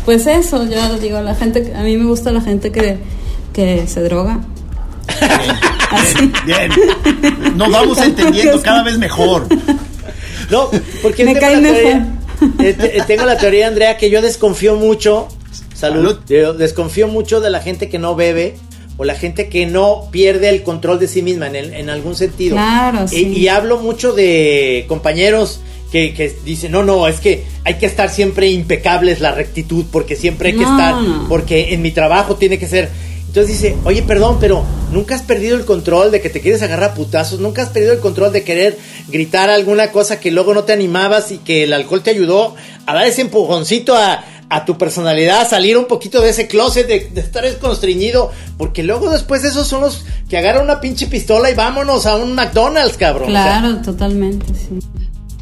Pues 0.06 0.28
eso, 0.28 0.70
yo 0.70 0.98
digo, 1.00 1.22
la 1.22 1.36
gente, 1.36 1.74
a 1.76 1.82
mí 1.82 1.98
me 1.98 2.06
gusta 2.06 2.32
la 2.32 2.42
gente 2.42 2.72
que, 2.72 2.98
que 3.54 3.88
se 3.88 4.02
droga. 4.04 4.40
Bien. 5.20 6.34
Bien. 6.46 7.58
Nos 7.58 7.72
vamos 7.72 7.98
entendiendo 8.00 8.62
cada 8.62 8.84
vez 8.84 8.98
mejor. 8.98 9.48
No, 10.50 10.70
porque 11.02 11.26
tengo, 11.26 11.40
la 11.40 11.50
teoría, 11.62 12.16
eh, 12.60 12.76
eh, 12.80 13.02
tengo 13.08 13.26
la 13.26 13.38
teoría, 13.38 13.68
Andrea, 13.68 13.98
que 13.98 14.10
yo 14.10 14.22
desconfío 14.22 14.76
mucho. 14.76 15.28
Salud. 15.74 16.20
desconfío 16.58 17.08
mucho 17.08 17.42
de 17.42 17.50
la 17.50 17.60
gente 17.60 17.90
que 17.90 18.00
no 18.00 18.16
bebe 18.16 18.56
o 18.98 19.04
la 19.04 19.16
gente 19.16 19.50
que 19.50 19.66
no 19.66 20.08
pierde 20.12 20.50
el 20.50 20.64
control 20.64 21.00
de 21.00 21.08
sí 21.08 21.22
misma 21.22 21.48
en, 21.48 21.56
en 21.56 21.90
algún 21.90 22.16
sentido. 22.16 22.56
Claro, 22.56 23.08
sí. 23.08 23.34
y, 23.36 23.48
hablo 23.50 23.80
mucho 23.80 24.14
de 24.14 24.86
compañeros 24.88 25.60
que, 25.92 26.14
que, 26.14 26.34
dicen, 26.46 26.72
no, 26.72 26.84
no, 26.84 27.08
es 27.08 27.20
que 27.20 27.44
hay 27.66 27.76
que 27.76 27.86
estar 27.86 28.10
siempre 28.10 28.48
impecables 28.48 29.20
la 29.20 29.32
rectitud, 29.32 29.86
porque 29.92 30.16
siempre 30.16 30.50
hay 30.50 30.56
que 30.56 30.64
estar, 30.64 30.96
porque 31.28 31.74
en 31.74 31.82
mi 31.82 31.92
trabajo 31.92 32.36
tiene 32.36 32.58
que 32.58 32.68
ser 32.68 32.90
entonces 33.36 33.62
dice, 33.62 33.78
oye, 33.84 34.02
perdón, 34.02 34.38
pero 34.40 34.64
nunca 34.94 35.14
has 35.14 35.22
perdido 35.22 35.58
el 35.58 35.66
control 35.66 36.10
de 36.10 36.22
que 36.22 36.30
te 36.30 36.40
quieres 36.40 36.62
agarrar 36.62 36.92
a 36.92 36.94
putazos, 36.94 37.42
nunca 37.42 37.64
has 37.64 37.70
perdido 37.70 37.92
el 37.92 38.00
control 38.00 38.32
de 38.32 38.46
querer 38.46 38.78
gritar 39.10 39.50
alguna 39.50 39.92
cosa 39.92 40.22
que 40.22 40.32
luego 40.32 40.54
no 40.54 40.64
te 40.64 40.72
animabas 40.72 41.34
y 41.34 41.40
que 41.40 41.64
el 41.64 41.74
alcohol 41.74 42.02
te 42.02 42.12
ayudó 42.12 42.56
a 42.86 42.94
dar 42.94 43.06
ese 43.06 43.20
empujoncito 43.20 43.94
a, 43.94 44.24
tu 44.66 44.78
personalidad, 44.78 45.42
a 45.42 45.46
salir 45.46 45.78
un 45.78 45.84
poquito 45.84 46.22
de 46.22 46.30
ese 46.30 46.48
closet, 46.48 46.88
de, 46.88 47.20
estar 47.20 47.44
constreñido, 47.58 48.32
porque 48.58 48.84
luego 48.84 49.10
después 49.10 49.44
esos 49.44 49.68
son 49.68 49.82
los 49.82 50.06
que 50.30 50.38
agarran 50.38 50.64
una 50.64 50.80
pinche 50.80 51.08
pistola 51.08 51.52
y 51.52 51.56
vámonos 51.56 52.06
a 52.06 52.16
un 52.16 52.36
McDonald's, 52.36 52.96
cabrón. 52.96 53.28
Claro, 53.28 53.82
totalmente, 53.82 54.46
sí. 54.56 54.80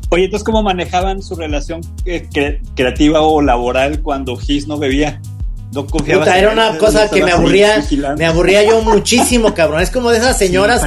Oye, 0.10 0.26
entonces, 0.26 0.44
¿cómo 0.44 0.64
manejaban 0.64 1.22
su 1.22 1.36
relación 1.36 1.82
eh, 2.06 2.28
creativa 2.76 3.22
o 3.22 3.40
laboral 3.44 4.02
cuando 4.02 4.36
Gis 4.36 4.68
no 4.68 4.80
bebía? 4.80 5.22
Era 6.36 6.52
una 6.52 6.78
cosa 6.78 7.10
que 7.10 7.24
me 7.24 7.32
aburría, 7.32 7.84
me 8.18 8.26
aburría 8.26 8.64
yo 8.64 8.82
muchísimo, 8.82 9.54
cabrón. 9.54 9.82
Es 9.82 9.90
como 9.90 10.12
de 10.12 10.18
esas 10.18 10.38
señoras 10.38 10.84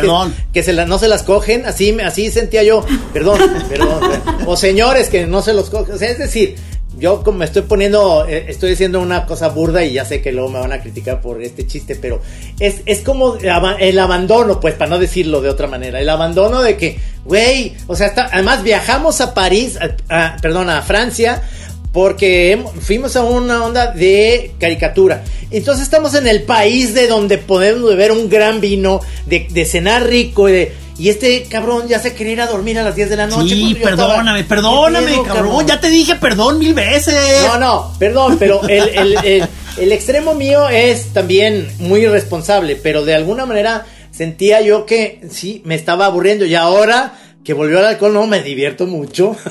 que, 0.52 0.62
se 0.62 0.72
no 0.86 0.98
se 0.98 1.08
las 1.08 1.22
cogen, 1.22 1.66
así, 1.66 1.96
así 2.00 2.30
sentía 2.30 2.62
yo, 2.62 2.84
perdón, 3.12 3.40
perdón, 3.68 4.02
o 4.46 4.56
señores 4.56 5.08
que 5.08 5.26
no 5.26 5.42
se 5.42 5.52
los 5.52 5.70
cogen, 5.70 5.94
es 6.00 6.18
decir, 6.18 6.56
yo 6.98 7.22
como 7.22 7.38
me 7.38 7.44
estoy 7.44 7.62
poniendo, 7.62 8.26
eh, 8.26 8.46
estoy 8.48 8.70
diciendo 8.70 9.00
una 9.00 9.26
cosa 9.26 9.48
burda 9.48 9.84
y 9.84 9.92
ya 9.92 10.04
sé 10.04 10.22
que 10.22 10.32
luego 10.32 10.48
me 10.48 10.60
van 10.60 10.72
a 10.72 10.80
criticar 10.80 11.20
por 11.20 11.42
este 11.42 11.66
chiste, 11.66 11.94
pero 11.94 12.22
es, 12.58 12.82
es 12.86 13.00
como 13.00 13.36
el 13.36 13.98
abandono, 13.98 14.60
pues, 14.60 14.74
para 14.74 14.90
no 14.90 14.98
decirlo 14.98 15.40
de 15.40 15.50
otra 15.50 15.66
manera, 15.66 16.00
el 16.00 16.08
abandono 16.08 16.62
de 16.62 16.76
que, 16.76 16.98
güey, 17.24 17.74
o 17.86 17.94
sea, 17.94 18.14
además 18.32 18.62
viajamos 18.62 19.20
a 19.20 19.34
París, 19.34 19.78
perdón, 20.40 20.70
a 20.70 20.80
Francia, 20.82 21.42
porque 21.96 22.62
fuimos 22.82 23.16
a 23.16 23.22
una 23.22 23.64
onda 23.64 23.86
de 23.86 24.52
caricatura. 24.60 25.24
Entonces 25.50 25.84
estamos 25.84 26.14
en 26.14 26.26
el 26.26 26.42
país 26.42 26.92
de 26.92 27.06
donde 27.06 27.38
podemos 27.38 27.88
beber 27.88 28.12
un 28.12 28.28
gran 28.28 28.60
vino, 28.60 29.00
de, 29.24 29.64
cenar 29.64 30.06
rico, 30.06 30.50
y, 30.50 30.68
este 30.98 31.44
cabrón 31.44 31.88
ya 31.88 31.98
se 31.98 32.12
quería 32.12 32.32
ir 32.34 32.40
a 32.42 32.48
dormir 32.48 32.78
a 32.78 32.82
las 32.82 32.96
10 32.96 33.08
de 33.08 33.16
la 33.16 33.26
noche. 33.26 33.54
Sí, 33.54 33.78
perdóname, 33.82 34.44
perdóname, 34.44 35.22
cabrón? 35.26 35.66
Ya 35.66 35.80
te 35.80 35.88
dije 35.88 36.16
perdón 36.16 36.58
mil 36.58 36.74
veces. 36.74 37.16
No, 37.46 37.58
no, 37.58 37.94
perdón, 37.98 38.36
pero 38.38 38.60
el, 38.68 39.48
extremo 39.90 40.34
mío 40.34 40.68
es 40.68 41.14
también 41.14 41.66
muy 41.78 42.02
irresponsable, 42.02 42.76
pero 42.76 43.06
de 43.06 43.14
alguna 43.14 43.46
manera 43.46 43.86
sentía 44.10 44.60
yo 44.60 44.84
que 44.84 45.22
sí, 45.30 45.62
me 45.64 45.74
estaba 45.74 46.04
aburriendo 46.04 46.44
y 46.44 46.54
ahora 46.54 47.14
que 47.46 47.54
volvió 47.54 47.78
al 47.78 47.84
alcohol, 47.84 48.12
no, 48.12 48.26
me 48.26 48.42
divierto 48.42 48.86
mucho. 48.86 49.36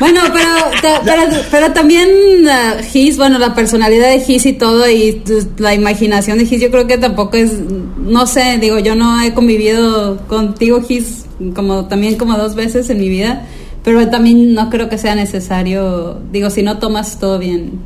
Bueno, 0.00 0.22
pero, 0.32 1.42
pero, 1.50 1.72
también 1.74 2.08
uh, 2.46 2.82
Gis, 2.90 3.18
bueno, 3.18 3.38
la 3.38 3.54
personalidad 3.54 4.08
de 4.08 4.20
Gis 4.20 4.46
y 4.46 4.54
todo, 4.54 4.88
y 4.88 5.22
la 5.58 5.74
imaginación 5.74 6.38
de 6.38 6.46
Gis, 6.46 6.62
yo 6.62 6.70
creo 6.70 6.86
que 6.86 6.96
tampoco 6.96 7.36
es, 7.36 7.52
no 7.60 8.26
sé, 8.26 8.56
digo, 8.58 8.78
yo 8.78 8.94
no 8.94 9.20
he 9.20 9.34
convivido 9.34 10.16
contigo, 10.26 10.80
Gis, 10.80 11.26
como 11.54 11.84
también 11.84 12.16
como 12.16 12.38
dos 12.38 12.54
veces 12.54 12.88
en 12.88 12.98
mi 12.98 13.10
vida, 13.10 13.46
pero 13.84 14.08
también 14.08 14.54
no 14.54 14.70
creo 14.70 14.88
que 14.88 14.96
sea 14.96 15.14
necesario, 15.14 16.18
digo, 16.32 16.48
si 16.48 16.62
no 16.62 16.78
tomas 16.78 17.20
todo 17.20 17.38
bien. 17.38 17.78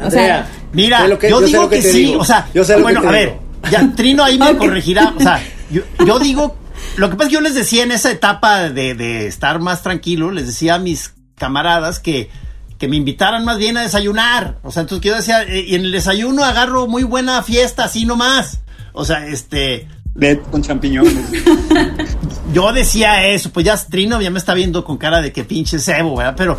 O 0.00 0.12
sea, 0.12 0.48
mira, 0.72 1.08
yo, 1.28 1.40
digo 1.40 1.68
que, 1.68 1.82
sí, 1.82 2.14
o 2.14 2.24
sea, 2.24 2.46
bueno, 2.80 3.00
a 3.00 3.10
ver, 3.10 3.34
ya 3.68 3.92
Trino 3.96 4.22
ahí 4.22 4.38
me 4.38 4.56
corregirá, 4.56 5.12
o 5.16 5.20
sea, 5.20 5.42
yo, 5.72 5.82
yo 6.06 6.20
digo 6.20 6.54
lo 6.98 7.10
que 7.10 7.16
pasa 7.16 7.26
es 7.26 7.28
que 7.28 7.34
yo 7.34 7.40
les 7.40 7.54
decía 7.54 7.84
en 7.84 7.92
esa 7.92 8.10
etapa 8.10 8.70
de, 8.70 9.26
estar 9.26 9.60
más 9.60 9.82
tranquilo, 9.82 10.32
les 10.32 10.46
decía 10.46 10.74
a 10.74 10.78
mis 10.80 11.14
camaradas 11.36 12.00
que, 12.00 12.28
que 12.76 12.88
me 12.88 12.96
invitaran 12.96 13.44
más 13.44 13.58
bien 13.58 13.76
a 13.76 13.82
desayunar. 13.82 14.58
O 14.64 14.72
sea, 14.72 14.82
entonces 14.82 15.08
yo 15.08 15.14
decía, 15.14 15.44
eh, 15.44 15.64
y 15.68 15.76
en 15.76 15.82
el 15.82 15.92
desayuno 15.92 16.44
agarro 16.44 16.88
muy 16.88 17.04
buena 17.04 17.40
fiesta, 17.44 17.84
así 17.84 18.04
nomás. 18.04 18.62
O 18.92 19.04
sea, 19.04 19.26
este... 19.28 19.86
De, 20.14 20.40
con 20.40 20.62
champiñones. 20.62 21.30
yo 22.52 22.72
decía 22.72 23.28
eso, 23.28 23.52
pues 23.52 23.64
ya 23.64 23.76
Trino 23.76 24.20
ya 24.20 24.30
me 24.30 24.40
está 24.40 24.54
viendo 24.54 24.82
con 24.82 24.98
cara 24.98 25.20
de 25.22 25.30
que 25.30 25.44
pinche 25.44 25.78
cebo, 25.78 26.16
¿verdad? 26.16 26.34
Pero, 26.36 26.58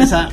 o 0.00 0.06
sea, 0.06 0.28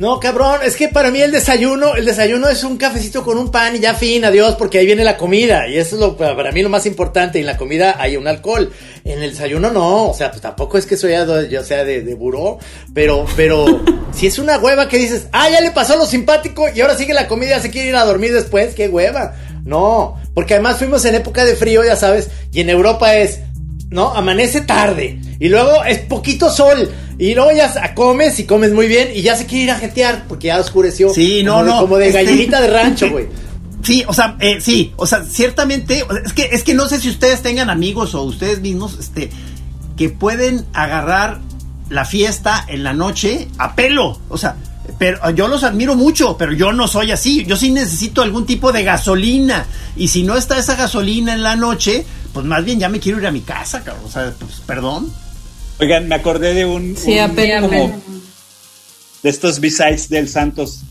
No, 0.00 0.20
cabrón, 0.20 0.60
es 0.62 0.76
que 0.76 0.88
para 0.88 1.10
mí 1.10 1.20
el 1.20 1.32
desayuno, 1.32 1.96
el 1.96 2.04
desayuno 2.04 2.48
es 2.48 2.62
un 2.62 2.76
cafecito 2.76 3.24
con 3.24 3.36
un 3.36 3.50
pan 3.50 3.74
y 3.74 3.80
ya 3.80 3.94
fin, 3.94 4.24
adiós, 4.24 4.54
porque 4.54 4.78
ahí 4.78 4.86
viene 4.86 5.02
la 5.02 5.16
comida. 5.16 5.66
Y 5.66 5.76
eso 5.76 5.96
es 5.96 6.00
lo 6.00 6.16
para 6.16 6.52
mí 6.52 6.62
lo 6.62 6.68
más 6.68 6.86
importante. 6.86 7.38
Y 7.38 7.40
en 7.40 7.48
la 7.48 7.56
comida 7.56 7.96
hay 7.98 8.16
un 8.16 8.28
alcohol. 8.28 8.70
En 9.04 9.20
el 9.20 9.30
desayuno 9.30 9.72
no, 9.72 10.10
o 10.10 10.14
sea, 10.14 10.30
pues 10.30 10.40
tampoco 10.40 10.78
es 10.78 10.86
que 10.86 10.96
soy 10.96 11.14
yo 11.50 11.64
sea 11.64 11.82
de, 11.82 12.02
de 12.02 12.14
buró, 12.14 12.58
pero, 12.94 13.26
pero 13.34 13.66
si 14.12 14.28
es 14.28 14.38
una 14.38 14.58
hueva 14.58 14.88
que 14.88 14.98
dices, 14.98 15.26
ah, 15.32 15.50
ya 15.50 15.60
le 15.60 15.72
pasó 15.72 15.96
lo 15.96 16.06
simpático 16.06 16.66
y 16.72 16.80
ahora 16.80 16.96
sigue 16.96 17.12
la 17.12 17.26
comida, 17.26 17.58
se 17.58 17.70
quiere 17.70 17.88
ir 17.88 17.96
a 17.96 18.04
dormir 18.04 18.32
después, 18.32 18.76
qué 18.76 18.86
hueva. 18.86 19.34
No, 19.64 20.16
porque 20.32 20.54
además 20.54 20.78
fuimos 20.78 21.04
en 21.04 21.16
época 21.16 21.44
de 21.44 21.56
frío, 21.56 21.84
ya 21.84 21.96
sabes, 21.96 22.30
y 22.52 22.60
en 22.60 22.70
Europa 22.70 23.16
es, 23.16 23.40
¿no? 23.90 24.14
Amanece 24.14 24.60
tarde 24.62 25.20
y 25.40 25.48
luego 25.48 25.84
es 25.84 25.98
poquito 25.98 26.50
sol. 26.50 26.90
Y 27.18 27.34
luego 27.34 27.50
ya 27.50 27.94
comes 27.94 28.38
y 28.38 28.44
comes 28.44 28.72
muy 28.72 28.86
bien 28.86 29.08
y 29.12 29.22
ya 29.22 29.34
se 29.36 29.46
quiere 29.46 29.64
ir 29.64 29.70
a 29.72 29.78
jetear 29.78 30.26
porque 30.28 30.48
ya 30.48 30.60
oscureció. 30.60 31.12
Sí, 31.12 31.42
no, 31.42 31.64
no. 31.64 31.80
como 31.80 31.96
de 31.96 32.08
este, 32.08 32.24
gallinita 32.24 32.60
de 32.60 32.68
rancho, 32.68 33.10
güey. 33.10 33.26
Sí, 33.80 34.04
o 34.08 34.12
sea, 34.12 34.36
eh, 34.40 34.60
sí, 34.60 34.92
o 34.96 35.06
sea, 35.06 35.22
ciertamente, 35.22 36.04
es 36.24 36.32
que, 36.32 36.48
es 36.50 36.64
que 36.64 36.74
no 36.74 36.88
sé 36.88 37.00
si 37.00 37.08
ustedes 37.08 37.42
tengan 37.42 37.70
amigos 37.70 38.12
o 38.16 38.24
ustedes 38.24 38.60
mismos, 38.60 38.98
este, 38.98 39.30
que 39.96 40.08
pueden 40.08 40.66
agarrar 40.74 41.38
la 41.88 42.04
fiesta 42.04 42.64
en 42.66 42.82
la 42.82 42.92
noche 42.92 43.46
a 43.56 43.76
pelo, 43.76 44.20
o 44.28 44.36
sea, 44.36 44.56
pero 44.98 45.30
yo 45.30 45.48
los 45.48 45.64
admiro 45.64 45.94
mucho, 45.94 46.36
pero 46.36 46.52
yo 46.52 46.72
no 46.72 46.88
soy 46.88 47.12
así. 47.12 47.44
Yo 47.44 47.56
sí 47.56 47.70
necesito 47.70 48.22
algún 48.22 48.46
tipo 48.46 48.72
de 48.72 48.84
gasolina. 48.84 49.66
Y 49.96 50.08
si 50.08 50.22
no 50.22 50.36
está 50.36 50.58
esa 50.58 50.76
gasolina 50.76 51.34
en 51.34 51.42
la 51.42 51.56
noche, 51.56 52.06
pues 52.38 52.46
más 52.46 52.64
bien 52.64 52.78
ya 52.78 52.88
me 52.88 53.00
quiero 53.00 53.18
ir 53.18 53.26
a 53.26 53.32
mi 53.32 53.40
casa, 53.40 53.82
cabrón. 53.82 54.04
O 54.06 54.08
sea, 54.08 54.32
pues 54.38 54.62
perdón. 54.64 55.12
Oigan, 55.80 56.06
me 56.06 56.14
acordé 56.14 56.54
de 56.54 56.64
un. 56.66 56.96
Sí, 56.96 57.16
de 59.24 59.28
estos 59.28 59.58
B-sides 59.58 60.08
del 60.08 60.28
Santos 60.28 60.84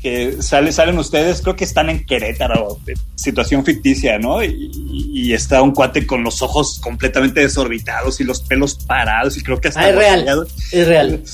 que 0.00 0.40
sale, 0.40 0.70
salen 0.70 0.96
ustedes, 0.96 1.42
creo 1.42 1.56
que 1.56 1.64
están 1.64 1.90
en 1.90 2.06
Querétaro, 2.06 2.78
situación 3.16 3.64
ficticia, 3.64 4.16
¿no? 4.20 4.44
Y, 4.44 5.32
está 5.32 5.60
un 5.60 5.72
cuate 5.72 6.06
con 6.06 6.22
los 6.22 6.40
ojos 6.40 6.78
completamente 6.78 7.40
desorbitados 7.40 8.20
y 8.20 8.24
los 8.24 8.42
pelos 8.42 8.76
parados 8.76 9.36
y 9.36 9.42
creo 9.42 9.60
que 9.60 9.68
hasta... 9.68 9.80
Ah, 9.80 9.88
es 9.88 9.96
real, 9.96 10.46
es 10.70 10.86
real. 10.86 11.24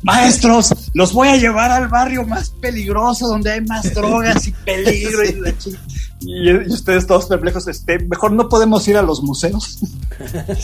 Maestros, 0.00 0.72
los 0.94 1.12
voy 1.12 1.28
a 1.28 1.36
llevar 1.36 1.70
al 1.70 1.88
barrio 1.88 2.24
más 2.24 2.48
peligroso, 2.48 3.28
donde 3.28 3.52
hay 3.52 3.60
más 3.60 3.92
drogas 3.94 4.46
y 4.46 4.52
peligro 4.52 5.22
y 5.22 5.32
la 5.34 5.52
y, 6.26 6.52
ustedes 6.72 7.06
todos 7.06 7.26
perplejos, 7.26 7.66
este, 7.68 7.98
mejor 7.98 8.32
no 8.32 8.48
podemos 8.48 8.86
ir 8.88 8.96
a 8.96 9.02
los 9.02 9.22
museos. 9.22 9.78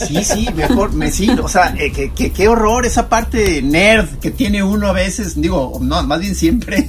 Sí, 0.07 0.23
sí, 0.25 0.49
mejor, 0.55 0.93
me 0.93 1.11
sí, 1.11 1.29
o 1.31 1.49
sea, 1.49 1.75
eh, 1.79 2.13
qué 2.15 2.49
horror 2.49 2.87
esa 2.87 3.09
parte 3.09 3.61
nerd 3.63 4.19
que 4.19 4.31
tiene 4.31 4.63
uno 4.63 4.89
a 4.89 4.93
veces, 4.93 5.41
digo, 5.41 5.79
no, 5.81 6.03
más 6.03 6.21
bien 6.21 6.35
siempre. 6.35 6.89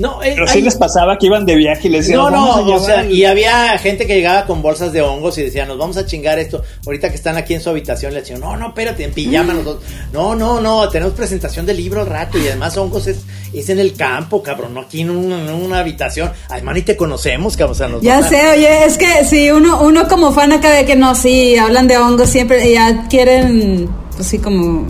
No, 0.00 0.22
eh, 0.22 0.32
Pero 0.34 0.48
sí 0.48 0.62
les 0.62 0.76
pasaba 0.76 1.18
que 1.18 1.26
iban 1.26 1.44
de 1.44 1.54
viaje 1.56 1.88
y 1.88 1.90
les 1.90 2.06
decían, 2.06 2.22
no, 2.22 2.30
no, 2.30 2.74
o 2.74 2.80
sea, 2.80 3.04
y 3.04 3.26
había 3.26 3.76
gente 3.78 4.06
que 4.06 4.14
llegaba 4.14 4.46
con 4.46 4.62
bolsas 4.62 4.92
de 4.92 5.02
hongos 5.02 5.36
y 5.36 5.42
decía, 5.42 5.66
nos 5.66 5.76
vamos 5.76 5.98
a 5.98 6.06
chingar 6.06 6.38
esto. 6.38 6.62
Ahorita 6.86 7.10
que 7.10 7.16
están 7.16 7.36
aquí 7.36 7.52
en 7.52 7.60
su 7.60 7.68
habitación, 7.68 8.14
le 8.14 8.20
decían, 8.20 8.40
no, 8.40 8.56
no, 8.56 8.68
espérate, 8.68 9.04
en 9.04 9.12
pijama 9.12 9.52
nosotros. 9.52 9.84
No, 10.10 10.34
no, 10.34 10.58
no, 10.58 10.88
tenemos 10.88 11.12
presentación 11.14 11.66
de 11.66 11.74
libro 11.74 12.00
al 12.00 12.06
rato 12.06 12.38
y 12.38 12.46
además 12.46 12.74
hongos 12.78 13.08
es, 13.08 13.18
es 13.52 13.68
en 13.68 13.78
el 13.78 13.94
campo, 13.94 14.42
cabrón, 14.42 14.72
no 14.72 14.80
aquí 14.80 15.02
en 15.02 15.10
una, 15.10 15.78
habitación. 15.78 16.32
Además 16.48 16.76
ni 16.76 16.82
te 16.82 16.96
conocemos, 16.96 17.56
cabrón. 17.56 17.96
O 17.96 18.00
ya 18.00 18.22
sé, 18.22 18.40
oye, 18.52 18.84
es 18.86 18.96
que 18.96 19.24
si 19.26 19.50
uno, 19.50 19.82
uno 19.82 20.08
como 20.08 20.32
fan 20.32 20.52
acá 20.52 20.70
de 20.70 20.86
que 20.86 20.96
no, 20.96 21.14
sí, 21.14 21.58
hablan 21.58 21.86
de 21.86 21.98
hongos 21.98 22.30
siempre, 22.30 22.72
ya 22.72 23.06
quieren 23.08 23.90
así 24.20 24.38
como 24.38 24.86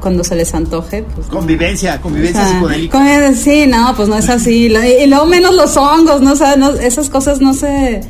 cuando 0.00 0.24
se 0.24 0.36
les 0.36 0.54
antoje. 0.54 1.04
Pues, 1.14 1.26
convivencia, 1.28 2.00
convivencia 2.00 2.44
Sí, 3.34 3.66
no, 3.66 3.94
pues 3.96 4.08
no 4.08 4.16
es 4.16 4.28
así. 4.28 4.66
y, 5.02 5.06
luego 5.06 5.26
menos 5.26 5.54
los 5.54 5.76
hongos, 5.76 6.20
¿no? 6.20 6.32
O 6.32 6.80
esas 6.80 7.08
cosas 7.10 7.40
no 7.40 7.54
se 7.54 8.00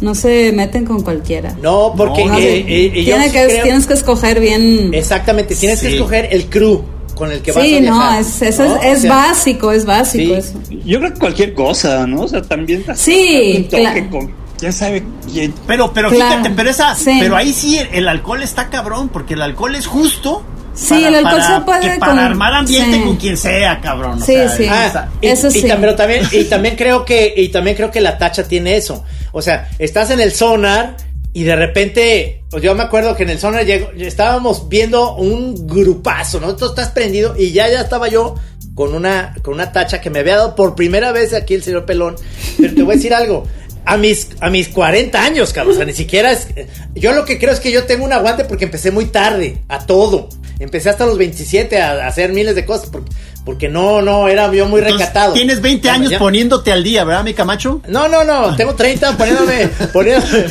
no 0.00 0.14
se 0.14 0.52
meten 0.52 0.84
con 0.84 1.02
cualquiera. 1.02 1.56
No, 1.60 1.94
porque 1.96 2.22
eh, 2.22 2.64
eh, 2.68 3.04
tienes, 3.04 3.32
que, 3.32 3.60
tienes 3.62 3.86
que 3.86 3.94
escoger 3.94 4.40
bien. 4.40 4.90
Exactamente, 4.92 5.54
tienes 5.56 5.80
que 5.80 5.88
escoger 5.88 6.28
el 6.30 6.46
crew 6.46 6.82
con 7.14 7.32
el 7.32 7.42
que 7.42 7.50
vas 7.50 7.64
a 7.64 7.66
viajar. 7.66 8.14
no, 8.14 8.20
es, 8.20 8.42
eso 8.42 8.80
es, 8.80 9.08
básico, 9.08 9.72
es 9.72 9.84
básico 9.84 10.34
eso. 10.34 10.54
Yo 10.84 11.00
creo 11.00 11.12
que 11.12 11.18
cualquier 11.18 11.54
cosa, 11.54 12.06
¿no? 12.06 12.22
O 12.22 12.28
sea, 12.28 12.42
también 12.42 12.84
sí, 12.94 13.66
claro. 13.68 14.08
con 14.10 14.47
quién 14.58 14.72
sabe 14.72 15.04
quién. 15.30 15.54
Pero, 15.66 15.92
pero 15.92 16.10
fíjate, 16.10 16.50
pero 16.50 16.70
esa, 16.70 16.96
pero 17.04 17.36
ahí 17.36 17.52
sí 17.52 17.78
el, 17.78 18.08
alcohol 18.08 18.42
está 18.42 18.68
cabrón, 18.68 19.08
porque 19.08 19.34
el 19.34 19.42
alcohol 19.42 19.74
es 19.74 19.86
justo. 19.86 20.44
Sí, 20.74 21.02
el 21.02 21.14
alcohol 21.14 21.42
se 21.42 21.60
puede 21.62 21.98
para 21.98 22.26
armar 22.26 22.54
ambiente 22.54 23.02
con 23.02 23.16
quien 23.16 23.36
sea, 23.36 23.80
cabrón. 23.80 24.22
sí, 24.22 24.36
sí. 24.56 24.66
Ah, 24.68 25.08
eso 25.22 25.50
sí. 25.50 25.64
pero 25.80 25.96
también, 25.96 26.24
y 26.30 26.44
también 26.44 26.76
creo 26.76 27.04
que, 27.04 27.32
y 27.36 27.48
también 27.48 27.76
creo 27.76 27.90
que 27.90 28.00
la 28.00 28.18
tacha 28.18 28.44
tiene 28.44 28.76
eso. 28.76 29.04
O 29.32 29.42
sea, 29.42 29.68
estás 29.78 30.10
en 30.10 30.20
el 30.20 30.32
sonar 30.32 30.96
y 31.32 31.42
de 31.44 31.56
repente, 31.56 32.44
pues 32.50 32.62
yo 32.62 32.74
me 32.74 32.82
acuerdo 32.82 33.14
que 33.16 33.24
en 33.24 33.30
el 33.30 33.38
sonar 33.38 33.64
llegó, 33.64 33.90
estábamos 33.96 34.68
viendo 34.68 35.16
un 35.16 35.66
grupazo, 35.66 36.40
¿no? 36.40 36.56
Tú 36.56 36.66
estás 36.66 36.90
prendido 36.90 37.34
y 37.36 37.52
ya, 37.52 37.68
ya 37.68 37.80
estaba 37.80 38.08
yo 38.08 38.36
con 38.74 38.94
una, 38.94 39.34
con 39.42 39.54
una 39.54 39.72
tacha 39.72 40.00
que 40.00 40.10
me 40.10 40.20
había 40.20 40.36
dado 40.36 40.54
por 40.54 40.74
primera 40.74 41.10
vez 41.12 41.34
aquí 41.34 41.54
el 41.54 41.62
señor 41.62 41.86
Pelón. 41.86 42.16
Pero 42.56 42.74
te 42.74 42.82
voy 42.82 42.92
a 42.92 42.96
decir 42.96 43.14
algo 43.14 43.46
a 43.88 43.96
mis, 43.96 44.28
a 44.40 44.50
mis 44.50 44.68
40 44.68 45.24
años, 45.24 45.54
cabrón. 45.54 45.72
O 45.72 45.76
sea, 45.76 45.86
ni 45.86 45.94
siquiera 45.94 46.30
es. 46.30 46.48
Yo 46.94 47.12
lo 47.14 47.24
que 47.24 47.38
creo 47.38 47.54
es 47.54 47.58
que 47.58 47.72
yo 47.72 47.84
tengo 47.84 48.04
un 48.04 48.12
aguante 48.12 48.44
porque 48.44 48.66
empecé 48.66 48.90
muy 48.90 49.06
tarde 49.06 49.62
a 49.66 49.86
todo. 49.86 50.28
Empecé 50.58 50.90
hasta 50.90 51.06
los 51.06 51.16
27 51.16 51.80
a, 51.80 52.06
hacer 52.06 52.32
miles 52.34 52.54
de 52.54 52.66
cosas. 52.66 52.90
Porque, 52.90 53.10
porque 53.48 53.66
no, 53.66 54.02
no, 54.02 54.28
era 54.28 54.52
yo 54.52 54.68
muy 54.68 54.82
recatado. 54.82 55.32
Tienes 55.32 55.62
20 55.62 55.88
años 55.88 56.12
poniéndote 56.18 56.70
al 56.70 56.84
día, 56.84 57.02
¿verdad, 57.04 57.24
mi 57.24 57.32
Camacho? 57.32 57.80
No, 57.88 58.06
no, 58.06 58.22
no, 58.22 58.54
tengo 58.56 58.74
30 58.74 59.16
poniéndome, 59.16 59.68
poniéndome 59.94 60.44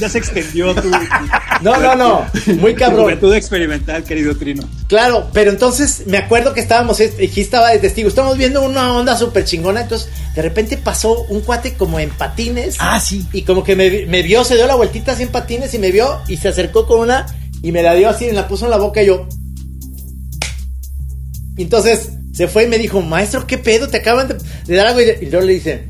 Ya 0.00 0.08
se 0.08 0.16
extendió 0.16 0.74
tu... 0.74 0.90
No, 1.60 1.76
no, 1.76 1.94
no, 1.94 2.24
muy 2.54 2.74
cabrón. 2.74 3.02
Juventud 3.02 3.34
experimental, 3.34 4.02
querido 4.02 4.34
Trino. 4.34 4.66
Claro, 4.86 5.28
pero 5.34 5.50
entonces 5.50 6.04
me 6.06 6.16
acuerdo 6.16 6.54
que 6.54 6.60
estábamos, 6.60 6.98
aquí 7.00 7.42
estaba 7.42 7.68
de 7.68 7.80
testigo, 7.80 8.08
estábamos 8.08 8.38
viendo 8.38 8.62
una 8.62 8.94
onda 8.94 9.14
súper 9.14 9.44
chingona, 9.44 9.82
entonces 9.82 10.08
de 10.34 10.40
repente 10.40 10.78
pasó 10.78 11.26
un 11.28 11.42
cuate 11.42 11.74
como 11.74 12.00
en 12.00 12.08
patines. 12.08 12.76
Ah, 12.78 12.98
sí. 12.98 13.26
Y 13.30 13.42
como 13.42 13.62
que 13.62 13.76
me, 13.76 14.06
me 14.06 14.22
vio, 14.22 14.42
se 14.42 14.54
dio 14.54 14.66
la 14.66 14.74
vueltita 14.74 15.12
así 15.12 15.24
en 15.24 15.28
patines 15.28 15.74
y 15.74 15.78
me 15.78 15.90
vio 15.90 16.22
y 16.28 16.38
se 16.38 16.48
acercó 16.48 16.86
con 16.86 17.00
una 17.00 17.26
y 17.62 17.72
me 17.72 17.82
la 17.82 17.92
dio 17.92 18.08
así, 18.08 18.24
me 18.24 18.32
la 18.32 18.48
puso 18.48 18.64
en 18.64 18.70
la 18.70 18.78
boca 18.78 19.02
y 19.02 19.06
yo... 19.08 19.28
Entonces 21.58 22.12
se 22.38 22.46
fue 22.46 22.62
y 22.62 22.66
me 22.68 22.78
dijo, 22.78 23.02
maestro, 23.02 23.48
¿qué 23.48 23.58
pedo? 23.58 23.88
Te 23.88 23.96
acaban 23.96 24.28
de, 24.28 24.76
dar 24.76 24.86
algo. 24.86 25.00
Y 25.00 25.28
yo 25.28 25.40
le 25.40 25.54
dije, 25.54 25.88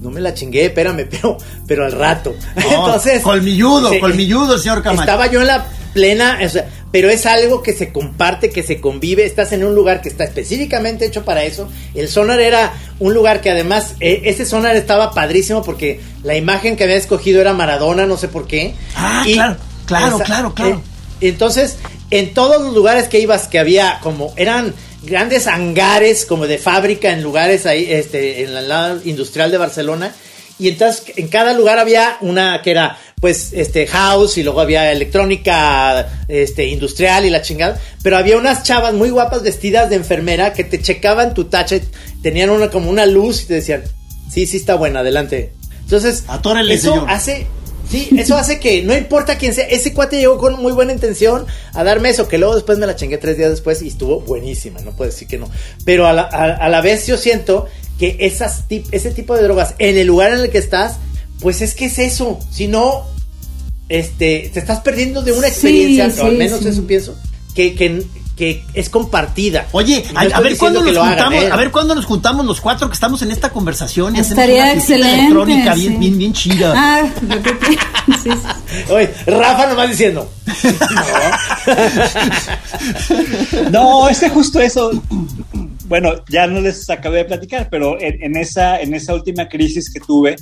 no 0.00 0.12
me 0.12 0.20
la 0.20 0.32
chingué, 0.32 0.66
espérame, 0.66 1.06
pero, 1.10 1.36
pero 1.66 1.84
al 1.84 1.90
rato. 1.90 2.36
Entonces. 2.54 3.20
Colmilludo, 3.20 3.90
colmilludo, 3.98 4.58
señor 4.58 4.84
Camacho. 4.84 5.02
Estaba 5.02 5.26
yo 5.26 5.40
en 5.40 5.48
la 5.48 5.66
plena, 5.92 6.38
pero 6.92 7.10
es 7.10 7.26
algo 7.26 7.64
que 7.64 7.72
se 7.72 7.90
comparte, 7.90 8.50
que 8.50 8.62
se 8.62 8.80
convive. 8.80 9.24
Estás 9.24 9.50
en 9.50 9.64
un 9.64 9.74
lugar 9.74 10.02
que 10.02 10.08
está 10.08 10.22
específicamente 10.22 11.04
hecho 11.04 11.24
para 11.24 11.42
eso. 11.42 11.68
El 11.96 12.06
sonar 12.06 12.38
era 12.38 12.74
un 13.00 13.12
lugar 13.12 13.40
que 13.40 13.50
además, 13.50 13.96
e, 13.98 14.22
ese 14.26 14.46
sonar 14.46 14.76
estaba 14.76 15.10
padrísimo 15.10 15.64
porque 15.64 16.00
la 16.22 16.36
imagen 16.36 16.76
que 16.76 16.84
había 16.84 16.94
escogido 16.94 17.40
era 17.40 17.54
Maradona, 17.54 18.06
no 18.06 18.16
sé 18.16 18.28
por 18.28 18.46
qué. 18.46 18.76
Ah, 18.94 19.24
claro, 19.24 19.56
claro, 19.86 20.18
claro, 20.20 20.54
claro. 20.54 20.80
Eh, 21.20 21.30
entonces, 21.30 21.78
en 22.12 22.34
todos 22.34 22.62
los 22.62 22.72
lugares 22.72 23.08
que 23.08 23.18
ibas, 23.18 23.48
que 23.48 23.58
había 23.58 23.98
como, 24.00 24.32
eran 24.36 24.74
grandes 25.02 25.46
hangares 25.46 26.24
como 26.24 26.46
de 26.46 26.58
fábrica 26.58 27.10
en 27.10 27.22
lugares 27.22 27.66
ahí, 27.66 27.86
este, 27.90 28.44
en 28.44 28.56
el 28.56 28.68
lado 28.68 29.00
industrial 29.04 29.50
de 29.50 29.58
Barcelona. 29.58 30.14
Y 30.58 30.68
entonces 30.68 31.04
en 31.16 31.28
cada 31.28 31.54
lugar 31.54 31.78
había 31.78 32.18
una 32.20 32.62
que 32.62 32.70
era 32.70 32.98
pues 33.20 33.52
este 33.52 33.86
house 33.86 34.36
y 34.38 34.42
luego 34.42 34.60
había 34.60 34.90
electrónica 34.92 36.24
este 36.28 36.66
industrial 36.66 37.24
y 37.24 37.30
la 37.30 37.40
chingada, 37.40 37.80
pero 38.02 38.16
había 38.16 38.36
unas 38.36 38.62
chavas 38.62 38.94
muy 38.94 39.10
guapas 39.10 39.42
vestidas 39.42 39.90
de 39.90 39.96
enfermera 39.96 40.52
que 40.52 40.64
te 40.64 40.80
checaban 40.80 41.32
tu 41.32 41.44
tacha, 41.44 41.76
tenían 42.22 42.50
una 42.50 42.68
como 42.68 42.90
una 42.90 43.06
luz 43.06 43.42
y 43.42 43.46
te 43.46 43.54
decían, 43.54 43.84
"Sí, 44.30 44.46
sí 44.46 44.56
está 44.56 44.74
buena, 44.74 45.00
adelante." 45.00 45.52
Entonces, 45.84 46.24
eso 46.68 47.04
hace 47.08 47.46
Sí, 47.92 48.08
eso 48.16 48.38
hace 48.38 48.58
que 48.58 48.82
no 48.82 48.96
importa 48.96 49.36
quién 49.36 49.52
sea, 49.52 49.66
ese 49.66 49.92
cuate 49.92 50.16
llegó 50.16 50.38
con 50.38 50.54
muy 50.62 50.72
buena 50.72 50.94
intención 50.94 51.44
a 51.74 51.84
darme 51.84 52.08
eso, 52.08 52.26
que 52.26 52.38
luego 52.38 52.54
después 52.54 52.78
me 52.78 52.86
la 52.86 52.96
chingué 52.96 53.18
tres 53.18 53.36
días 53.36 53.50
después 53.50 53.82
y 53.82 53.88
estuvo 53.88 54.20
buenísima, 54.20 54.80
no 54.80 54.96
puedo 54.96 55.10
decir 55.10 55.28
que 55.28 55.36
no. 55.36 55.50
Pero 55.84 56.06
a 56.06 56.14
la, 56.14 56.22
a, 56.22 56.68
la 56.70 56.80
vez 56.80 57.06
yo 57.06 57.18
siento 57.18 57.66
que 57.98 58.16
esas 58.20 58.64
ese 58.70 59.10
tipo 59.10 59.36
de 59.36 59.42
drogas 59.42 59.74
en 59.78 59.98
el 59.98 60.06
lugar 60.06 60.32
en 60.32 60.40
el 60.40 60.50
que 60.50 60.56
estás, 60.56 60.96
pues 61.40 61.60
es 61.60 61.74
que 61.74 61.84
es 61.84 61.98
eso. 61.98 62.38
Si 62.50 62.66
no, 62.66 63.04
este, 63.90 64.50
te 64.54 64.58
estás 64.58 64.80
perdiendo 64.80 65.20
de 65.20 65.32
una 65.32 65.48
experiencia, 65.48 66.10
o 66.22 66.26
al 66.28 66.38
menos 66.38 66.64
eso 66.64 66.86
pienso, 66.86 67.14
que, 67.54 67.74
que, 67.74 68.04
que 68.36 68.64
es 68.74 68.88
compartida. 68.88 69.66
Oye, 69.72 70.04
a, 70.14 70.40
ver 70.40 70.56
cuándo 70.56 70.82
nos 70.82 70.96
juntamos, 70.96 71.44
a 71.50 71.56
ver 71.56 71.70
cuándo 71.70 71.94
nos 71.94 72.06
juntamos 72.06 72.46
los 72.46 72.60
cuatro 72.60 72.88
que 72.88 72.94
estamos 72.94 73.22
en 73.22 73.30
esta 73.30 73.50
conversación 73.50 74.16
y 74.16 74.20
Estaría 74.20 74.72
excelente, 74.72 75.16
electrónica 75.16 75.74
bien, 75.74 76.00
bien, 76.00 76.18
bien 76.18 76.32
chida. 76.32 76.72
Ah, 76.74 77.10
Oye, 78.90 79.10
Rafa 79.26 79.66
nomás 79.66 79.90
diciendo. 79.90 80.30
no, 83.70 84.08
es 84.08 84.20
que 84.20 84.30
justo 84.30 84.60
eso. 84.60 84.90
Bueno, 85.86 86.24
ya 86.28 86.46
no 86.46 86.60
les 86.60 86.88
acabé 86.88 87.18
de 87.18 87.24
platicar, 87.26 87.68
pero 87.70 88.00
en, 88.00 88.36
esa, 88.36 88.80
en 88.80 88.94
esa 88.94 89.14
última 89.14 89.48
crisis 89.48 89.92
que 89.92 90.00
tuve, 90.00 90.36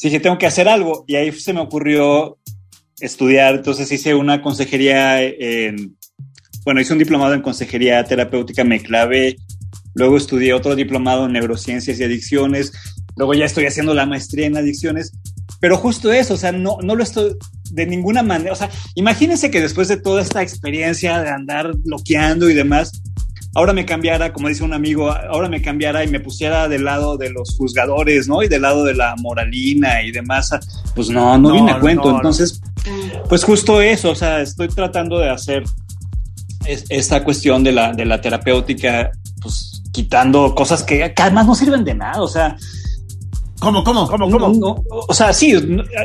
dije, 0.00 0.20
tengo 0.20 0.38
que 0.38 0.46
hacer 0.46 0.68
algo. 0.68 1.04
Y 1.06 1.16
ahí 1.16 1.32
se 1.32 1.52
me 1.52 1.60
ocurrió 1.60 2.38
estudiar. 2.98 3.56
Entonces 3.56 3.92
hice 3.92 4.14
una 4.14 4.40
consejería 4.40 5.22
en. 5.22 5.96
Bueno, 6.66 6.80
hice 6.80 6.94
un 6.94 6.98
diplomado 6.98 7.32
en 7.32 7.42
consejería 7.42 8.02
terapéutica, 8.02 8.64
me 8.64 8.82
clavé. 8.82 9.36
Luego 9.94 10.16
estudié 10.16 10.52
otro 10.52 10.74
diplomado 10.74 11.26
en 11.26 11.32
neurociencias 11.34 12.00
y 12.00 12.02
adicciones. 12.02 12.72
Luego 13.14 13.34
ya 13.34 13.44
estoy 13.44 13.66
haciendo 13.66 13.94
la 13.94 14.04
maestría 14.04 14.48
en 14.48 14.56
adicciones. 14.56 15.12
Pero 15.60 15.76
justo 15.76 16.12
eso, 16.12 16.34
o 16.34 16.36
sea, 16.36 16.50
no, 16.50 16.78
no 16.82 16.96
lo 16.96 17.04
estoy 17.04 17.36
de 17.70 17.86
ninguna 17.86 18.24
manera. 18.24 18.52
O 18.52 18.56
sea, 18.56 18.68
imagínense 18.96 19.48
que 19.48 19.60
después 19.60 19.86
de 19.86 19.96
toda 19.96 20.22
esta 20.22 20.42
experiencia 20.42 21.22
de 21.22 21.30
andar 21.30 21.72
bloqueando 21.76 22.50
y 22.50 22.54
demás, 22.54 23.00
ahora 23.54 23.72
me 23.72 23.86
cambiara, 23.86 24.32
como 24.32 24.48
dice 24.48 24.64
un 24.64 24.74
amigo, 24.74 25.08
ahora 25.08 25.48
me 25.48 25.62
cambiara 25.62 26.02
y 26.02 26.08
me 26.08 26.18
pusiera 26.18 26.66
del 26.66 26.82
lado 26.82 27.16
de 27.16 27.30
los 27.30 27.56
juzgadores, 27.56 28.26
¿no? 28.26 28.42
Y 28.42 28.48
del 28.48 28.62
lado 28.62 28.82
de 28.82 28.94
la 28.94 29.14
moralina 29.18 30.02
y 30.02 30.10
demás, 30.10 30.50
pues 30.96 31.10
no, 31.10 31.38
no, 31.38 31.52
viene 31.52 31.70
a 31.70 31.78
cuento. 31.78 32.10
Entonces, 32.10 32.60
pues 33.28 33.44
justo 33.44 33.80
eso, 33.80 34.10
o 34.10 34.16
sea, 34.16 34.40
estoy 34.42 34.66
tratando 34.66 35.20
de 35.20 35.30
hacer 35.30 35.62
esta 36.66 37.24
cuestión 37.24 37.64
de 37.64 37.72
la, 37.72 37.92
de 37.92 38.04
la 38.04 38.20
terapéutica, 38.20 39.10
pues 39.40 39.82
quitando 39.92 40.54
cosas 40.54 40.82
que, 40.82 41.12
que 41.14 41.22
además 41.22 41.46
no 41.46 41.54
sirven 41.54 41.84
de 41.84 41.94
nada, 41.94 42.22
o 42.22 42.28
sea, 42.28 42.56
¿Cómo, 43.58 43.82
cómo, 43.82 44.06
cómo, 44.06 44.30
cómo? 44.30 44.84
o 44.90 45.14
sea, 45.14 45.32
sí, 45.32 45.54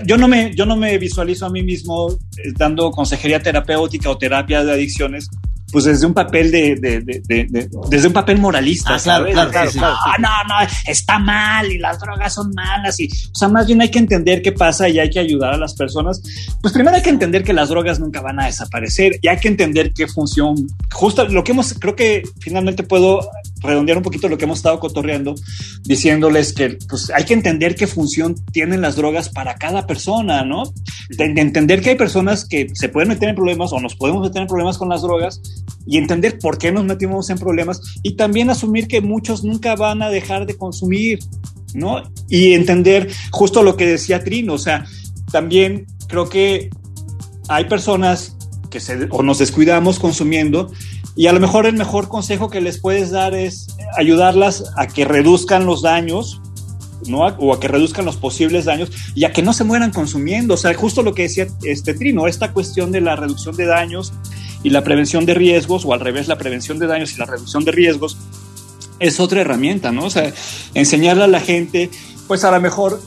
yo 0.05 0.17
no 0.17 0.27
me, 0.27 0.55
yo 0.55 0.65
no 0.65 0.77
me 0.77 0.97
visualizo 0.97 1.45
a 1.45 1.49
mí 1.49 1.61
mismo 1.61 2.09
eh, 2.09 2.53
dando 2.55 2.89
consejería 2.91 3.41
terapéutica 3.41 4.09
o 4.09 4.17
terapia 4.17 4.63
de 4.63 4.71
adicciones 4.71 5.27
pues 5.71 5.85
desde 5.85 6.05
un 6.05 6.13
papel 6.13 6.51
de, 6.51 6.75
de, 6.75 7.01
de, 7.01 7.69
desde 7.89 8.07
un 8.07 8.13
papel 8.13 8.39
moralista, 8.39 8.95
ah, 8.95 8.99
claro, 9.01 9.25
Claro, 9.31 9.51
claro, 9.51 9.71
ah, 9.81 10.15
no, 10.19 10.29
no, 10.47 10.67
está 10.85 11.19
mal 11.19 11.71
y 11.71 11.77
las 11.77 11.99
drogas 11.99 12.33
son 12.33 12.51
malas 12.53 12.99
y, 12.99 13.07
o 13.07 13.35
sea, 13.35 13.47
más 13.47 13.67
bien 13.67 13.81
hay 13.81 13.89
que 13.89 13.99
entender 13.99 14.41
qué 14.41 14.51
pasa 14.51 14.89
y 14.89 14.99
hay 14.99 15.09
que 15.09 15.19
ayudar 15.19 15.53
a 15.53 15.57
las 15.57 15.73
personas. 15.73 16.21
Pues 16.61 16.73
primero 16.73 16.95
hay 16.95 17.03
que 17.03 17.09
entender 17.09 17.43
que 17.43 17.53
las 17.53 17.69
drogas 17.69 17.99
nunca 17.99 18.21
van 18.21 18.39
a 18.39 18.45
desaparecer 18.45 19.19
y 19.21 19.27
hay 19.27 19.37
que 19.37 19.47
entender 19.47 19.93
qué 19.93 20.07
función, 20.07 20.55
justo 20.91 21.27
lo 21.27 21.43
que 21.43 21.51
hemos, 21.51 21.73
creo 21.73 21.95
que 21.95 22.23
finalmente 22.39 22.83
puedo 22.83 23.21
redondear 23.61 23.97
un 23.97 24.03
poquito 24.03 24.27
lo 24.27 24.37
que 24.37 24.45
hemos 24.45 24.59
estado 24.59 24.79
cotorreando, 24.79 25.35
diciéndoles 25.83 26.53
que 26.53 26.77
pues 26.89 27.11
hay 27.15 27.25
que 27.25 27.33
entender 27.33 27.75
qué 27.75 27.87
función 27.87 28.35
tienen 28.51 28.81
las 28.81 28.95
drogas 28.95 29.29
para 29.29 29.55
cada 29.55 29.87
persona, 29.87 30.43
¿no? 30.43 30.63
De, 31.09 31.25
entender 31.25 31.81
que 31.81 31.91
hay 31.91 31.95
personas 31.95 32.45
que 32.45 32.67
se 32.73 32.89
pueden 32.89 33.09
meter 33.09 33.29
en 33.29 33.35
problemas 33.35 33.71
o 33.73 33.79
nos 33.79 33.95
podemos 33.95 34.21
meter 34.21 34.41
en 34.41 34.47
problemas 34.47 34.77
con 34.77 34.89
las 34.89 35.01
drogas 35.01 35.41
y 35.85 35.97
entender 35.97 36.39
por 36.39 36.57
qué 36.57 36.71
nos 36.71 36.85
metimos 36.85 37.29
en 37.29 37.37
problemas 37.37 37.81
y 38.03 38.15
también 38.15 38.49
asumir 38.49 38.87
que 38.87 39.01
muchos 39.01 39.43
nunca 39.43 39.75
van 39.75 40.01
a 40.01 40.09
dejar 40.09 40.45
de 40.45 40.57
consumir, 40.57 41.19
¿no? 41.73 42.01
Y 42.29 42.53
entender 42.53 43.09
justo 43.31 43.63
lo 43.63 43.77
que 43.77 43.87
decía 43.87 44.23
Trino, 44.23 44.53
o 44.53 44.59
sea, 44.59 44.85
también 45.31 45.85
creo 46.07 46.29
que 46.29 46.69
hay 47.47 47.65
personas 47.65 48.37
que 48.69 48.79
se, 48.79 49.07
o 49.09 49.21
nos 49.23 49.39
descuidamos 49.39 49.99
consumiendo 49.99 50.71
y 51.15 51.27
a 51.27 51.33
lo 51.33 51.39
mejor 51.39 51.65
el 51.65 51.75
mejor 51.75 52.07
consejo 52.07 52.49
que 52.49 52.61
les 52.61 52.79
puedes 52.79 53.11
dar 53.11 53.33
es 53.35 53.67
ayudarlas 53.97 54.63
a 54.77 54.87
que 54.87 55.05
reduzcan 55.05 55.65
los 55.65 55.81
daños, 55.81 56.41
¿no? 57.07 57.19
O 57.19 57.53
a 57.53 57.59
que 57.59 57.67
reduzcan 57.67 58.05
los 58.05 58.15
posibles 58.15 58.65
daños 58.65 58.91
y 59.13 59.25
a 59.25 59.33
que 59.33 59.41
no 59.41 59.53
se 59.53 59.63
mueran 59.63 59.91
consumiendo. 59.91 60.53
O 60.53 60.57
sea, 60.57 60.73
justo 60.73 61.03
lo 61.03 61.13
que 61.13 61.23
decía 61.23 61.47
este 61.63 61.93
Trino, 61.93 62.27
esta 62.27 62.53
cuestión 62.53 62.91
de 62.91 63.01
la 63.01 63.15
reducción 63.15 63.55
de 63.55 63.65
daños 63.65 64.13
y 64.63 64.69
la 64.69 64.83
prevención 64.83 65.25
de 65.25 65.33
riesgos, 65.33 65.85
o 65.85 65.93
al 65.93 65.99
revés, 65.99 66.27
la 66.27 66.37
prevención 66.37 66.79
de 66.79 66.87
daños 66.87 67.13
y 67.13 67.17
la 67.17 67.25
reducción 67.25 67.65
de 67.65 67.71
riesgos, 67.71 68.17
es 68.99 69.19
otra 69.19 69.41
herramienta, 69.41 69.91
¿no? 69.91 70.05
O 70.05 70.09
sea, 70.09 70.31
enseñarle 70.75 71.23
a 71.23 71.27
la 71.27 71.39
gente, 71.39 71.89
pues 72.27 72.43
a 72.43 72.51
lo 72.51 72.61
mejor 72.61 73.01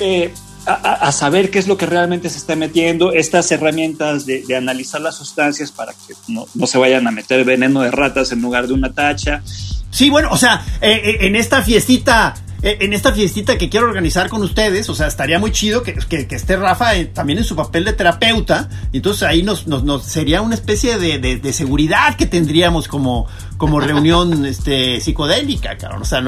eh, 0.00 0.32
a, 0.66 1.12
saber 1.12 1.50
qué 1.50 1.58
es 1.58 1.68
lo 1.68 1.76
que 1.76 1.86
realmente 1.86 2.28
se 2.28 2.38
está 2.38 2.56
metiendo, 2.56 3.12
estas 3.12 3.50
herramientas 3.52 4.26
de, 4.26 4.44
analizar 4.56 5.00
las 5.00 5.16
sustancias 5.16 5.70
para 5.70 5.92
que 5.92 6.14
no, 6.28 6.46
se 6.66 6.78
vayan 6.78 7.06
a 7.06 7.10
meter 7.10 7.44
veneno 7.44 7.82
de 7.82 7.90
ratas 7.90 8.32
en 8.32 8.42
lugar 8.42 8.66
de 8.66 8.74
una 8.74 8.92
tacha. 8.92 9.42
Sí, 9.90 10.10
bueno, 10.10 10.28
o 10.30 10.36
sea, 10.36 10.64
eh, 10.80 11.00
eh, 11.04 11.16
en 11.20 11.36
esta 11.36 11.62
fiestita 11.62 12.34
en 12.62 12.92
esta 12.92 13.12
fiestita 13.12 13.58
que 13.58 13.68
quiero 13.68 13.86
organizar 13.86 14.28
con 14.28 14.42
ustedes, 14.42 14.88
o 14.88 14.94
sea, 14.94 15.06
estaría 15.06 15.38
muy 15.38 15.52
chido 15.52 15.82
que, 15.82 15.94
que, 15.94 16.26
esté 16.30 16.56
Rafa 16.56 16.92
también 17.12 17.38
en 17.38 17.44
su 17.44 17.54
papel 17.54 17.84
de 17.84 17.92
terapeuta, 17.92 18.68
y 18.92 18.98
entonces 18.98 19.22
ahí 19.24 19.42
nos, 19.42 19.66
nos, 19.66 20.04
sería 20.04 20.42
una 20.42 20.54
especie 20.54 20.98
de, 20.98 21.18
de, 21.18 21.52
seguridad 21.52 22.16
que 22.16 22.26
tendríamos 22.26 22.88
como, 22.88 23.26
como 23.56 23.80
reunión 23.80 24.46
este, 24.46 25.00
psicodélica, 25.00 25.76
cabrón. 25.76 26.02
O 26.02 26.04
sea, 26.04 26.20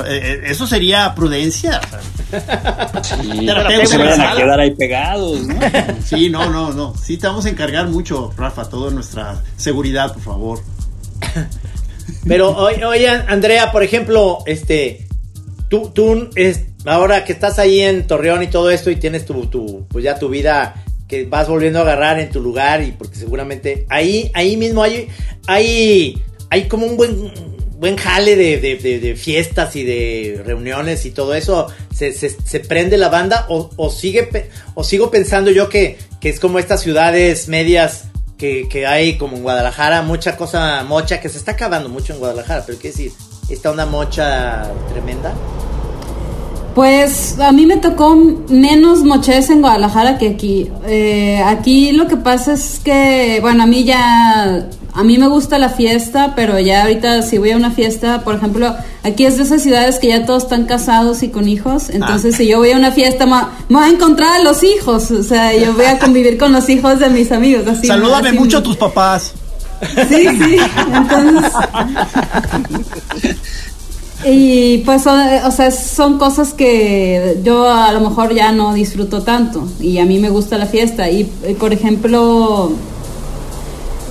eso 0.44 0.66
sería 0.66 1.14
prudencia. 1.14 1.80
Sí, 3.02 3.46
se 3.86 3.98
vayan 3.98 4.20
a 4.20 4.36
quedar 4.36 4.60
ahí 4.60 4.74
pegados, 4.74 5.40
¿no? 5.46 5.58
Sí, 6.04 6.30
no, 6.30 6.50
no, 6.50 6.72
no. 6.72 6.94
Sí, 6.96 7.16
te 7.16 7.26
vamos 7.26 7.46
a 7.46 7.48
encargar 7.50 7.88
mucho, 7.88 8.32
Rafa, 8.36 8.68
toda 8.68 8.90
nuestra 8.90 9.42
seguridad, 9.56 10.12
por 10.12 10.22
favor. 10.22 10.60
Pero, 12.26 12.50
oye, 12.56 13.08
Andrea, 13.08 13.72
por 13.72 13.82
ejemplo, 13.82 14.38
este, 14.46 15.07
tú, 15.68 15.90
tú, 15.90 16.30
es, 16.34 16.64
ahora 16.84 17.24
que 17.24 17.32
estás 17.32 17.58
ahí 17.58 17.80
en 17.80 18.06
Torreón 18.06 18.42
y 18.42 18.48
todo 18.48 18.70
esto 18.70 18.90
y 18.90 18.96
tienes 18.96 19.24
tu, 19.24 19.46
tu, 19.46 19.86
pues 19.88 20.04
ya 20.04 20.18
tu 20.18 20.28
vida 20.28 20.84
que 21.06 21.24
vas 21.24 21.48
volviendo 21.48 21.78
a 21.78 21.82
agarrar 21.82 22.20
en 22.20 22.30
tu 22.30 22.40
lugar 22.40 22.82
y 22.82 22.92
porque 22.92 23.16
seguramente 23.16 23.86
ahí, 23.88 24.30
ahí 24.34 24.56
mismo 24.56 24.82
hay, 24.82 25.08
hay, 25.46 26.22
hay 26.50 26.68
como 26.68 26.86
un 26.86 26.96
buen, 26.96 27.32
buen 27.78 27.96
jale 27.96 28.36
de, 28.36 28.58
de, 28.58 29.16
fiestas 29.16 29.74
y 29.74 29.84
de 29.84 30.42
reuniones 30.44 31.06
y 31.06 31.10
todo 31.10 31.34
eso. 31.34 31.68
¿Se, 31.94 32.12
se, 32.12 32.60
prende 32.60 32.98
la 32.98 33.08
banda 33.08 33.46
o, 33.48 33.70
o, 33.76 33.90
sigue, 33.90 34.28
o 34.74 34.84
sigo 34.84 35.10
pensando 35.10 35.50
yo 35.50 35.68
que, 35.68 35.96
que 36.20 36.28
es 36.28 36.38
como 36.38 36.58
estas 36.58 36.82
ciudades 36.82 37.48
medias 37.48 38.04
que, 38.36 38.68
que, 38.68 38.86
hay 38.86 39.16
como 39.16 39.36
en 39.36 39.42
Guadalajara, 39.42 40.02
mucha 40.02 40.36
cosa 40.36 40.84
mocha 40.84 41.20
que 41.20 41.28
se 41.28 41.38
está 41.38 41.52
acabando 41.52 41.88
mucho 41.88 42.12
en 42.12 42.20
Guadalajara, 42.20 42.64
pero 42.66 42.78
qué 42.78 42.88
decir, 42.88 43.12
esta 43.48 43.70
una 43.70 43.86
mocha 43.86 44.70
tremenda. 44.92 45.32
Pues 46.74 47.40
a 47.40 47.50
mí 47.50 47.66
me 47.66 47.78
tocó 47.78 48.14
menos 48.48 49.02
moches 49.02 49.50
en 49.50 49.62
Guadalajara 49.62 50.16
que 50.16 50.28
aquí. 50.28 50.70
Eh, 50.86 51.42
aquí 51.44 51.90
lo 51.90 52.06
que 52.06 52.16
pasa 52.16 52.52
es 52.52 52.80
que, 52.84 53.38
bueno, 53.40 53.64
a 53.64 53.66
mí 53.66 53.82
ya, 53.82 54.68
a 54.92 55.02
mí 55.02 55.18
me 55.18 55.26
gusta 55.26 55.58
la 55.58 55.70
fiesta, 55.70 56.34
pero 56.36 56.56
ya 56.60 56.82
ahorita 56.82 57.22
si 57.22 57.38
voy 57.38 57.50
a 57.50 57.56
una 57.56 57.72
fiesta, 57.72 58.22
por 58.22 58.36
ejemplo, 58.36 58.76
aquí 59.02 59.24
es 59.24 59.38
de 59.38 59.42
esas 59.42 59.60
ciudades 59.60 59.98
que 59.98 60.06
ya 60.06 60.24
todos 60.24 60.44
están 60.44 60.66
casados 60.66 61.24
y 61.24 61.30
con 61.30 61.48
hijos, 61.48 61.90
entonces 61.90 62.34
ah. 62.34 62.36
si 62.36 62.46
yo 62.46 62.58
voy 62.58 62.70
a 62.70 62.76
una 62.76 62.92
fiesta 62.92 63.26
me, 63.26 63.40
voy 63.68 63.82
a 63.82 63.88
encontrar 63.88 64.40
a 64.40 64.44
los 64.44 64.62
hijos, 64.62 65.10
o 65.10 65.24
sea, 65.24 65.56
yo 65.56 65.72
voy 65.72 65.86
a 65.86 65.98
convivir 65.98 66.38
con 66.38 66.52
los 66.52 66.68
hijos 66.68 67.00
de 67.00 67.08
mis 67.08 67.32
amigos. 67.32 67.66
Así, 67.66 67.88
Salúdame 67.88 68.30
mucho 68.30 68.58
a 68.58 68.62
tus 68.62 68.76
papás. 68.76 69.34
Sí, 70.08 70.26
sí, 70.28 70.56
entonces... 70.92 71.52
Y 74.24 74.78
pues, 74.78 75.06
o 75.06 75.50
sea, 75.52 75.70
son 75.70 76.18
cosas 76.18 76.52
que 76.52 77.38
yo 77.44 77.70
a 77.70 77.92
lo 77.92 78.00
mejor 78.00 78.34
ya 78.34 78.50
no 78.50 78.74
disfruto 78.74 79.22
tanto 79.22 79.68
y 79.80 79.98
a 79.98 80.06
mí 80.06 80.18
me 80.18 80.28
gusta 80.28 80.58
la 80.58 80.66
fiesta. 80.66 81.08
Y, 81.08 81.24
por 81.58 81.72
ejemplo, 81.72 82.72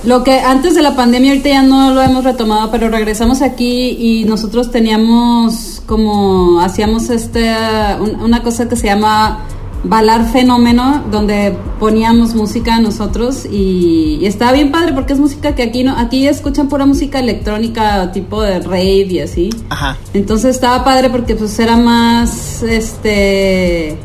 lo 0.04 0.24
que 0.24 0.40
antes 0.40 0.74
de 0.74 0.80
la 0.82 0.96
pandemia, 0.96 1.32
ahorita 1.32 1.48
ya 1.50 1.62
no 1.62 1.92
lo 1.92 2.00
hemos 2.00 2.24
retomado, 2.24 2.70
pero 2.70 2.88
regresamos 2.88 3.42
aquí 3.42 3.90
y 3.90 4.24
nosotros 4.24 4.70
teníamos 4.70 5.82
como, 5.84 6.60
hacíamos 6.60 7.10
este, 7.10 7.54
una 8.00 8.42
cosa 8.42 8.66
que 8.66 8.76
se 8.76 8.86
llama 8.86 9.44
Balar 9.84 10.30
Fenómeno, 10.32 11.04
donde 11.10 11.56
poníamos 11.78 12.34
música 12.34 12.80
nosotros 12.80 13.46
y, 13.46 14.24
estaba 14.26 14.52
bien 14.52 14.72
padre 14.72 14.92
porque 14.92 15.12
es 15.12 15.18
música 15.18 15.54
que 15.54 15.62
aquí 15.62 15.84
no, 15.84 15.96
aquí 15.96 16.26
escuchan 16.26 16.68
pura 16.68 16.84
música 16.84 17.20
electrónica 17.20 18.10
tipo 18.12 18.42
de 18.42 18.60
rave 18.60 19.06
y 19.08 19.20
así. 19.20 19.50
Ajá. 19.70 19.96
Entonces 20.12 20.56
estaba 20.56 20.84
padre 20.84 21.08
porque 21.10 21.34
pues 21.34 21.58
era 21.58 21.76
más 21.76 22.62
este 22.62 23.98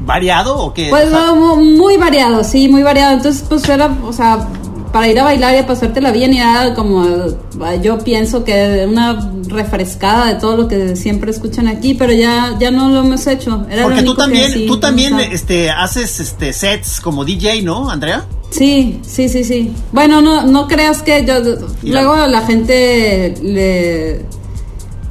variado 0.00 0.56
o 0.58 0.74
qué? 0.74 0.88
Pues 0.90 1.08
muy 1.58 1.96
variado, 1.96 2.44
sí, 2.44 2.68
muy 2.68 2.82
variado. 2.82 3.14
Entonces 3.14 3.44
pues 3.48 3.68
era, 3.68 3.96
o 4.04 4.12
sea, 4.12 4.46
para 4.92 5.08
ir 5.08 5.18
a 5.18 5.24
bailar 5.24 5.54
y 5.54 5.58
a 5.58 5.66
pasártela 5.66 6.10
bien 6.10 6.32
y 6.32 6.38
era 6.38 6.74
como, 6.74 7.04
yo 7.82 7.98
pienso 7.98 8.44
que 8.44 8.86
una 8.88 9.30
refrescada 9.48 10.32
de 10.32 10.40
todo 10.40 10.56
lo 10.56 10.68
que 10.68 10.96
siempre 10.96 11.30
escuchan 11.30 11.68
aquí, 11.68 11.94
pero 11.94 12.12
ya, 12.12 12.56
ya 12.58 12.70
no 12.70 12.88
lo 12.88 13.00
hemos 13.00 13.26
hecho. 13.26 13.66
Porque 13.82 14.02
tú 14.02 14.14
también, 14.14 14.66
tú 14.66 14.78
también 14.78 15.18
este, 15.20 15.70
haces 15.70 16.20
este, 16.20 16.52
sets 16.52 17.00
como 17.00 17.24
DJ, 17.24 17.62
¿no, 17.62 17.90
Andrea? 17.90 18.26
Sí, 18.50 19.00
sí, 19.02 19.28
sí, 19.28 19.44
sí. 19.44 19.72
Bueno, 19.92 20.20
no, 20.20 20.42
no 20.44 20.68
creas 20.68 21.02
que 21.02 21.24
yo, 21.26 21.34
luego 21.82 22.26
la 22.26 22.42
gente 22.42 23.34
le 23.42 24.24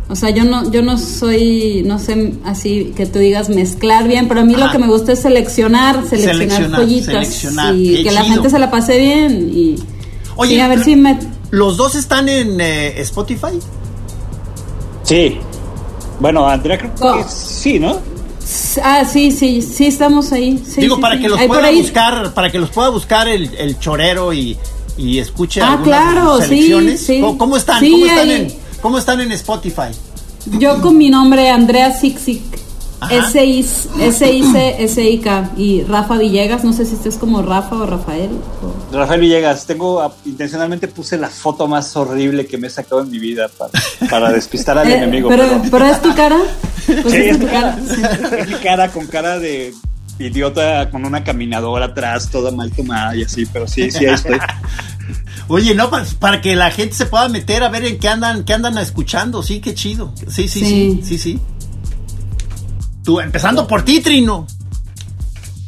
O 0.07 0.15
sea, 0.15 0.29
yo 0.29 0.45
no, 0.45 0.71
yo 0.71 0.81
no 0.81 0.97
soy, 0.97 1.83
no 1.85 1.99
sé, 1.99 2.33
así 2.45 2.93
que 2.95 3.05
tú 3.05 3.19
digas 3.19 3.49
mezclar 3.49 4.07
bien, 4.07 4.27
pero 4.27 4.41
a 4.41 4.43
mí 4.43 4.55
lo 4.55 4.71
que 4.71 4.77
me 4.77 4.87
gusta 4.87 5.13
es 5.13 5.19
seleccionar, 5.19 6.07
seleccionar, 6.07 6.71
joyitas 6.71 7.45
y 7.73 8.03
que 8.03 8.11
la 8.11 8.23
gente 8.23 8.49
se 8.49 8.59
la 8.59 8.71
pase 8.71 8.97
bien 8.97 9.51
y 9.53 9.75
Oye, 10.35 10.61
a 10.61 10.67
ver 10.67 10.83
si 10.83 10.95
me... 10.95 11.17
¿Los 11.51 11.77
dos 11.77 11.95
están 11.95 12.27
en 12.27 12.59
eh, 12.59 12.99
Spotify? 13.01 13.59
Sí. 15.05 15.37
Bueno, 16.19 16.47
Andrea 16.47 16.77
creo 16.77 16.93
que 16.95 17.23
sí, 17.29 17.79
¿no? 17.79 17.99
Ah, 18.83 19.03
sí, 19.05 19.31
sí, 19.31 19.61
sí 19.61 19.87
estamos 19.87 20.31
ahí. 20.31 20.61
Digo, 20.77 20.99
para 20.99 21.19
que 21.19 21.29
los 21.29 21.41
pueda 21.43 21.71
buscar, 21.71 22.33
para 22.33 22.51
que 22.51 22.59
los 22.59 22.69
pueda 22.69 22.89
buscar 22.89 23.27
el, 23.27 23.53
el 23.55 23.79
chorero 23.79 24.33
y, 24.33 24.57
y 24.97 25.19
escuche 25.19 25.61
ah, 25.61 25.79
claro, 25.83 26.39
selecciones. 26.41 27.01
Sí, 27.05 27.21
¿Cómo, 27.21 27.57
están? 27.57 27.79
¿Cómo 27.89 28.05
están, 28.05 28.31
en, 28.31 28.53
¿Cómo 28.81 28.97
están 28.97 29.21
en 29.21 29.31
Spotify? 29.31 29.91
Yo 30.59 30.81
con 30.81 30.97
mi 30.97 31.09
nombre, 31.09 31.49
Andrea 31.49 31.91
Sixic. 31.91 32.64
S-I-C-S-I-K 33.09 34.51
y 35.57 35.83
Rafa 35.83 36.17
Villegas, 36.17 36.63
no 36.63 36.73
sé 36.73 36.85
si 36.85 36.95
este 36.95 37.09
es 37.09 37.17
como 37.17 37.41
Rafa 37.41 37.75
o 37.75 37.85
Rafael. 37.85 38.29
Rafael 38.91 39.21
Villegas, 39.21 39.65
tengo 39.65 40.13
intencionalmente 40.25 40.87
puse 40.87 41.17
la 41.17 41.29
foto 41.29 41.67
más 41.67 41.95
horrible 41.95 42.47
que 42.47 42.57
me 42.57 42.67
he 42.67 42.69
sacado 42.69 43.01
en 43.01 43.11
mi 43.11 43.19
vida 43.19 43.49
para, 44.09 44.31
despistar 44.31 44.77
al 44.77 44.87
eh, 44.91 44.97
enemigo. 44.97 45.29
Pero, 45.29 45.61
pero, 45.69 45.85
es 45.85 46.01
tu 46.01 46.15
cara. 46.15 46.39
Pues 46.85 47.13
es, 47.13 47.39
tu 47.39 47.47
cara. 47.47 47.77
es 48.39 48.47
mi 48.47 48.55
cara 48.55 48.91
con 48.91 49.07
cara 49.07 49.39
de 49.39 49.73
idiota 50.19 50.89
con 50.89 51.05
una 51.05 51.23
caminadora 51.23 51.85
atrás, 51.87 52.29
toda 52.29 52.51
mal 52.51 52.71
tomada 52.71 53.15
y 53.15 53.23
así, 53.23 53.45
pero 53.45 53.67
sí, 53.67 53.91
sí, 53.91 54.05
ahí 54.05 54.13
estoy. 54.13 54.39
Oye, 55.47 55.75
no, 55.75 55.89
para, 55.91 56.05
para, 56.19 56.41
que 56.41 56.55
la 56.55 56.71
gente 56.71 56.95
se 56.95 57.05
pueda 57.05 57.29
meter 57.29 57.61
a 57.63 57.69
ver 57.69 57.85
en 57.85 57.99
qué 57.99 58.07
andan, 58.07 58.43
qué 58.45 58.53
andan 58.53 58.77
escuchando, 58.79 59.43
sí, 59.43 59.59
qué 59.59 59.75
chido. 59.75 60.11
Sí, 60.27 60.47
sí, 60.47 60.61
sí, 60.61 61.01
sí, 61.03 61.17
sí. 61.19 61.39
Tú, 63.05 63.19
empezando 63.19 63.67
por 63.67 63.85
ti, 63.85 64.01
Trino. 64.01 64.47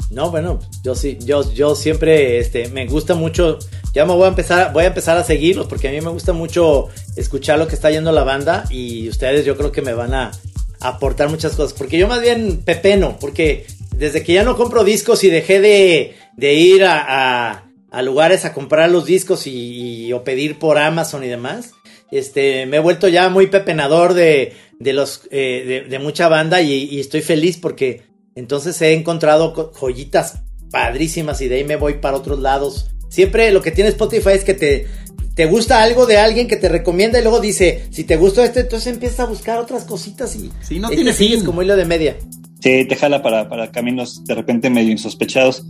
No, 0.09 0.31
bueno, 0.31 0.59
yo 0.83 0.95
sí, 0.95 1.19
yo, 1.21 1.53
yo 1.53 1.75
siempre, 1.75 2.39
este, 2.39 2.69
me 2.69 2.87
gusta 2.87 3.13
mucho. 3.13 3.59
Ya 3.93 4.05
me 4.05 4.13
voy 4.13 4.25
a 4.25 4.29
empezar, 4.29 4.73
voy 4.73 4.85
a 4.85 4.87
empezar 4.87 5.17
a 5.17 5.23
seguirlos 5.23 5.67
porque 5.67 5.87
a 5.87 5.91
mí 5.91 6.01
me 6.01 6.09
gusta 6.09 6.33
mucho 6.33 6.87
escuchar 7.15 7.59
lo 7.59 7.67
que 7.67 7.75
está 7.75 7.91
yendo 7.91 8.11
la 8.11 8.23
banda 8.23 8.65
y 8.71 9.07
ustedes 9.07 9.45
yo 9.45 9.55
creo 9.55 9.71
que 9.71 9.81
me 9.81 9.93
van 9.93 10.15
a 10.15 10.31
aportar 10.79 11.29
muchas 11.29 11.55
cosas. 11.55 11.77
Porque 11.77 11.99
yo 11.99 12.07
más 12.07 12.21
bien 12.21 12.63
pepeno, 12.65 13.17
porque 13.19 13.67
desde 13.95 14.23
que 14.23 14.33
ya 14.33 14.43
no 14.43 14.57
compro 14.57 14.83
discos 14.83 15.23
y 15.23 15.29
dejé 15.29 15.61
de, 15.61 16.15
de 16.35 16.53
ir 16.55 16.85
a, 16.85 17.63
a, 17.91 18.01
lugares 18.01 18.45
a 18.45 18.53
comprar 18.53 18.89
los 18.89 19.05
discos 19.05 19.45
y, 19.45 20.11
o 20.13 20.23
pedir 20.23 20.57
por 20.57 20.77
Amazon 20.77 21.23
y 21.23 21.27
demás, 21.27 21.71
este, 22.11 22.65
me 22.65 22.77
he 22.77 22.79
vuelto 22.79 23.07
ya 23.07 23.29
muy 23.29 23.47
pepenador 23.47 24.13
de, 24.13 24.55
de 24.79 24.93
los, 24.93 25.21
eh, 25.31 25.85
de, 25.89 25.99
mucha 25.99 26.27
banda 26.27 26.61
y, 26.61 26.99
estoy 26.99 27.21
feliz 27.21 27.57
porque 27.57 28.03
entonces 28.35 28.81
he 28.81 28.93
encontrado 28.93 29.53
joyitas 29.73 30.41
padrísimas 30.71 31.41
y 31.41 31.47
de 31.47 31.55
ahí 31.55 31.63
me 31.63 31.75
voy 31.75 31.95
para 31.95 32.17
otros 32.17 32.39
lados. 32.39 32.89
Siempre 33.09 33.51
lo 33.51 33.61
que 33.61 33.71
tiene 33.71 33.89
Spotify 33.89 34.31
es 34.31 34.43
que 34.43 34.53
te, 34.53 34.87
te 35.33 35.45
gusta 35.45 35.81
algo 35.81 36.05
de 36.05 36.17
alguien 36.17 36.47
que 36.47 36.57
te 36.57 36.69
recomienda 36.69 37.19
y 37.19 37.21
luego 37.21 37.39
dice, 37.39 37.85
si 37.91 38.03
te 38.03 38.17
gustó 38.17 38.43
este, 38.43 38.61
entonces 38.61 38.93
empieza 38.93 39.23
a 39.23 39.27
buscar 39.27 39.59
otras 39.59 39.85
cositas 39.85 40.35
y 40.35 40.51
si 40.61 40.79
no 40.79 40.89
tiene 40.89 41.13
fin. 41.13 41.45
como 41.45 41.61
hilo 41.61 41.75
de 41.75 41.85
media. 41.85 42.17
Sí, 42.59 42.85
te 42.85 42.95
jala 42.95 43.21
para, 43.21 43.47
para 43.49 43.71
caminos 43.71 44.23
de 44.25 44.33
repente 44.33 44.69
medio 44.69 44.91
insospechados. 44.91 45.63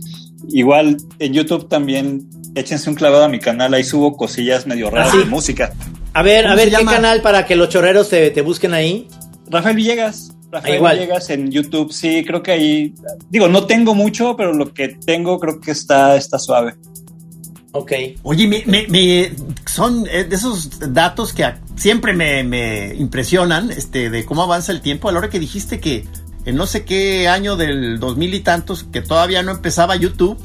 Igual 0.48 0.96
en 1.18 1.32
YouTube 1.34 1.68
también 1.68 2.28
échense 2.54 2.88
un 2.88 2.96
clavado 2.96 3.24
a 3.24 3.28
mi 3.28 3.38
canal, 3.38 3.74
ahí 3.74 3.84
subo 3.84 4.16
cosillas 4.16 4.66
medio 4.66 4.90
raras 4.90 5.12
ah, 5.14 5.18
de 5.18 5.24
música. 5.26 5.72
A 6.14 6.22
ver, 6.22 6.46
a 6.46 6.54
ver, 6.54 6.70
¿qué 6.70 6.84
canal 6.84 7.20
para 7.22 7.46
que 7.46 7.56
los 7.56 7.68
chorreros 7.68 8.08
te, 8.08 8.40
busquen 8.42 8.74
ahí? 8.74 9.06
Rafael 9.48 9.76
Villegas. 9.76 10.34
Rafael 10.50 10.80
Villegas 10.82 11.30
en 11.30 11.50
YouTube, 11.50 11.92
sí, 11.92 12.24
creo 12.24 12.42
que 12.42 12.52
ahí, 12.52 12.94
digo, 13.28 13.48
no 13.48 13.66
tengo 13.66 13.94
mucho, 13.94 14.34
pero 14.36 14.54
lo 14.54 14.72
que 14.72 14.88
tengo 14.88 15.38
creo 15.38 15.60
que 15.60 15.72
está, 15.72 16.16
está 16.16 16.38
suave. 16.38 16.74
Ok. 17.72 17.92
Oye, 18.22 18.64
me, 18.66 19.32
son 19.66 20.06
eh, 20.10 20.24
de 20.24 20.34
esos 20.34 20.92
datos 20.92 21.34
que 21.34 21.44
siempre 21.76 22.14
me, 22.14 22.42
me, 22.42 22.94
impresionan, 22.94 23.70
este, 23.70 24.08
de 24.08 24.24
cómo 24.24 24.42
avanza 24.42 24.72
el 24.72 24.80
tiempo. 24.80 25.08
A 25.08 25.12
la 25.12 25.18
hora 25.18 25.28
que 25.28 25.38
dijiste 25.38 25.78
que 25.78 26.06
en 26.48 26.56
no 26.56 26.66
sé 26.66 26.84
qué 26.84 27.28
año 27.28 27.56
del 27.56 28.00
dos 28.00 28.16
mil 28.16 28.32
y 28.32 28.40
tantos, 28.40 28.84
que 28.84 29.02
todavía 29.02 29.42
no 29.42 29.50
empezaba 29.52 29.96
YouTube, 29.96 30.38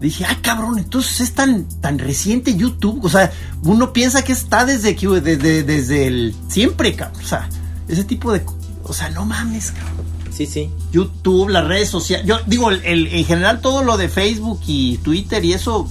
dije, 0.00 0.24
ah, 0.24 0.38
cabrón, 0.40 0.78
entonces 0.78 1.20
es 1.20 1.34
tan, 1.34 1.68
tan 1.80 1.98
reciente 1.98 2.54
YouTube. 2.54 3.04
O 3.04 3.08
sea, 3.08 3.32
uno 3.64 3.92
piensa 3.92 4.22
que 4.22 4.32
está 4.32 4.64
desde, 4.64 4.94
que, 4.94 5.08
desde, 5.08 5.64
desde 5.64 6.06
el 6.06 6.34
siempre, 6.48 6.94
cabrón. 6.94 7.20
O 7.24 7.26
sea, 7.26 7.48
ese 7.88 8.04
tipo 8.04 8.32
de. 8.32 8.44
O 8.84 8.92
sea, 8.92 9.08
no 9.10 9.24
mames, 9.24 9.72
cabrón. 9.72 10.06
Sí, 10.30 10.46
sí. 10.46 10.70
YouTube, 10.92 11.48
las 11.48 11.66
redes 11.66 11.88
sociales. 11.88 12.24
Yo 12.24 12.38
digo, 12.46 12.70
el, 12.70 13.08
en 13.08 13.24
general 13.24 13.60
todo 13.60 13.82
lo 13.82 13.96
de 13.96 14.08
Facebook 14.08 14.60
y 14.66 14.98
Twitter 14.98 15.44
y 15.44 15.54
eso 15.54 15.88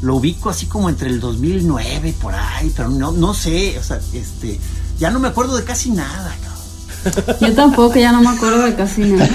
lo 0.00 0.16
ubico 0.16 0.48
así 0.48 0.64
como 0.64 0.88
entre 0.88 1.10
el 1.10 1.20
2009 1.20 2.14
por 2.18 2.34
ahí, 2.34 2.72
pero 2.74 2.88
no, 2.88 3.12
no 3.12 3.34
sé, 3.34 3.78
o 3.78 3.82
sea, 3.82 4.00
este, 4.14 4.58
ya 4.98 5.10
no 5.10 5.18
me 5.18 5.28
acuerdo 5.28 5.56
de 5.58 5.64
casi 5.64 5.90
nada, 5.90 6.34
cabrón. 6.40 6.49
Yo 7.40 7.52
tampoco, 7.54 7.98
ya 7.98 8.12
no 8.12 8.20
me 8.20 8.28
acuerdo 8.30 8.64
de 8.64 8.74
casi 8.74 9.02
nada. 9.02 9.28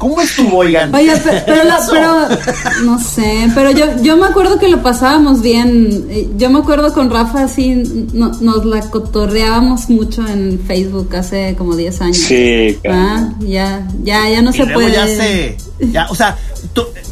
¿Cómo 0.00 0.18
estuvo, 0.22 0.56
oigan? 0.58 0.94
Oye, 0.94 1.12
pero, 1.46 1.64
no 2.84 2.98
sé, 2.98 3.50
pero 3.54 3.70
yo, 3.70 4.02
yo 4.02 4.16
me 4.16 4.26
acuerdo 4.26 4.58
que 4.58 4.68
lo 4.68 4.82
pasábamos 4.82 5.42
bien. 5.42 6.38
Yo 6.38 6.48
me 6.48 6.60
acuerdo 6.60 6.94
con 6.94 7.10
Rafa 7.10 7.44
así, 7.44 7.74
nos 8.14 8.64
la 8.64 8.80
cotorreábamos 8.88 9.90
mucho 9.90 10.26
en 10.26 10.58
Facebook 10.66 11.14
hace 11.14 11.54
como 11.56 11.76
10 11.76 12.00
años. 12.00 12.16
Sí, 12.16 12.78
ah, 12.88 13.28
ya, 13.40 13.86
ya, 14.02 14.26
ya 14.30 14.40
no 14.40 14.54
se 14.54 14.66
puede. 14.68 14.92
Ya 14.92 15.06
sé, 15.06 15.58
ya, 15.80 16.06
o 16.08 16.14
sea, 16.14 16.34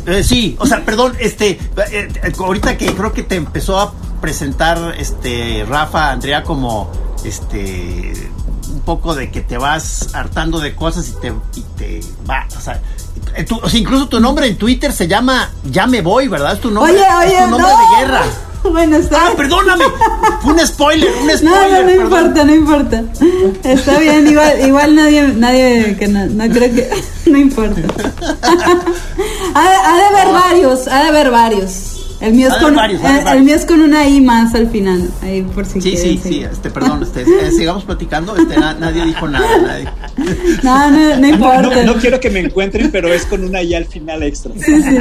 eh, 0.07 0.25
sí, 0.25 0.57
o 0.59 0.67
sea, 0.67 0.83
perdón, 0.83 1.13
este, 1.21 1.59
eh, 1.93 2.09
ahorita 2.39 2.79
que 2.79 2.87
creo 2.87 3.13
que 3.13 3.23
te 3.23 3.37
empezó 3.37 3.79
a 3.79 3.93
presentar, 4.21 4.95
este, 4.99 5.65
Rafa, 5.69 6.11
Andrea, 6.11 6.43
como, 6.43 6.91
este, 7.25 8.31
un 8.73 8.81
poco 8.81 9.15
de 9.15 9.31
que 9.31 9.41
te 9.41 9.59
vas 9.59 10.15
hartando 10.15 10.61
de 10.61 10.75
cosas 10.75 11.09
y 11.09 11.13
te, 11.21 11.33
y 11.57 11.63
te 11.77 12.01
va, 12.29 12.47
o 12.57 12.61
sea, 12.61 12.81
eh, 13.37 13.47
incluso 13.73 14.09
tu 14.09 14.21
nombre 14.21 14.47
en 14.47 14.57
Twitter 14.57 14.93
se 14.93 15.07
llama 15.07 15.51
Ya 15.65 15.87
me 15.87 16.01
voy, 16.03 16.29
¿verdad? 16.29 16.55
Es 16.55 16.61
tu 16.61 16.71
nombre, 16.71 16.93
oye, 16.93 17.05
oye, 17.27 17.39
es 17.39 17.45
tu 17.45 17.51
nombre 17.51 17.69
de 17.69 18.01
guerra. 18.01 18.23
Bueno, 18.65 18.97
está. 18.97 19.29
Ah, 19.29 19.31
perdóname. 19.37 19.85
Fue 20.43 20.53
un 20.53 20.67
spoiler, 20.67 21.09
un 21.23 21.31
spoiler. 21.39 21.45
No, 21.45 21.69
no, 21.69 21.83
no 21.85 22.03
importa, 22.03 22.45
no 22.45 22.55
importa. 22.55 23.05
Está 23.63 23.99
bien, 24.01 24.27
igual, 24.27 24.67
igual 24.67 24.95
nadie, 24.97 25.29
nadie 25.29 25.97
que 25.97 26.09
no, 26.09 26.27
no 26.27 26.53
creo 26.53 26.75
que. 26.75 26.91
No 27.31 27.39
importa. 27.39 27.81
ha, 29.55 29.61
ha 29.61 29.97
de 29.97 30.05
haber 30.07 30.33
varios, 30.33 30.89
ha 30.89 31.03
de 31.03 31.09
haber 31.09 31.31
varios. 31.31 31.98
El 32.21 32.35
mío, 32.35 32.49
es 32.49 32.55
con, 32.55 32.77
el, 32.79 33.43
mío 33.45 33.55
es 33.55 33.65
con 33.65 33.81
una 33.81 34.09
I 34.09 34.21
más 34.21 34.55
al 34.55 34.69
final. 34.69 35.09
Ahí 35.23 35.43
por 35.43 35.65
si 35.67 35.81
sí, 35.81 35.97
sí, 35.97 36.21
sí, 36.23 36.43
este, 36.43 36.69
perdón, 36.71 37.03
este, 37.03 37.23
eh, 37.23 37.51
sigamos 37.57 37.85
platicando. 37.85 38.37
Este, 38.37 38.59
nadie 38.59 39.05
dijo 39.05 39.29
nada. 39.29 39.47
Nadie. 39.59 39.89
No, 40.63 40.91
no, 40.91 41.17
no 41.17 41.29
importa. 41.29 41.85
No, 41.85 41.95
quiero 41.95 42.19
que 42.19 42.31
me 42.31 42.41
encuentren, 42.41 42.91
pero 42.91 43.13
es 43.13 43.25
con 43.25 43.45
una 43.45 43.63
I 43.63 43.75
al 43.75 43.87
final 43.87 44.25
extra. 44.25 44.53
Sí, 44.55 44.83
sí. 44.83 44.99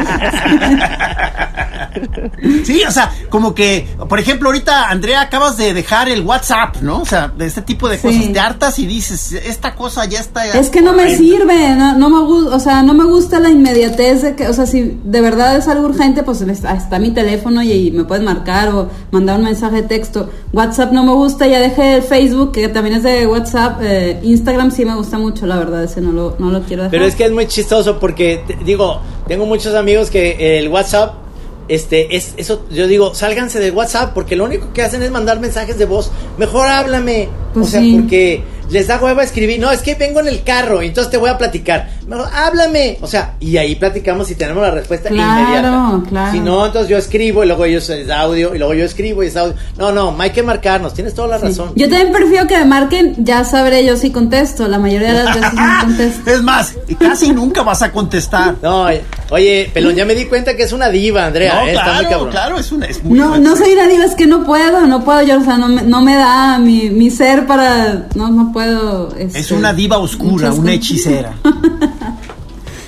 sí, 2.65 2.83
o 2.87 2.91
sea, 2.91 3.11
como 3.29 3.55
que, 3.55 3.87
por 4.07 4.19
ejemplo, 4.19 4.49
ahorita, 4.49 4.89
Andrea, 4.89 5.21
acabas 5.21 5.57
de 5.57 5.73
dejar 5.73 6.09
el 6.09 6.21
WhatsApp, 6.21 6.77
¿no? 6.81 7.01
O 7.01 7.05
sea, 7.05 7.29
de 7.29 7.45
este 7.45 7.61
tipo 7.63 7.89
de 7.89 7.97
cosas. 7.97 8.31
Te 8.31 8.39
hartas 8.39 8.77
y 8.79 8.85
dices, 8.85 9.31
esta 9.31 9.73
cosa 9.75 10.05
ya 10.05 10.19
está. 10.19 10.45
Es 10.45 10.69
que 10.69 10.81
no 10.81 10.93
me 10.93 11.15
sirve, 11.15 11.75
no, 11.75 11.97
no 11.97 12.09
me 12.09 12.19
gusta, 12.21 12.55
o 12.55 12.59
sea, 12.59 12.83
no 12.83 12.93
me 12.93 13.05
gusta 13.05 13.39
la 13.39 13.49
inmediatez 13.49 14.21
de 14.21 14.35
que, 14.35 14.47
o 14.47 14.53
sea, 14.53 14.65
si 14.65 14.99
de 15.03 15.21
verdad 15.21 15.57
es 15.57 15.67
algo 15.67 15.87
urgente, 15.87 16.23
pues 16.23 16.43
hasta 16.63 16.99
mi 17.07 17.13
teléfono 17.13 17.63
y, 17.63 17.91
me 17.91 18.03
puedes 18.03 18.23
marcar 18.23 18.69
o 18.69 18.89
mandar 19.11 19.37
un 19.37 19.45
mensaje 19.45 19.77
de 19.77 19.83
texto. 19.83 20.29
WhatsApp 20.53 20.91
no 20.91 21.03
me 21.03 21.13
gusta, 21.13 21.47
ya 21.47 21.59
dejé 21.59 21.95
el 21.95 22.03
Facebook, 22.03 22.51
que 22.51 22.67
también 22.67 22.97
es 22.97 23.03
de 23.03 23.25
WhatsApp. 23.27 23.81
Eh, 23.81 24.19
Instagram 24.23 24.71
sí 24.71 24.85
me 24.85 24.95
gusta 24.95 25.17
mucho, 25.17 25.45
la 25.45 25.57
verdad, 25.57 25.83
ese 25.83 26.01
no 26.01 26.11
lo, 26.11 26.35
no 26.39 26.51
lo 26.51 26.61
quiero 26.61 26.83
dejar. 26.83 26.91
Pero 26.91 27.05
es 27.05 27.15
que 27.15 27.25
es 27.25 27.31
muy 27.31 27.47
chistoso 27.47 27.99
porque, 27.99 28.41
digo, 28.65 29.01
tengo 29.27 29.45
muchos 29.45 29.73
amigos 29.75 30.09
que 30.09 30.59
el 30.59 30.67
WhatsApp 30.69 31.27
este, 31.67 32.15
es 32.15 32.33
eso, 32.37 32.65
yo 32.71 32.87
digo, 32.87 33.13
sálganse 33.13 33.59
de 33.59 33.71
WhatsApp 33.71 34.13
porque 34.13 34.35
lo 34.35 34.45
único 34.45 34.71
que 34.71 34.81
hacen 34.81 35.03
es 35.03 35.11
mandar 35.11 35.39
mensajes 35.39 35.77
de 35.77 35.85
voz. 35.85 36.11
Mejor 36.37 36.67
háblame. 36.67 37.29
Pues 37.53 37.67
o 37.67 37.69
sea, 37.69 37.81
porque 37.81 38.43
les 38.69 38.87
da 38.87 39.01
hueva 39.01 39.23
escribir. 39.23 39.59
No, 39.59 39.71
es 39.71 39.81
que 39.81 39.95
vengo 39.95 40.19
en 40.19 40.27
el 40.27 40.43
carro, 40.43 40.81
entonces 40.81 41.11
te 41.11 41.17
voy 41.17 41.29
a 41.29 41.37
platicar. 41.37 41.96
Háblame. 42.15 42.97
O 43.01 43.07
sea, 43.07 43.35
y 43.39 43.57
ahí 43.57 43.75
platicamos 43.75 44.29
y 44.31 44.35
tenemos 44.35 44.63
la 44.63 44.71
respuesta 44.71 45.09
claro, 45.09 45.41
inmediata. 45.41 46.09
Claro. 46.09 46.31
Si 46.31 46.39
no, 46.39 46.65
entonces 46.65 46.89
yo 46.89 46.97
escribo 46.97 47.43
y 47.43 47.47
luego 47.47 47.65
ellos 47.65 47.89
es 47.89 48.09
audio 48.09 48.55
y 48.55 48.57
luego 48.57 48.73
yo 48.73 48.85
escribo 48.85 49.23
y 49.23 49.27
es 49.27 49.35
audio. 49.35 49.55
No, 49.77 49.91
no, 49.91 50.15
hay 50.19 50.31
que 50.31 50.43
marcarnos, 50.43 50.93
tienes 50.93 51.13
toda 51.13 51.27
la 51.27 51.37
razón. 51.37 51.71
Yo 51.75 51.89
también 51.89 52.11
prefiero 52.11 52.47
que 52.47 52.57
me 52.57 52.65
marquen, 52.65 53.15
ya 53.17 53.43
sabré 53.43 53.85
yo 53.85 53.97
si 53.97 54.11
contesto. 54.11 54.67
La 54.67 54.79
mayoría 54.79 55.13
de 55.13 55.23
las 55.23 55.35
veces 55.35 55.53
no 55.53 55.61
contesto. 55.81 56.31
Es 56.31 56.41
más, 56.41 56.75
casi 56.99 57.31
nunca 57.31 57.63
vas 57.63 57.81
a 57.81 57.91
contestar. 57.91 58.55
No, 58.61 58.87
oye, 59.29 59.69
Pelón, 59.73 59.95
ya 59.95 60.05
me 60.05 60.15
di 60.15 60.25
cuenta 60.25 60.55
que 60.55 60.63
es 60.63 60.71
una 60.71 60.89
diva, 60.89 61.25
Andrea. 61.25 61.55
No, 61.55 61.67
¿eh? 61.67 61.71
claro, 61.73 61.89
Está 61.91 62.01
muy 62.01 62.11
cabrón. 62.11 62.29
claro, 62.31 62.57
es 62.59 62.71
una. 62.71 62.85
Es 62.85 63.03
muy 63.03 63.17
No, 63.17 63.37
no 63.37 63.55
soy 63.55 63.73
una 63.73 63.87
diva, 63.87 64.05
es 64.05 64.15
que 64.15 64.27
no 64.27 64.45
puedo, 64.45 64.87
no 64.87 65.03
puedo 65.03 65.21
yo, 65.23 65.39
o 65.39 65.43
sea, 65.43 65.57
no 65.57 65.67
me, 65.67 65.81
no 65.83 66.01
me 66.01 66.15
da 66.15 66.57
mi, 66.59 66.89
mi 66.89 67.09
ser 67.09 67.45
para, 67.45 68.07
no, 68.15 68.29
no 68.29 68.51
puedo. 68.51 69.13
Este, 69.17 69.39
Es 69.39 69.51
una 69.51 69.73
diva 69.73 69.97
oscura, 69.97 70.51
una 70.53 70.73
hechicera. 70.73 71.35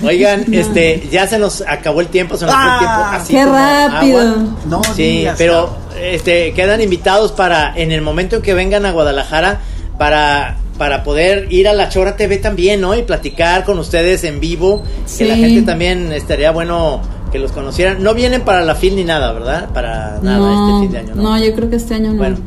Oigan, 0.02 0.45
este, 0.54 1.08
ya 1.12 1.28
se 1.28 1.38
nos 1.39 1.62
acabó 1.68 2.00
el 2.02 2.08
tiempo, 2.08 2.38
se 2.38 2.45
nos 2.45 2.56
fue 2.56 2.64
el 2.64 2.80
tiempo 2.80 2.95
Ah, 2.97 3.16
así 3.16 3.34
qué 3.34 3.45
rápido. 3.45 4.20
agua. 4.20 4.43
No 4.66 4.82
Sí, 4.95 5.28
pero 5.38 5.76
este 6.02 6.54
quedan 6.54 6.80
invitados 6.82 7.32
para 7.34 7.74
en 7.76 7.91
el 7.91 8.02
momento 8.02 8.38
en 8.38 8.41
que 8.41 8.54
vengan 8.54 8.86
a 8.86 8.91
Guadalajara 8.91 9.60
para 9.97 10.58
para 10.78 11.04
poder 11.04 11.52
ir 11.52 11.68
a 11.68 11.74
la 11.74 11.89
Chora 11.89 12.16
TV 12.16 12.38
también, 12.38 12.80
¿no? 12.80 12.95
Y 12.95 13.04
platicar 13.04 13.66
con 13.66 13.78
ustedes 13.80 14.24
en 14.24 14.39
vivo, 14.39 14.82
que 15.18 15.26
la 15.26 15.36
Sí. 15.36 15.41
gente 15.41 15.62
también 15.64 16.14
estaría 16.14 16.52
bueno 16.52 17.02
que 17.34 17.38
los 17.39 17.52
conocieran. 17.52 18.02
No 18.02 18.14
vienen 18.14 18.43
para 18.43 18.62
la 18.62 18.76
FIL 18.76 18.95
ni 18.95 19.04
nada, 19.04 19.34
¿verdad? 19.34 19.68
Para 19.74 20.20
nada 20.22 20.38
no, 20.38 20.70
este 20.78 20.84
fin 20.86 20.91
de 20.93 20.97
año, 21.00 21.16
¿no? 21.16 21.24
no, 21.38 21.43
yo 21.43 21.54
creo 21.54 21.70
que 21.70 21.76
este 21.76 21.95
año 21.95 22.12
no. 22.14 22.18
Bueno, 22.20 22.38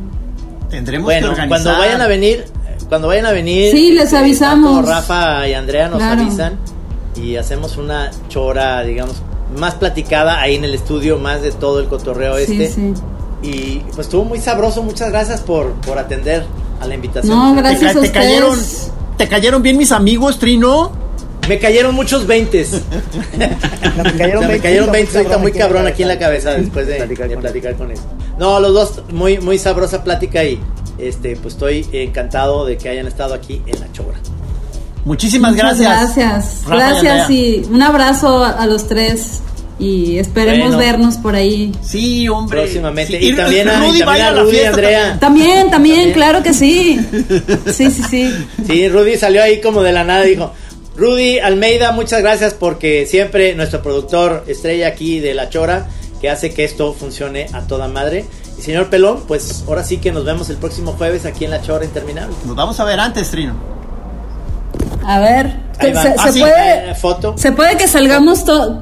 Tendremos 0.71 1.05
bueno, 1.05 1.27
que 1.27 1.31
organizar. 1.33 1.49
cuando 1.49 1.77
vayan 1.79 2.01
a 2.01 2.07
venir, 2.07 2.45
cuando 2.89 3.07
vayan 3.07 3.27
a 3.27 3.31
venir, 3.31 3.71
Sí, 3.71 3.91
les 3.91 4.05
este, 4.05 4.17
avisamos. 4.17 4.83
Rafa 4.87 5.47
y 5.47 5.53
Andrea 5.53 5.87
nos 5.89 5.99
Claro. 5.99 6.21
avisan 6.23 6.53
y 7.15 7.35
hacemos 7.37 7.77
una 7.77 8.11
chora, 8.29 8.81
digamos, 8.83 9.21
más 9.57 9.75
platicada 9.75 10.39
ahí 10.41 10.55
en 10.55 10.63
el 10.63 10.73
estudio, 10.73 11.17
más 11.19 11.41
de 11.41 11.51
todo 11.51 11.79
el 11.79 11.87
cotorreo 11.87 12.37
Sí, 12.37 12.61
este. 12.63 12.69
sí. 12.69 12.93
Y 13.43 13.79
pues 13.93 14.07
estuvo 14.07 14.23
muy 14.25 14.39
sabroso, 14.39 14.83
muchas 14.83 15.09
gracias 15.11 15.41
por, 15.41 15.73
por 15.81 15.97
atender 15.99 16.43
a 16.81 16.87
la 16.87 16.95
invitación. 16.95 17.37
No, 17.37 17.53
¿Te, 17.55 17.61
gracias 17.61 17.93
ca- 17.93 17.99
a 17.99 18.01
te 18.01 18.07
ustedes. 18.07 18.11
cayeron, 18.25 18.59
¿Te 19.17 19.27
cayeron 19.27 19.61
bien 19.61 19.77
mis 19.77 19.91
amigos, 19.91 20.39
Trino? 20.39 20.91
Me 21.49 21.59
cayeron 21.59 21.93
muchos 21.93 22.25
veintes. 22.25 22.71
Me 23.37 24.13
cayeron 24.17 24.37
O 24.37 24.39
sea, 24.39 24.47
me 24.47 24.47
20, 24.47 24.59
cayeron 24.61 24.85
está 24.85 24.91
20 24.93 25.17
ahorita 25.17 25.37
muy 25.39 25.51
cabrón 25.51 25.87
aquí 25.87 26.03
en 26.03 26.07
la 26.07 26.17
cabeza. 26.17 26.51
cabeza 26.51 26.61
después 26.63 26.87
de 26.87 26.95
Platicar 26.95 27.27
de 27.27 27.33
con 27.35 27.41
platicar 27.43 27.75
con 27.75 27.91
eso. 27.91 28.03
No, 28.39 28.59
los 28.61 28.73
dos, 28.73 29.03
muy, 29.11 29.39
muy 29.39 29.59
sabrosa 29.59 30.03
plática 30.05 30.43
y 30.45 30.57
este 30.97 31.35
pues 31.35 31.55
estoy 31.55 31.85
encantado 31.91 32.65
de 32.65 32.77
que 32.77 32.87
hayan 32.87 33.07
estado 33.07 33.33
aquí 33.33 33.61
en 33.65 33.79
la 33.81 33.91
chora. 33.91 34.17
Muchísimas 35.05 35.51
Muchas 35.53 35.79
gracias. 35.79 36.15
Gracias, 36.15 36.61
Rafa 36.65 36.75
gracias 37.01 37.29
y 37.29 37.63
un 37.69 37.81
abrazo 37.81 38.43
a, 38.43 38.51
a 38.51 38.65
los 38.67 38.87
tres 38.87 39.41
y 39.79 40.17
esperemos 40.17 40.67
Bueno. 40.75 40.77
vernos 40.77 41.17
por 41.17 41.35
ahí. 41.35 41.71
Sí, 41.81 42.29
hombre. 42.29 42.61
Próximamente. 42.61 43.19
Sí, 43.19 43.29
Y 43.29 43.35
también 43.35 43.67
a- 43.67 43.85
y 43.87 43.99
también 43.99 44.25
a 44.25 44.31
la 44.31 44.41
Rudy, 44.43 44.51
fiesta 44.51 44.69
Andrea. 44.69 45.19
También, 45.19 45.69
también, 45.71 46.11
claro 46.13 46.41
que 46.43 46.53
sí. 46.53 46.99
Sí, 47.71 47.91
sí, 47.91 48.03
sí. 48.09 48.33
Sí, 48.65 48.87
Rudy 48.87 49.17
salió 49.17 49.43
ahí 49.43 49.59
como 49.59 49.81
de 49.83 49.91
la 49.91 50.03
nada, 50.05 50.21
dijo, 50.23 50.53
Rudy 50.95 51.39
Almeida, 51.39 51.91
muchas 51.91 52.21
gracias 52.21 52.53
porque 52.53 53.05
siempre 53.07 53.55
nuestro 53.55 53.81
productor 53.81 54.45
estrella 54.47 54.87
aquí 54.87 55.19
de 55.19 55.33
La 55.33 55.49
Chora, 55.49 55.87
que 56.21 56.29
hace 56.29 56.53
que 56.53 56.63
esto 56.63 56.93
funcione 56.93 57.47
a 57.51 57.61
toda 57.61 57.87
madre. 57.89 58.25
Y 58.57 58.61
señor 58.61 58.89
Pelón, 58.89 59.23
pues 59.27 59.63
ahora 59.67 59.83
sí 59.83 59.97
que 59.97 60.11
nos 60.11 60.23
vemos 60.23 60.49
el 60.51 60.57
próximo 60.57 60.93
jueves 60.93 61.25
aquí 61.25 61.43
en 61.45 61.51
La 61.51 61.61
Chora 61.61 61.83
Interminable. 61.83 62.35
Nos 62.45 62.55
vamos 62.55 62.79
a 62.79 62.85
ver 62.85 62.99
antes, 62.99 63.29
Trino. 63.31 63.55
A 65.05 65.19
ver, 65.19 65.53
se, 65.79 65.91
Ah, 66.17 66.31
sí, 66.31 66.39
puede, 66.39 66.91
Eh, 66.91 66.95
foto. 66.95 67.33
se 67.37 67.51
puede 67.51 67.75
que 67.77 67.87
salgamos 67.87 68.45
todos. 68.45 68.77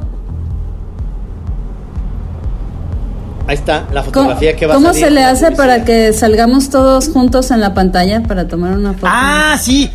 Ahí 3.47 3.55
está 3.55 3.79
la 3.91 4.01
¿Cómo, 4.01 4.05
fotografía 4.05 4.55
que 4.55 4.65
va 4.65 4.73
a 4.73 4.75
cómo 4.77 4.89
salir 4.89 5.03
se 5.05 5.11
le 5.11 5.23
hace 5.23 5.51
para 5.51 5.83
que 5.83 6.13
salgamos 6.13 6.69
todos 6.69 7.09
juntos 7.09 7.51
en 7.51 7.59
la 7.59 7.73
pantalla 7.73 8.21
para 8.23 8.47
tomar 8.47 8.73
una 8.77 8.93
foto? 8.93 9.07
Ah, 9.09 9.57
sí. 9.59 9.91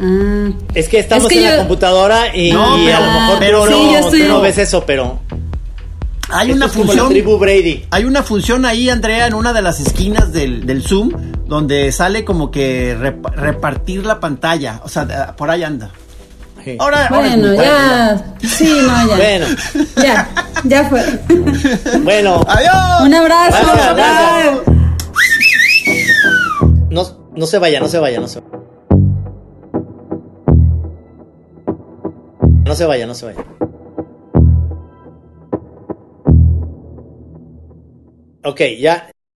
Ah. 0.00 0.48
Es 0.74 0.88
que 0.88 0.98
estamos 1.00 1.24
Es 1.24 1.30
que 1.32 1.44
en 1.44 1.50
la 1.50 1.58
computadora 1.58 2.34
y, 2.34 2.52
No, 2.52 2.78
y 2.78 2.86
pero- 2.86 2.96
a 2.96 3.00
lo 3.00 3.12
mejor 3.12 3.38
pero 3.38 3.64
tú 3.64 3.70
no, 3.70 3.98
estoy- 3.98 4.42
ves 4.42 4.58
eso, 4.58 4.84
pero 4.86 5.18
Hay 6.30 6.48
esto 6.50 6.56
una 6.56 6.66
es 6.66 6.72
como 6.72 6.84
la 6.84 6.88
función. 6.88 7.08
tribu 7.10 7.38
Brady. 7.38 7.84
Hay 7.90 8.04
una 8.04 8.22
función 8.22 8.64
ahí, 8.64 8.88
Andrea, 8.88 9.26
en 9.26 9.34
una 9.34 9.52
de 9.52 9.60
las 9.62 9.80
esquinas 9.80 10.32
del, 10.32 10.64
del 10.66 10.82
Zoom, 10.82 11.10
donde 11.52 11.92
sale 11.92 12.24
como 12.24 12.50
que 12.50 12.96
rep- 12.96 13.30
repartir 13.34 14.06
la 14.06 14.18
pantalla. 14.20 14.80
O 14.84 14.88
sea, 14.88 15.04
de- 15.04 15.32
por 15.34 15.50
ahí 15.50 15.62
anda. 15.62 15.90
Sí. 16.64 16.76
Ahora, 16.80 17.08
Bueno, 17.10 17.52
ya. 17.54 18.24
Sí, 18.40 18.80
no, 18.86 19.08
ya. 19.08 19.16
Bueno, 19.16 19.46
Ya, 20.02 20.28
ya 20.64 20.84
fue. 20.88 21.02
bueno, 22.04 22.40
¡Adiós! 22.48 23.02
Un 23.02 23.14
abrazo. 23.14 24.64
No, 26.90 27.02
no 27.36 27.46
se 27.46 27.58
vaya, 27.58 27.80
no 27.80 27.88
se 27.88 27.98
vaya, 27.98 28.18
no 28.18 28.28
se 28.28 28.40
vaya. 28.40 28.58
No 32.64 32.74
se 32.74 32.86
vaya, 32.86 33.06
no 33.06 33.14
se 33.14 33.26
vaya. 33.26 33.44
Ok, 38.44 38.60
ya, 38.80 39.11